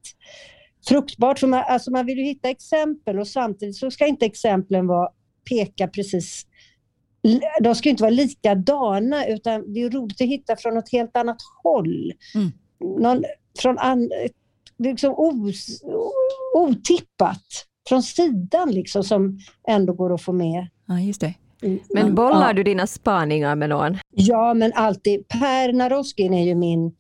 fruktbart. 0.88 1.38
För 1.38 1.46
man, 1.46 1.64
alltså 1.68 1.90
man 1.90 2.06
vill 2.06 2.18
ju 2.18 2.24
hitta 2.24 2.50
exempel 2.50 3.18
och 3.18 3.26
samtidigt 3.28 3.76
så 3.76 3.90
ska 3.90 4.06
inte 4.06 4.26
exemplen 4.26 4.86
vara, 4.86 5.08
peka 5.48 5.88
precis 5.88 6.46
de 7.60 7.74
ska 7.74 7.88
inte 7.88 8.02
vara 8.02 8.10
likadana 8.10 9.26
utan 9.26 9.72
det 9.72 9.82
är 9.82 9.90
roligt 9.90 10.20
att 10.20 10.26
hitta 10.26 10.56
från 10.56 10.76
ett 10.76 10.92
helt 10.92 11.16
annat 11.16 11.36
håll. 11.62 12.12
Mm. 12.34 12.52
Någon, 13.02 13.24
från 13.58 13.78
an, 13.78 14.10
liksom 14.78 15.14
os, 15.16 15.82
otippat 16.56 17.66
från 17.88 18.02
sidan 18.02 18.70
liksom 18.70 19.04
som 19.04 19.38
ändå 19.68 19.92
går 19.92 20.14
att 20.14 20.22
få 20.22 20.32
med. 20.32 20.66
Ja, 20.86 21.00
just 21.00 21.20
det. 21.20 21.34
I- 21.62 21.80
Men 21.94 22.14
bollar 22.14 22.46
ja. 22.46 22.52
du 22.52 22.62
dina 22.62 22.86
spaningar 22.86 23.56
med 23.56 23.68
någon? 23.68 23.96
Ja, 24.10 24.54
men 24.54 24.72
alltid. 24.74 25.28
Per 25.28 25.72
Naroskin 25.72 26.34
är 26.34 26.44
ju 26.44 26.54
min 26.54 26.92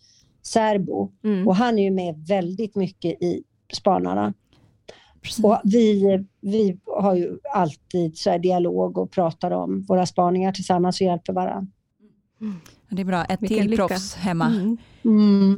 särbo 0.42 1.10
Mm. 1.24 1.48
och 1.48 1.56
han 1.56 1.78
är 1.78 1.82
ju 1.82 1.90
med 1.90 2.24
väldigt 2.28 2.76
mycket 2.76 3.22
i 3.22 3.42
Spanarna. 3.72 4.34
Precis. 5.22 5.44
Och 5.44 5.60
vi, 5.64 6.02
vi 6.40 6.78
har 6.86 7.14
ju 7.14 7.38
alltid 7.54 8.18
så 8.18 8.30
här 8.30 8.38
dialog 8.38 8.98
och 8.98 9.10
pratar 9.10 9.50
om 9.50 9.82
våra 9.88 10.06
spaningar 10.06 10.52
tillsammans 10.52 11.00
och 11.00 11.06
hjälper 11.06 11.32
varandra. 11.32 11.66
Det 12.90 13.02
är 13.02 13.06
bra. 13.06 13.24
Ett 13.24 13.42
Vilken 13.42 13.58
till 13.58 13.70
lycka. 13.70 13.86
proffs 13.88 14.14
hemma. 14.14 14.46
Mm. 15.04 15.56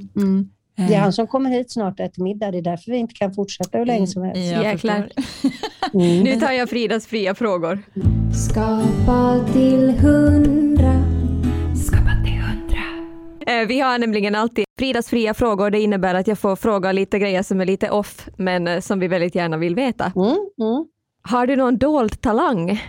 Det 0.77 0.83
är 0.83 0.91
Eh, 0.93 1.01
han 1.03 1.13
som 1.13 1.27
kommer 1.27 1.51
hit 1.51 1.73
snart 1.73 2.01
och 2.01 2.07
äter 2.07 2.23
middag. 2.23 2.51
Det 2.51 2.59
är 2.59 2.63
därför 2.63 2.91
vi 2.93 2.97
inte 2.99 3.15
kan 3.15 3.35
fortsätta 3.35 3.79
hur 3.79 3.87
länge 3.87 4.07
som 4.07 4.23
helst. 4.23 4.43
Jäklar. 4.43 5.11
Mm. 5.95 6.21
Nu 6.25 6.41
tar 6.41 6.53
jag 6.53 6.69
Fridas 6.71 7.07
fria 7.07 7.35
frågor. 7.35 7.79
Skapa 8.35 9.45
till 9.53 9.91
hundra. 9.91 10.93
Skapa 11.87 12.11
till 12.25 12.33
hundra. 12.41 12.83
Eh, 13.61 13.67
Vi 13.69 13.81
har 13.81 13.99
nämligen 13.99 14.35
alltid 14.35 14.65
Fridas 14.79 15.09
fria 15.09 15.35
frågor. 15.35 15.71
Det 15.71 15.81
innebär 15.81 16.15
att 16.15 16.27
jag 16.27 16.39
får 16.39 16.57
fråga 16.57 16.93
lite 16.93 17.19
grejer 17.19 17.43
som 17.43 17.61
är 17.61 17.67
lite 17.67 17.91
off, 17.91 18.29
men 18.37 18.69
eh, 18.69 18.81
som 18.81 19.01
vi 19.01 19.09
väldigt 19.09 19.35
gärna 19.35 19.57
vill 19.57 19.75
veta. 19.75 20.13
Mm, 20.17 20.29
mm. 20.29 20.87
Har 21.23 21.47
du 21.47 21.57
någon 21.57 21.79
dold 21.79 22.21
talang? 22.21 22.83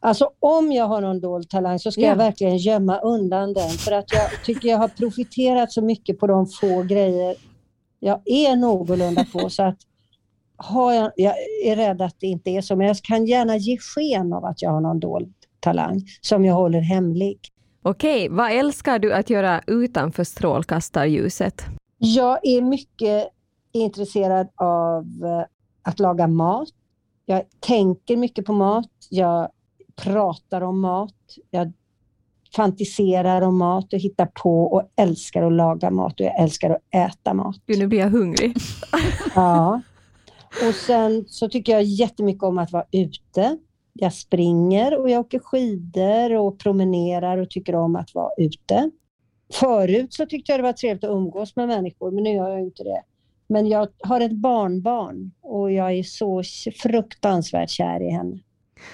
Alltså 0.00 0.30
om 0.40 0.72
jag 0.72 0.84
har 0.86 1.00
någon 1.00 1.20
dold 1.20 1.48
talang 1.50 1.78
så 1.78 1.90
ska 1.92 2.00
Ja. 2.00 2.08
jag 2.08 2.16
verkligen 2.16 2.56
gömma 2.56 2.98
undan 2.98 3.52
den. 3.52 3.70
För 3.70 3.92
att 3.92 4.12
jag 4.12 4.44
tycker 4.44 4.68
jag 4.68 4.78
har 4.78 4.88
profiterat 4.88 5.72
så 5.72 5.82
mycket 5.82 6.18
på 6.18 6.26
de 6.26 6.46
få 6.46 6.82
grejer 6.82 7.34
jag 8.00 8.20
är 8.24 8.56
någorlunda 8.56 9.26
på. 9.32 9.50
Så 9.50 9.62
att 9.62 9.76
har 10.56 10.92
jag, 10.92 11.12
är 11.64 11.76
rädd 11.76 12.02
att 12.02 12.16
det 12.20 12.26
inte 12.26 12.50
är 12.50 12.60
så, 12.60 12.76
men 12.76 12.86
jag 12.86 12.96
kan 12.96 13.26
gärna 13.26 13.56
ge 13.56 13.78
sken 13.78 14.32
av 14.32 14.44
att 14.44 14.62
jag 14.62 14.70
har 14.70 14.80
någon 14.80 15.00
dold 15.00 15.34
talang 15.60 16.02
som 16.20 16.44
jag 16.44 16.54
håller 16.54 16.80
hemlig. 16.80 17.38
Okej, 17.82 18.28
vad 18.28 18.52
älskar 18.52 18.98
du 18.98 19.12
att 19.12 19.30
göra 19.30 19.60
utanför 19.66 20.24
strålkastarljuset? 20.24 21.64
Jag 21.98 22.38
är 22.42 22.62
mycket 22.62 23.28
intresserad 23.72 24.48
av 24.56 25.04
eh, 25.24 25.44
att 25.82 25.98
laga 25.98 26.26
mat. 26.26 26.68
Jag 27.26 27.42
tänker 27.60 28.16
mycket 28.16 28.44
på 28.44 28.52
mat. 28.52 28.90
Jag 29.10 29.48
pratar 29.96 30.60
om 30.60 30.80
mat. 30.80 31.14
Jag 31.50 31.72
fantiserar 32.56 33.42
om 33.42 33.58
mat 33.58 33.92
och 33.92 33.98
hittar 33.98 34.26
på 34.26 34.62
och 34.62 34.82
älskar 34.96 35.42
att 35.42 35.52
laga 35.52 35.90
mat 35.90 36.20
och 36.20 36.26
jag 36.26 36.40
älskar 36.40 36.70
att 36.70 36.82
äta 36.90 37.34
mat. 37.34 37.56
Gud, 37.66 37.78
nu 37.78 37.86
blir 37.86 37.98
jag 37.98 38.10
hungrig. 38.10 38.56
Ja. 39.34 39.80
Och 40.62 40.74
sen 40.74 41.24
så 41.28 41.48
tycker 41.48 41.72
jag 41.72 41.82
jättemycket 41.82 42.42
om 42.42 42.58
att 42.58 42.72
vara 42.72 42.86
ute. 42.92 43.58
Jag 43.92 44.12
springer 44.12 44.98
och 44.98 45.10
jag 45.10 45.20
åker 45.20 45.38
skidor 45.38 46.32
och 46.36 46.58
promenerar 46.58 47.38
och 47.38 47.50
tycker 47.50 47.74
om 47.74 47.96
att 47.96 48.14
vara 48.14 48.30
ute. 48.38 48.90
Förut 49.52 50.14
så 50.14 50.26
tyckte 50.26 50.52
jag 50.52 50.58
det 50.58 50.62
var 50.62 50.72
trevligt 50.72 51.04
att 51.04 51.10
umgås 51.10 51.56
med 51.56 51.68
människor, 51.68 52.10
men 52.10 52.24
nu 52.24 52.30
gör 52.30 52.48
jag 52.48 52.60
inte 52.60 52.84
det. 52.84 53.02
Men 53.48 53.66
jag 53.66 53.88
har 53.98 54.20
ett 54.20 54.32
barnbarn 54.32 55.30
och 55.42 55.72
jag 55.72 55.92
är 55.92 56.02
så 56.02 56.42
fruktansvärt 56.82 57.70
kär 57.70 58.02
i 58.02 58.10
henne. 58.10 58.38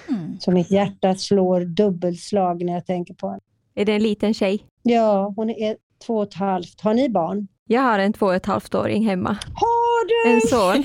Mm. 0.09 0.39
Så 0.39 0.51
mitt 0.51 0.71
hjärta 0.71 1.15
slår 1.15 1.61
dubbelslag 1.61 2.65
när 2.65 2.73
jag 2.73 2.85
tänker 2.85 3.13
på 3.13 3.27
henne. 3.27 3.41
Är 3.75 3.85
det 3.85 3.93
en 3.93 4.03
liten 4.03 4.33
tjej? 4.33 4.65
Ja, 4.83 5.33
hon 5.35 5.49
är 5.49 5.77
två 6.05 6.17
och 6.17 6.23
ett 6.23 6.33
halvt. 6.33 6.81
Har 6.81 6.93
ni 6.93 7.09
barn? 7.09 7.47
Jag 7.67 7.81
har 7.81 7.99
en 7.99 8.13
två 8.13 8.25
och 8.25 8.35
ett 8.35 8.45
halvt 8.45 8.75
åring 8.75 9.05
hemma. 9.05 9.29
Har 9.29 9.82
du? 10.07 10.29
En 10.31 10.41
son. 10.41 10.83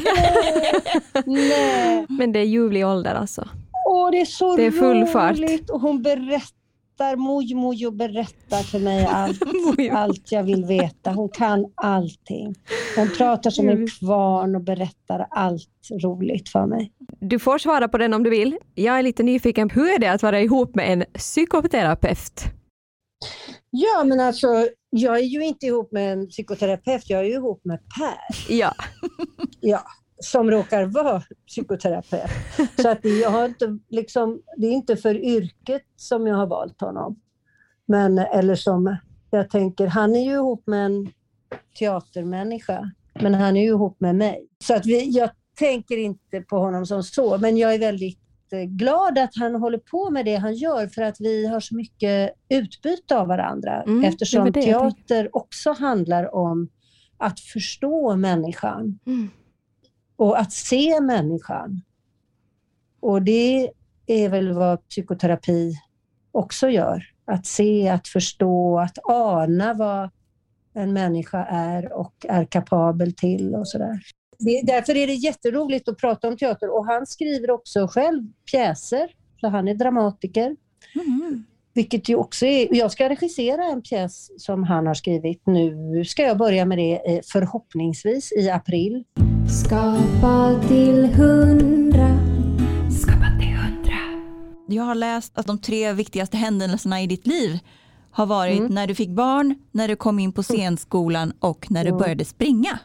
Nej! 1.26 2.06
Men 2.08 2.32
det 2.32 2.38
är 2.38 2.44
ljuvlig 2.44 2.86
ålder 2.86 3.14
alltså. 3.14 3.48
Åh, 3.88 4.10
det 4.10 4.20
är 4.20 4.24
så 4.24 4.56
Det 4.56 4.66
är 4.66 4.70
full 4.70 5.06
fart. 5.06 5.38
roligt! 5.38 5.70
Och 5.70 5.80
hon 5.80 6.02
berättar, 6.02 7.16
moj 7.16 7.54
moj 7.54 7.86
och 7.86 7.92
berättar 7.92 8.62
för 8.62 8.78
mig 8.78 9.06
allt, 9.10 9.42
allt 9.92 10.32
jag 10.32 10.42
vill 10.42 10.64
veta. 10.64 11.10
Hon 11.10 11.28
kan 11.28 11.66
allting. 11.74 12.54
Hon 12.96 13.10
pratar 13.18 13.50
som 13.50 13.68
en 13.68 13.86
kvarn 13.86 14.56
och 14.56 14.62
berättar 14.64 15.26
allt 15.30 15.68
roligt 16.02 16.48
för 16.48 16.66
mig. 16.66 16.92
Du 17.20 17.38
får 17.38 17.58
svara 17.58 17.88
på 17.88 17.98
den 17.98 18.14
om 18.14 18.22
du 18.22 18.30
vill. 18.30 18.56
Jag 18.74 18.98
är 18.98 19.02
lite 19.02 19.22
nyfiken. 19.22 19.70
Hur 19.70 19.94
är 19.94 19.98
det 19.98 20.12
att 20.12 20.22
vara 20.22 20.40
ihop 20.40 20.74
med 20.74 20.92
en 20.92 21.04
psykoterapeut? 21.14 22.44
Ja, 23.70 24.04
men 24.04 24.20
alltså, 24.20 24.68
jag 24.90 25.18
är 25.18 25.22
ju 25.24 25.44
inte 25.44 25.66
ihop 25.66 25.92
med 25.92 26.12
en 26.12 26.28
psykoterapeut, 26.28 27.10
jag 27.10 27.20
är 27.20 27.24
ju 27.24 27.32
ihop 27.32 27.64
med 27.64 27.78
Per. 27.98 28.54
Ja. 28.54 28.74
Ja, 29.60 29.82
som 30.20 30.50
råkar 30.50 30.84
vara 30.84 31.22
psykoterapeut. 31.46 32.30
Så 32.82 32.88
att 32.88 33.04
jag 33.22 33.30
har 33.30 33.44
inte, 33.44 33.78
liksom, 33.88 34.42
det 34.56 34.66
är 34.66 34.70
inte 34.70 34.96
för 34.96 35.14
yrket 35.24 35.82
som 35.96 36.26
jag 36.26 36.36
har 36.36 36.46
valt 36.46 36.80
honom. 36.80 37.20
Men, 37.86 38.18
eller 38.18 38.54
som 38.54 38.96
jag 39.30 39.50
tänker, 39.50 39.86
han 39.86 40.16
är 40.16 40.24
ju 40.24 40.32
ihop 40.32 40.62
med 40.66 40.86
en 40.86 41.12
teatermänniska, 41.78 42.90
men 43.20 43.34
han 43.34 43.56
är 43.56 43.60
ju 43.60 43.68
ihop 43.68 44.00
med 44.00 44.16
mig. 44.16 44.48
Så 44.64 44.74
att 44.74 44.86
vi, 44.86 45.10
jag 45.10 45.30
tänker 45.58 45.96
inte 45.96 46.40
på 46.40 46.58
honom 46.58 46.86
som 46.86 47.02
så, 47.02 47.38
men 47.38 47.56
jag 47.56 47.74
är 47.74 47.78
väldigt 47.78 48.27
eh, 48.52 48.62
glad 48.62 49.18
att 49.18 49.30
han 49.36 49.54
håller 49.54 49.78
på 49.78 50.10
med 50.10 50.24
det 50.24 50.36
han 50.36 50.54
gör 50.54 50.86
för 50.86 51.02
att 51.02 51.20
vi 51.20 51.46
har 51.46 51.60
så 51.60 51.76
mycket 51.76 52.34
utbyte 52.48 53.16
av 53.18 53.26
varandra 53.28 53.82
Mm, 53.82 54.00
det 54.00 54.06
eftersom 54.06 54.44
det 54.44 54.52
tänkte. 54.52 54.70
teater 54.72 55.36
också 55.36 55.72
handlar 55.72 56.34
om 56.34 56.68
att 57.16 57.40
förstå 57.40 58.16
människan 58.16 58.98
Mm. 59.06 59.28
och 60.16 60.40
att 60.40 60.52
se 60.52 61.00
människan. 61.00 61.82
Och 63.00 63.22
det 63.22 63.70
är 64.06 64.28
väl 64.28 64.52
vad 64.52 64.88
psykoterapi 64.88 65.72
också 66.32 66.68
gör. 66.68 67.04
Att 67.24 67.46
se, 67.46 67.88
att 67.88 68.08
förstå, 68.08 68.78
att 68.78 68.98
ana 69.04 69.74
vad 69.74 70.10
en 70.74 70.92
människa 70.92 71.44
är 71.44 71.92
och 71.92 72.14
är 72.28 72.44
kapabel 72.44 73.12
till 73.14 73.54
och 73.54 73.68
sådär. 73.68 74.00
Det, 74.38 74.62
därför 74.64 74.96
är 74.96 75.06
det 75.06 75.14
jätteroligt 75.14 75.88
att 75.88 75.98
prata 75.98 76.28
om 76.28 76.36
teater 76.36 76.76
och 76.76 76.86
han 76.86 77.06
skriver 77.06 77.50
också 77.50 77.88
själv 77.88 78.22
pjäser, 78.50 79.10
så 79.40 79.48
han 79.48 79.68
är 79.68 79.74
dramatiker. 79.74 80.56
Mm. 80.94 81.44
Vilket 81.74 82.08
ju 82.08 82.16
också 82.16 82.46
är, 82.46 82.74
jag 82.74 82.92
ska 82.92 83.08
regissera 83.08 83.64
en 83.64 83.82
pjäs 83.82 84.30
som 84.42 84.62
han 84.64 84.86
har 84.86 84.94
skrivit. 84.94 85.42
Nu 85.46 86.04
ska 86.04 86.22
jag 86.22 86.38
börja 86.38 86.64
med 86.64 86.78
det 86.78 87.14
eh, 87.16 87.20
förhoppningsvis 87.32 88.32
i 88.32 88.50
april. 88.50 89.04
Skapa 89.64 90.60
till 90.68 91.04
hundra. 91.06 92.08
Skapa 93.02 93.26
till 93.40 93.48
hundra. 93.54 93.98
Jag 94.68 94.82
har 94.84 94.94
läst 94.94 95.38
att 95.38 95.46
de 95.46 95.58
tre 95.58 95.92
viktigaste 95.92 96.36
händelserna 96.36 97.02
i 97.02 97.06
ditt 97.06 97.26
liv 97.26 97.58
har 98.10 98.26
varit 98.26 98.58
Mm. 98.58 98.74
när 98.74 98.86
du 98.86 98.94
fick 98.94 99.08
barn, 99.10 99.54
när 99.72 99.88
du 99.88 99.96
kom 99.96 100.18
in 100.18 100.32
på 100.32 100.42
scenskolan 100.42 101.32
och 101.40 101.66
när 101.70 101.84
du 101.84 101.88
Mm. 101.88 101.98
började 101.98 102.24
springa. 102.24 102.78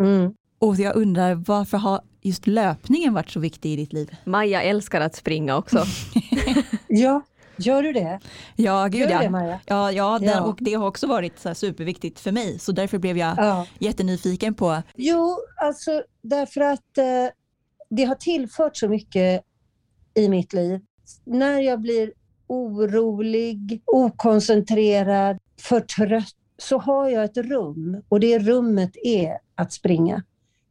Mm. 0.00 0.32
Och 0.58 0.76
jag 0.76 0.96
undrar 0.96 1.34
varför 1.34 1.78
har 1.78 2.00
just 2.22 2.46
löpningen 2.46 3.14
varit 3.14 3.30
så 3.30 3.40
viktig 3.40 3.72
i 3.72 3.76
ditt 3.76 3.92
liv? 3.92 4.16
Maja 4.24 4.62
älskar 4.62 5.00
att 5.00 5.14
springa 5.14 5.56
också. 5.56 5.84
Ja, 6.88 7.22
gör 7.56 7.82
du 7.82 7.92
det? 7.92 8.20
Ja, 8.56 8.86
gud 8.86 9.00
Gör 9.00 9.10
ja. 9.10 9.22
det 9.22 9.30
Maja? 9.30 9.60
Ja, 9.66 9.92
ja, 9.92 10.18
den, 10.18 10.28
Ja. 10.28 10.40
och 10.42 10.58
det 10.60 10.74
har 10.74 10.86
också 10.86 11.06
varit 11.06 11.38
så 11.38 11.48
här 11.48 11.54
superviktigt 11.54 12.20
för 12.20 12.32
mig. 12.32 12.58
Så 12.58 12.72
därför 12.72 12.98
blev 12.98 13.18
jag 13.18 13.34
Ja. 13.38 13.66
jättenyfiken 13.78 14.54
på, 14.54 14.82
Jo, 14.94 15.36
alltså 15.56 16.02
därför 16.22 16.60
att 16.60 16.98
eh, 16.98 17.04
det 17.90 18.04
har 18.04 18.14
tillfört 18.14 18.76
så 18.76 18.88
mycket 18.88 19.42
i 20.14 20.28
mitt 20.28 20.52
liv. 20.52 20.80
När 21.24 21.60
jag 21.60 21.80
blir 21.80 22.12
orolig, 22.46 23.82
okoncentrerad, 23.86 25.38
för 25.60 25.80
trött 25.80 26.34
så 26.58 26.78
har 26.78 27.08
jag 27.08 27.24
ett 27.24 27.36
rum 27.36 28.02
och 28.08 28.20
det 28.20 28.38
rummet 28.38 28.90
är 29.04 29.38
att 29.54 29.72
springa. 29.72 30.22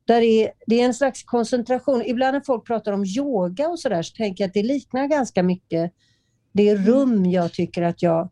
Där 0.05 0.21
är, 0.21 0.51
det 0.67 0.81
är 0.81 0.85
en 0.85 0.93
slags 0.93 1.23
koncentration. 1.23 2.01
Ibland 2.05 2.33
när 2.33 2.41
folk 2.41 2.65
pratar 2.67 2.91
om 2.91 3.05
yoga 3.05 3.67
och 3.67 3.79
sådär 3.79 4.01
så 4.01 4.15
tänker 4.15 4.43
jag 4.43 4.47
att 4.47 4.53
det 4.53 4.63
liknar 4.63 5.07
ganska 5.07 5.43
mycket 5.43 5.91
det 6.51 6.75
rum 6.75 7.25
jag 7.25 7.53
tycker 7.53 7.81
att 7.81 8.01
jag 8.01 8.29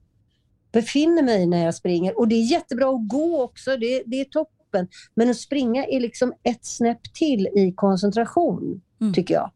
befinner 0.71 1.23
mig 1.23 1.41
i 1.41 1.45
när 1.45 1.65
jag 1.65 1.75
springer. 1.75 2.19
Och 2.19 2.27
det 2.27 2.35
är 2.35 2.51
jättebra 2.51 2.89
att 2.89 3.07
gå 3.07 3.43
också, 3.43 3.77
det, 3.77 4.03
det 4.05 4.21
är 4.21 4.25
toppen. 4.25 4.87
Men 5.15 5.29
att 5.29 5.37
springa 5.37 5.85
är 5.85 5.99
liksom 5.99 6.33
ett 6.43 6.65
snäpp 6.65 7.13
till 7.13 7.47
i 7.47 7.73
koncentration, 7.75 8.81
Mm. 9.01 9.13
tycker 9.13 9.33
jag. 9.33 9.51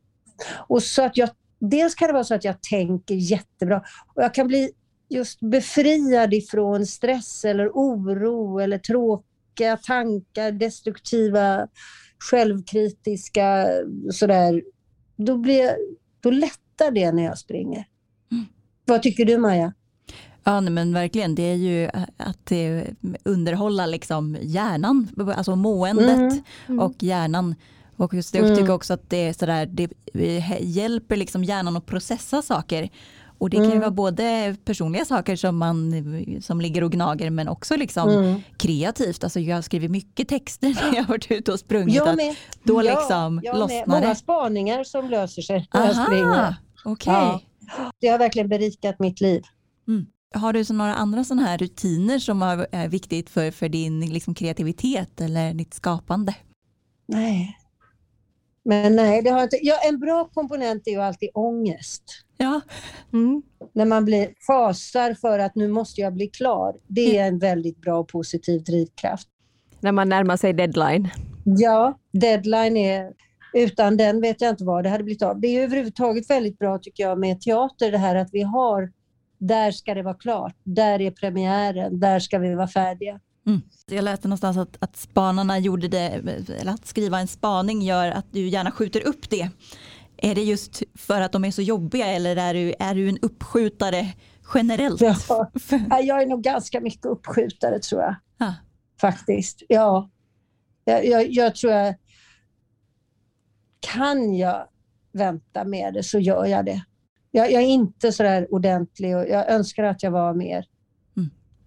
Och 0.67 0.83
så 0.83 1.01
att 1.01 1.17
jag. 1.17 1.29
Dels 1.59 1.95
kan 1.95 2.07
det 2.07 2.13
vara 2.13 2.23
så 2.23 2.35
att 2.35 2.43
jag 2.43 2.61
tänker 2.61 3.15
jättebra 3.15 3.83
och 4.13 4.23
jag 4.23 4.33
kan 4.33 4.47
bli 4.47 4.69
just 5.09 5.39
befriad 5.39 6.33
ifrån 6.33 6.85
stress 6.85 7.45
eller 7.45 7.69
oro 7.69 8.59
eller 8.59 8.77
tråkiga 8.77 9.77
tankar, 9.77 10.51
destruktiva, 10.51 11.67
självkritiska 12.19 13.65
sådär. 14.13 14.63
Då, 15.15 15.37
blir 15.37 15.59
jag, 15.65 15.75
då 16.19 16.31
lättar 16.31 16.91
det 16.91 17.11
när 17.11 17.23
jag 17.23 17.37
springer. 17.37 17.85
Mm. 18.31 18.45
Vad 18.85 19.03
tycker 19.03 19.25
du 19.25 19.37
Maja? 19.37 19.73
ja 20.43 20.59
nej, 20.59 20.73
men 20.73 20.93
verkligen, 20.93 21.35
det 21.35 21.43
är 21.43 21.55
ju 21.55 21.89
att 22.17 22.51
underhålla 23.23 23.85
liksom 23.85 24.37
hjärnan, 24.41 25.07
alltså 25.35 25.55
måendet 25.55 26.15
Mm. 26.17 26.41
Mm. 26.67 26.79
och 26.79 27.03
hjärnan. 27.03 27.55
Och 27.95 28.13
just 28.13 28.33
det, 28.33 28.37
jag 28.39 28.45
Mm. 28.47 28.57
tycker 28.57 28.73
också 28.73 28.93
att 28.93 29.09
det, 29.09 29.17
är 29.17 29.33
sådär, 29.33 29.65
det 29.65 29.89
hjälper 30.61 31.15
liksom 31.15 31.43
hjärnan 31.43 31.77
att 31.77 31.85
processa 31.85 32.41
saker. 32.41 32.89
Och 33.39 33.49
det 33.49 33.57
kan 33.57 33.65
ju 33.65 33.71
Mm. 33.71 33.79
vara 33.81 33.91
både 33.91 34.55
personliga 34.65 35.05
saker 35.05 35.35
som, 35.35 35.57
man, 35.57 35.93
som 36.41 36.61
ligger 36.61 36.83
och 36.83 36.91
gnager 36.91 37.29
men 37.29 37.47
också 37.47 37.75
liksom 37.75 38.09
Mm. 38.09 38.41
kreativt. 38.57 39.23
Alltså 39.23 39.39
jag 39.39 39.55
har 39.57 39.61
skrivit 39.61 39.91
mycket 39.91 40.27
texter 40.27 40.67
när 40.67 40.95
jag 40.97 41.03
har 41.03 41.07
varit 41.09 41.31
ute 41.31 41.51
och 41.51 41.59
sprungit. 41.59 41.95
Jag 41.95 42.09
att 42.09 42.15
med. 42.15 42.35
Då 42.63 42.83
Ja, 42.83 42.95
liksom 42.99 43.41
jag 43.43 43.53
med. 43.53 43.59
lossnar 43.59 43.87
Många 43.87 44.09
det. 44.09 44.15
spaningar 44.15 44.83
som 44.83 45.09
löser 45.09 45.41
sig 45.41 45.67
när 45.73 45.85
jag 45.85 45.95
springer. 46.05 46.23
Aha, 46.23 46.55
okej. 46.85 47.13
Ja. 47.13 47.41
Det 48.01 48.07
har 48.07 48.17
verkligen 48.19 48.49
berikat 48.49 48.99
mitt 48.99 49.21
liv. 49.21 49.43
Har 50.35 50.53
du 50.53 50.65
så 50.65 50.73
några 50.73 50.95
andra 50.95 51.23
sådana 51.23 51.47
här 51.47 51.57
rutiner 51.57 52.19
som 52.19 52.41
är 52.71 52.87
viktigt 52.87 53.29
för, 53.29 53.51
för 53.51 53.69
din 53.69 53.99
liksom 54.13 54.35
kreativitet 54.35 55.21
eller 55.21 55.53
ditt 55.53 55.73
skapande? 55.73 56.35
Nej. 57.07 57.57
Men 58.67 58.95
nej, 58.95 59.21
det 59.21 59.29
har 59.29 59.43
inte. 59.43 59.59
Ja, 59.61 59.75
en 59.89 59.99
bra 59.99 60.29
komponent 60.33 60.87
är 60.87 60.91
ju 60.91 61.01
alltid 61.01 61.29
ångest. 61.33 62.03
Ja, 62.37 62.61
Mm. 63.13 63.41
När 63.73 63.85
man 63.85 64.05
blir 64.05 64.29
fasar 64.47 65.13
för 65.13 65.39
att 65.39 65.55
nu 65.55 65.67
måste 65.67 66.01
jag 66.01 66.13
bli 66.13 66.27
klar. 66.27 66.75
Det 66.87 67.17
är 67.17 67.27
en 67.27 67.39
väldigt 67.39 67.81
bra 67.81 67.99
och 67.99 68.07
positiv 68.07 68.63
drivkraft. 68.63 69.27
När 69.79 69.91
man 69.91 70.09
närmar 70.09 70.37
sig 70.37 70.53
deadline. 70.53 71.09
Ja, 71.43 71.99
deadline 72.11 72.77
är... 72.77 73.11
Utan 73.53 73.97
den 73.97 74.21
vet 74.21 74.41
jag 74.41 74.49
inte 74.49 74.63
vad 74.63 74.83
det 74.83 74.89
hade 74.89 75.03
blivit 75.03 75.21
av. 75.21 75.39
Det 75.39 75.47
är 75.47 75.63
överhuvudtaget 75.63 76.29
väldigt 76.29 76.59
bra 76.59 76.79
tycker 76.81 77.03
jag 77.03 77.19
med 77.19 77.41
teater 77.41 77.91
det 77.91 77.97
här 77.97 78.15
att 78.15 78.29
vi 78.31 78.41
har 78.41 78.91
där 79.37 79.71
ska 79.71 79.93
det 79.93 80.03
vara 80.03 80.13
klart, 80.13 80.55
där 80.63 81.01
är 81.01 81.11
premiären, 81.11 81.99
där 81.99 82.19
ska 82.19 82.39
vi 82.39 82.55
vara 82.55 82.67
färdiga. 82.67 83.19
Jag 83.85 84.03
läste 84.03 84.27
någonstans 84.27 84.57
att, 84.57 84.77
att 84.79 84.95
spanarna 84.95 85.59
gjorde 85.59 85.87
det, 85.87 85.99
eller 86.59 86.71
att 86.71 86.85
skriva 86.85 87.19
en 87.19 87.27
spaning 87.27 87.81
gör 87.81 88.11
att 88.11 88.25
du 88.31 88.47
gärna 88.47 88.71
skjuter 88.71 89.07
upp 89.07 89.29
det. 89.29 89.49
Är 90.17 90.35
det 90.35 90.43
just 90.43 90.83
för 90.95 91.21
att 91.21 91.31
de 91.31 91.45
är 91.45 91.51
så 91.51 91.61
jobbiga 91.61 92.05
eller 92.07 92.35
är 92.35 92.53
du, 92.53 92.73
är 92.79 92.95
du 92.95 93.09
en 93.09 93.17
uppskjutare 93.21 94.13
generellt? 94.53 95.01
Ja. 95.01 95.15
Ja, 95.89 95.99
Jag 95.99 96.21
är 96.21 96.25
nog 96.25 96.41
ganska 96.41 96.81
mycket 96.81 97.05
uppskjutare 97.05 97.79
tror 97.79 98.01
jag. 98.01 98.15
Ja. 98.37 98.53
Faktiskt. 99.01 99.63
Ja. 99.69 100.09
Jag, 100.83 101.05
jag, 101.05 101.31
jag 101.31 101.55
tror 101.55 101.73
jag... 101.73 101.95
Kan 103.79 104.35
jag 104.35 104.67
vänta 105.11 105.63
med 105.63 105.93
det 105.93 106.03
så 106.03 106.19
gör 106.19 106.45
jag 106.45 106.65
det. 106.65 106.85
Jag, 107.31 107.51
jag 107.51 107.61
är 107.61 107.67
inte 107.67 108.11
så 108.11 108.23
där 108.23 108.53
ordentlig 108.53 109.17
och 109.17 109.27
jag 109.27 109.49
önskar 109.49 109.83
att 109.83 110.03
jag 110.03 110.11
var 110.11 110.33
mer. 110.33 110.65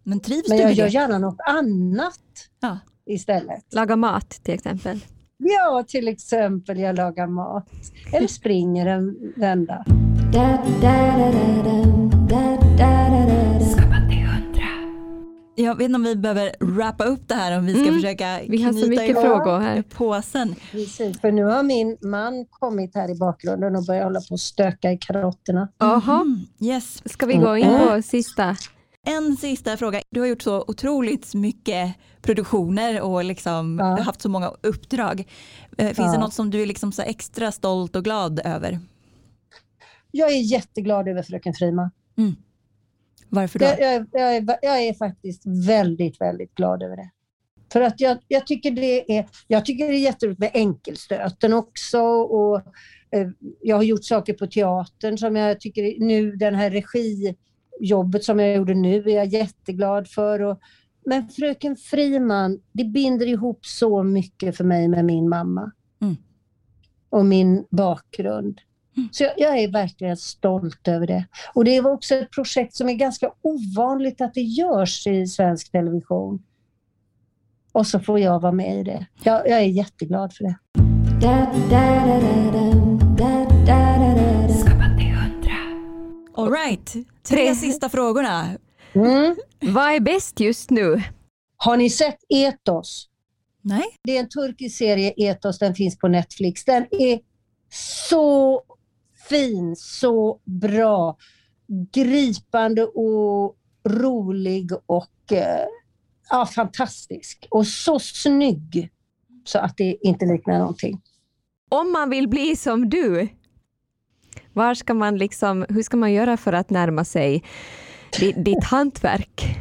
Men 0.05 0.21
trivs 0.21 0.49
Men 0.49 0.57
du 0.59 0.63
jag 0.63 0.73
gör 0.73 0.85
det? 0.85 0.91
gärna 0.93 1.19
något 1.19 1.41
annat 1.47 2.19
Ja. 2.61 2.79
istället. 3.07 3.75
Laga 3.75 3.97
mat 3.97 4.31
till 4.31 4.55
exempel. 4.55 5.01
Ja, 5.39 5.85
till 5.89 6.09
exempel 6.09 6.79
jag 6.79 6.97
lagar 6.97 7.27
mat. 7.27 7.69
Eller 8.13 8.27
springer 8.29 8.87
en 8.87 9.33
vända. 9.37 9.85
Jag 15.55 15.75
vet 15.79 15.85
inte 15.85 15.97
om 15.97 16.03
vi 16.05 16.17
behöver 16.17 16.53
wrappa 16.61 17.05
upp 17.05 17.29
det 17.29 17.35
här 17.35 17.59
om 17.59 17.67
vi 17.67 17.73
ska 17.73 17.83
Mm. 17.83 17.95
försöka 17.95 18.41
Vi 18.49 18.63
har 18.63 18.73
så 18.73 18.89
mycket 18.89 19.09
ihop 19.09 19.23
frågor 19.25 19.59
här. 19.61 19.83
påsen. 19.83 20.55
Precis, 20.73 21.21
för 21.21 21.33
nu 21.33 21.45
har 21.45 21.63
min 21.63 21.97
man 22.01 22.47
kommit 22.51 22.95
här 22.95 23.11
i 23.11 23.15
bakgrunden 23.19 23.77
och 23.77 23.85
börjat 23.85 24.05
hålla 24.05 24.21
på 24.21 24.33
och 24.35 24.41
stöka 24.41 24.93
i 24.93 24.97
karotterna. 24.99 25.69
Jaha, 25.79 26.21
Mm, 26.21 26.41
yes. 26.61 27.03
ska 27.13 27.27
vi 27.27 27.35
gå 27.35 27.57
in 27.57 27.79
på 27.89 28.03
sista? 28.03 28.57
En 29.07 29.37
sista 29.37 29.77
fråga. 29.77 30.03
Du 30.11 30.21
har 30.21 30.27
gjort 30.27 30.43
så 30.43 30.65
otroligt 30.69 31.35
mycket 31.35 31.95
produktioner 32.23 33.01
och 33.01 33.25
liksom 33.25 33.77
Ja. 33.81 34.01
haft 34.03 34.23
så 34.23 34.29
många 34.29 34.53
uppdrag. 34.63 35.21
Eh, 35.79 35.85
Finns 35.87 35.97
det 35.97 36.03
Ja. 36.05 36.21
något 36.21 36.35
som 36.35 36.51
du 36.51 36.63
är 36.63 36.67
liksom 36.67 36.93
så 36.93 37.03
extra 37.03 37.53
stolt 37.53 37.97
och 37.97 38.05
glad 38.05 38.41
över? 38.45 38.79
Jag 40.11 40.33
är 40.33 40.41
jätteglad 40.41 41.09
över 41.09 41.23
Fröken 41.23 41.55
Friman. 41.55 41.91
Varför 43.29 43.59
då? 43.59 43.65
Jag, 43.65 43.81
jag, 43.81 44.07
jag, 44.13 44.37
är, 44.37 44.59
jag 44.63 44.83
är 44.83 44.95
faktiskt 44.95 45.43
väldigt, 45.67 46.21
väldigt 46.21 46.55
glad 46.55 46.83
över 46.83 46.97
det. 46.97 47.11
För 47.73 47.81
att 47.81 48.01
jag, 48.01 48.19
jag, 48.29 48.47
tycker 48.47 48.71
det 48.71 49.19
är, 49.19 49.29
jag 49.47 49.65
tycker 49.65 49.89
det 49.89 49.95
är 49.95 49.99
jätteroligt 49.99 50.41
med 50.41 50.51
enkelstöten 50.55 51.53
också. 51.53 52.01
Och, 52.03 52.57
eh, 53.11 53.29
jag 53.61 53.77
har 53.77 53.83
gjort 53.83 54.05
saker 54.05 54.33
på 54.35 54.47
teatern 54.47 55.19
som 55.19 55.37
jag 55.37 55.61
tycker 55.61 56.01
nu, 56.05 56.37
den 56.37 56.55
här 56.55 56.71
regijobbet 57.81 58.25
som 58.25 58.39
jag 58.39 58.57
gjorde 58.57 58.75
nu 58.75 59.03
är 59.03 59.17
jag 59.17 59.27
jätteglad 59.27 60.09
för. 60.09 60.43
Och, 60.43 60.61
men 61.07 61.29
Fröken 61.29 61.77
Friman, 61.77 62.61
det 62.73 62.85
binder 62.85 63.27
ihop 63.27 63.67
så 63.67 64.03
mycket 64.03 64.57
för 64.57 64.65
mig 64.65 64.89
med 64.89 65.05
min 65.05 65.29
mamma. 65.29 65.73
Mm. 66.03 66.17
Och 67.11 67.27
min 67.27 67.67
bakgrund. 67.71 68.61
Mm. 68.97 69.09
Så 69.13 69.23
jag, 69.25 69.33
jag 69.37 69.59
är 69.59 69.73
verkligen 69.73 70.17
stolt 70.17 70.89
över 70.89 71.07
det. 71.07 71.27
Och 71.55 71.65
det 71.65 71.81
var 71.81 71.91
också 71.91 72.15
ett 72.15 72.31
projekt 72.31 72.75
som 72.75 72.89
är 72.89 72.95
ganska 72.95 73.31
ovanligt 73.43 74.21
att 74.21 74.35
det 74.35 74.41
görs 74.41 75.07
i 75.07 75.27
svensk 75.27 75.73
television. 75.73 76.43
Och 77.73 77.87
så 77.87 78.01
får 78.01 78.19
jag 78.19 78.41
vara 78.41 78.53
med 78.53 78.81
i 78.81 78.83
det. 78.83 79.07
Jag, 79.23 79.49
jag 79.49 79.59
är 79.59 79.67
jätteglad 79.67 80.33
för 80.35 80.45
det. 80.45 80.59
Da 81.21 81.53
da 81.71 82.07
da 82.07 82.21
da 82.21 82.21
dum, 82.21 82.53
da 82.53 82.90
All 86.41 86.53
right. 86.53 86.93
Tre 86.93 87.05
Tre. 87.23 87.55
sista 87.55 87.89
frågorna. 87.89 88.59
Mm. 88.95 89.37
Vad 89.61 89.93
är 89.93 90.01
bäst 90.01 90.41
just 90.41 90.71
nu? 90.71 91.03
Har 91.57 91.77
ni 91.77 91.91
sett 91.91 92.19
Etos? 92.29 93.09
Nej? 93.63 93.85
Det 94.03 94.17
är 94.17 94.21
en 94.21 94.29
turkisk 94.29 94.77
serie, 94.79 95.13
Etos, 95.17 95.59
den 95.59 95.75
finns 95.75 95.99
på 95.99 96.09
Netflix. 96.09 96.65
Den 96.65 96.87
är 96.91 97.21
så 98.05 98.63
fin, 99.29 99.77
så 99.77 100.41
bra, 100.45 101.17
gripande 101.93 102.85
och 102.85 103.57
rolig 103.89 104.71
och 104.87 105.33
eh, 105.33 105.67
ja, 106.31 106.47
fantastisk. 106.47 107.47
Och 107.51 107.67
så 107.67 107.99
snygg 107.99 108.91
så 109.45 109.59
att 109.59 109.77
det 109.77 109.97
inte 110.03 110.27
liknar 110.27 110.59
någonting. 110.59 111.01
Om 111.69 111.93
man 111.93 112.11
vill 112.11 112.29
bli 112.29 112.57
som 112.57 112.89
du, 112.89 113.29
var 114.53 114.75
ska 114.75 114.95
man 114.95 115.19
liksom, 115.19 115.67
hur 115.69 115.83
ska 115.83 115.97
man 115.97 116.13
göra 116.13 116.37
för 116.37 116.53
att 116.53 116.71
närma 116.71 117.05
sig 117.05 117.45
ditt 118.37 118.65
hantverk? 118.65 119.57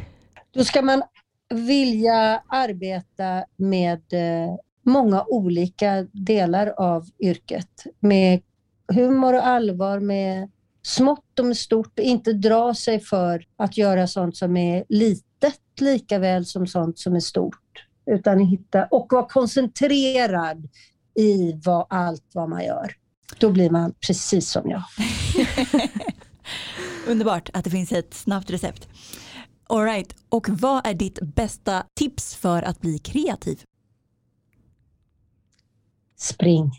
Då 0.50 0.64
ska 0.64 0.82
man 0.82 1.02
vilja 1.54 2.42
arbeta 2.48 3.44
med 3.56 4.12
eh, 4.12 4.56
många 4.82 5.24
olika 5.24 6.06
delar 6.12 6.66
av 6.66 7.06
yrket. 7.18 7.84
Med 8.00 8.42
humor 8.94 9.34
och 9.34 9.46
allvar, 9.46 10.00
med 10.00 10.50
smått 10.82 11.38
och 11.38 11.44
med 11.44 11.56
stort. 11.56 11.98
Inte 11.98 12.32
dra 12.32 12.74
sig 12.74 13.00
för 13.00 13.44
att 13.56 13.76
göra 13.76 14.06
sånt 14.06 14.36
som 14.36 14.56
är 14.56 14.84
litet 14.88 15.60
lika 15.80 16.18
väl 16.18 16.46
som 16.46 16.66
sånt 16.66 16.98
som 16.98 17.16
är 17.16 17.20
stort. 17.20 17.86
Utan 18.06 18.38
hitta, 18.38 18.84
och 18.84 19.06
vara 19.10 19.28
koncentrerad 19.28 20.68
i 21.14 21.52
vad, 21.64 21.86
allt 21.90 22.24
vad 22.32 22.48
man 22.48 22.64
gör. 22.64 22.99
Då 23.38 23.50
blir 23.50 23.70
man 23.70 23.94
precis 24.06 24.50
som 24.50 24.70
jag. 24.70 24.82
Underbart 27.08 27.50
att 27.52 27.64
det 27.64 27.70
finns 27.70 27.92
ett 27.92 28.14
snabbt 28.14 28.50
recept. 28.50 28.88
All 29.68 29.84
right. 29.84 30.14
Och 30.28 30.48
vad 30.48 30.86
är 30.86 30.94
ditt 30.94 31.18
bästa 31.22 31.84
tips 31.98 32.34
för 32.34 32.62
att 32.62 32.80
bli 32.80 32.98
kreativ? 32.98 33.62
Spring. 36.18 36.70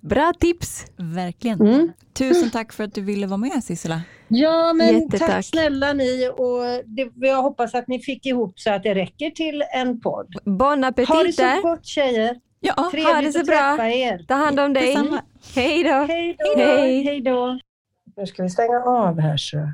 Bra 0.00 0.32
tips! 0.40 0.84
Verkligen. 0.96 1.60
Mm. 1.60 1.92
Tusen 2.12 2.50
tack 2.50 2.72
för 2.72 2.84
att 2.84 2.94
du 2.94 3.00
ville 3.00 3.26
vara 3.26 3.36
med 3.36 3.64
Sissela. 3.64 4.02
Ja, 4.28 4.72
men 4.72 4.94
Jättetack. 4.94 5.30
tack 5.30 5.44
snälla 5.44 5.92
ni 5.92 6.30
och 6.36 6.84
det, 6.84 7.10
jag 7.14 7.42
hoppas 7.42 7.74
att 7.74 7.88
ni 7.88 8.00
fick 8.00 8.26
ihop 8.26 8.60
så 8.60 8.70
att 8.70 8.82
det 8.82 8.94
räcker 8.94 9.30
till 9.30 9.62
en 9.74 10.00
podd. 10.00 10.34
Bon 10.44 10.84
Ha 10.84 11.22
det 11.22 11.32
så 11.32 11.60
gott 11.62 11.86
tjejer! 11.86 12.36
Ja, 12.66 12.74
Ha 12.76 12.84
det 12.84 12.90
Trevligt 12.90 13.32
så 13.32 13.40
att 13.40 13.46
bra. 13.46 13.54
träffa 13.76 13.88
er! 13.90 14.24
Ta 14.28 14.34
hand 14.34 14.60
om 14.60 14.72
dig! 14.72 14.86
detsamma. 14.86 15.22
Hej 15.54 15.82
då! 15.84 15.90
Hej 15.90 16.36
då! 16.38 16.62
Hej. 16.62 17.02
Hej 17.04 17.20
då! 17.20 17.58
Nu 18.16 18.26
ska 18.26 18.42
vi 18.42 18.50
stänga 18.50 18.80
av 18.80 19.20
här 19.20 19.36
så. 19.36 19.72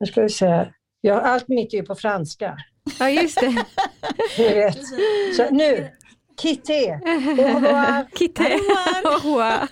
Nu 0.00 0.06
ska 0.06 0.22
vi 0.22 0.28
se. 0.28 0.72
Ja, 1.00 1.20
allt 1.20 1.48
mitt 1.48 1.74
är 1.74 1.82
på 1.82 1.94
franska. 1.94 2.56
Ja 2.98 3.10
just 3.10 3.40
det, 3.40 3.48
Ni 4.38 4.54
vet. 4.54 4.78
Så 5.36 5.50
nu! 5.50 5.88
Au 6.42 7.60
revoir. 7.60 8.06
Kitte! 8.18 8.42
Au 9.04 9.18
revoir. 9.18 9.68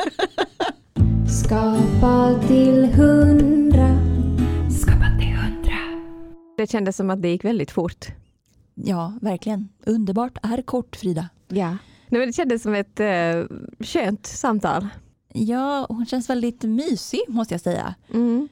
Skapa 1.28 2.40
till 2.48 2.84
hundra. 2.84 3.88
Skapa 4.80 5.18
till 5.18 5.32
hundra. 5.32 5.78
Det 6.56 6.70
kändes 6.70 6.96
som 6.96 7.10
att 7.10 7.22
det 7.22 7.28
gick 7.28 7.44
väldigt 7.44 7.70
fort. 7.70 8.06
Ja, 8.74 9.18
verkligen. 9.22 9.68
Underbart 9.86 10.38
är 10.42 10.62
kort 10.62 10.96
Frida. 10.96 11.28
Ja. 11.48 11.76
Nej, 12.08 12.18
men 12.20 12.26
det 12.28 12.32
kändes 12.32 12.62
som 12.62 12.74
ett 12.74 13.00
eh, 13.00 13.44
skönt 13.80 14.26
samtal. 14.26 14.88
Ja, 15.32 15.86
hon 15.88 16.06
känns 16.06 16.30
väldigt 16.30 16.62
mysig 16.62 17.20
måste 17.28 17.54
jag 17.54 17.60
säga. 17.60 17.94
Mm. 18.14 18.48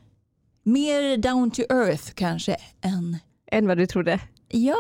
Mer 0.62 1.16
down 1.16 1.50
to 1.50 1.62
earth 1.62 2.10
kanske 2.14 2.56
än 2.80 3.18
Än 3.52 3.66
vad 3.66 3.78
du 3.78 3.86
trodde. 3.86 4.20
Ja, 4.48 4.76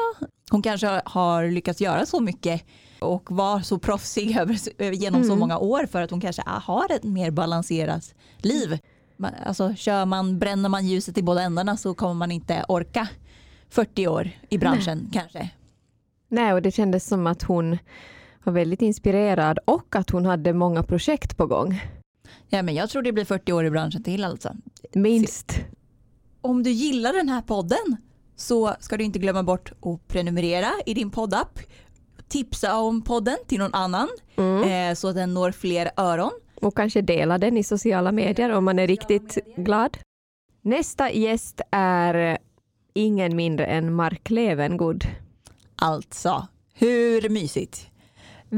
hon 0.50 0.62
kanske 0.62 1.02
har 1.04 1.46
lyckats 1.46 1.80
göra 1.80 2.06
så 2.06 2.20
mycket 2.20 2.64
och 3.00 3.30
var 3.30 3.60
så 3.60 3.78
proffsig 3.78 4.36
över, 4.78 4.92
genom 4.92 5.22
så 5.22 5.28
Mm. 5.28 5.38
många 5.38 5.58
år 5.58 5.86
för 5.86 6.02
att 6.02 6.10
hon 6.10 6.20
kanske 6.20 6.42
har 6.46 6.92
ett 6.92 7.04
mer 7.04 7.30
balanserat 7.30 8.14
liv. 8.38 8.78
Alltså 9.46 9.74
kör 9.74 10.04
man, 10.04 10.38
bränner 10.38 10.68
man 10.68 10.86
ljuset 10.86 11.18
i 11.18 11.22
båda 11.22 11.42
ändarna 11.42 11.76
så 11.76 11.94
kommer 11.94 12.14
man 12.14 12.30
inte 12.30 12.64
orka 12.68 13.08
40 13.70 14.06
år 14.08 14.30
i 14.48 14.58
branschen 14.58 15.08
kanske. 15.12 15.50
Nej, 16.28 16.52
och 16.52 16.62
det 16.62 16.70
kändes 16.70 17.06
som 17.06 17.26
att 17.26 17.42
hon 17.42 17.78
var 18.46 18.52
väldigt 18.52 18.82
inspirerad 18.82 19.58
och 19.64 19.96
att 19.96 20.10
hon 20.10 20.26
hade 20.26 20.52
många 20.52 20.82
projekt 20.82 21.36
på 21.36 21.46
gång. 21.46 21.80
Ja, 22.48 22.62
men 22.62 22.74
jag 22.74 22.90
tror 22.90 23.02
det 23.02 23.12
blir 23.12 23.24
40 23.24 23.52
år 23.52 23.64
i 23.64 23.70
branschen 23.70 24.02
till 24.02 24.24
alltså. 24.24 24.52
Minst. 24.92 25.60
Om 26.40 26.62
du 26.62 26.70
gillar 26.70 27.12
den 27.12 27.28
här 27.28 27.42
podden 27.42 27.96
så 28.36 28.74
ska 28.80 28.96
du 28.96 29.04
inte 29.04 29.18
glömma 29.18 29.42
bort 29.42 29.72
att 29.80 30.08
prenumerera 30.08 30.70
i 30.86 30.94
din 30.94 31.10
poddapp. 31.10 31.58
Tipsa 32.28 32.78
om 32.80 33.02
podden 33.02 33.36
till 33.46 33.58
någon 33.58 33.74
annan 33.74 34.08
Mm. 34.36 34.90
eh, 34.90 34.94
så 34.94 35.08
att 35.08 35.14
den 35.14 35.34
når 35.34 35.50
fler 35.52 35.90
öron. 35.96 36.30
Och 36.54 36.76
kanske 36.76 37.00
dela 37.00 37.38
den 37.38 37.56
i 37.56 37.64
sociala 37.64 38.12
medier 38.12 38.50
om 38.50 38.64
man 38.64 38.78
är 38.78 38.86
riktigt 38.86 39.38
glad. 39.56 39.98
Nästa 40.62 41.10
gäst 41.12 41.60
är 41.70 42.38
ingen 42.94 43.36
mindre 43.36 43.66
än 43.66 43.94
Mark 43.94 44.30
Levengood. 44.30 45.04
Alltså, 45.76 46.46
hur 46.74 47.28
mysigt? 47.28 47.86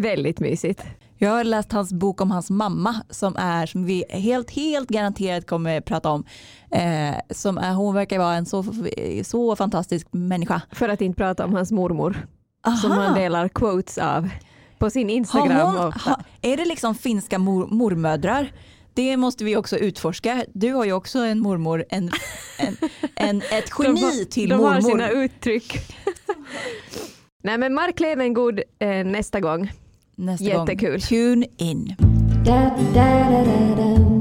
Väldigt 0.00 0.40
mysigt. 0.40 0.82
Jag 1.18 1.30
har 1.30 1.44
läst 1.44 1.72
hans 1.72 1.92
bok 1.92 2.20
om 2.20 2.30
hans 2.30 2.50
mamma 2.50 3.02
som 3.10 3.36
är 3.36 3.66
som 3.66 3.84
vi 3.84 4.04
helt, 4.08 4.50
helt 4.50 4.88
garanterat 4.88 5.46
kommer 5.46 5.80
prata 5.80 6.10
om. 6.10 6.24
Eh, 6.70 7.14
som 7.30 7.58
är, 7.58 7.72
hon 7.74 7.94
verkar 7.94 8.18
vara 8.18 8.34
en 8.34 8.46
så, 8.46 8.64
så 9.24 9.56
fantastisk 9.56 10.08
människa. 10.10 10.62
För 10.72 10.88
att 10.88 11.00
inte 11.00 11.16
prata 11.16 11.44
om 11.44 11.54
hans 11.54 11.72
mormor 11.72 12.26
som 12.82 12.92
Aha. 12.92 13.02
han 13.02 13.14
delar 13.14 13.48
quotes 13.48 13.98
av 13.98 14.28
på 14.78 14.90
sin 14.90 15.10
Instagram. 15.10 15.66
hon, 15.66 15.92
ha, 15.92 16.20
är 16.42 16.56
det 16.56 16.64
liksom 16.64 16.94
finska 16.94 17.38
mor, 17.38 17.66
mormödrar? 17.66 18.52
Det 18.94 19.16
måste 19.16 19.44
vi 19.44 19.56
också 19.56 19.76
utforska. 19.76 20.44
Du 20.54 20.72
har 20.72 20.84
ju 20.84 20.92
också 20.92 21.18
en 21.18 21.40
mormor, 21.40 21.84
en, 21.88 22.10
en, 22.58 22.76
en, 23.14 23.36
ett 23.38 23.70
geni 23.78 24.18
de, 24.18 24.24
till 24.24 24.48
de 24.48 24.56
mormor. 24.56 24.72
har 24.72 24.80
sina 24.80 25.10
uttryck. 25.10 25.78
Nej 27.42 27.58
men 27.58 27.74
Mark 27.74 28.00
Levengood 28.00 28.60
eh, 28.78 29.04
nästa 29.04 29.40
gång. 29.40 29.70
Nästa 30.16 30.44
Jättekul. 30.44 30.90
gång. 30.90 31.00
Tune 31.00 31.46
in. 31.58 31.96
Da 32.44 32.70
da 32.94 33.30
da. 33.76 34.15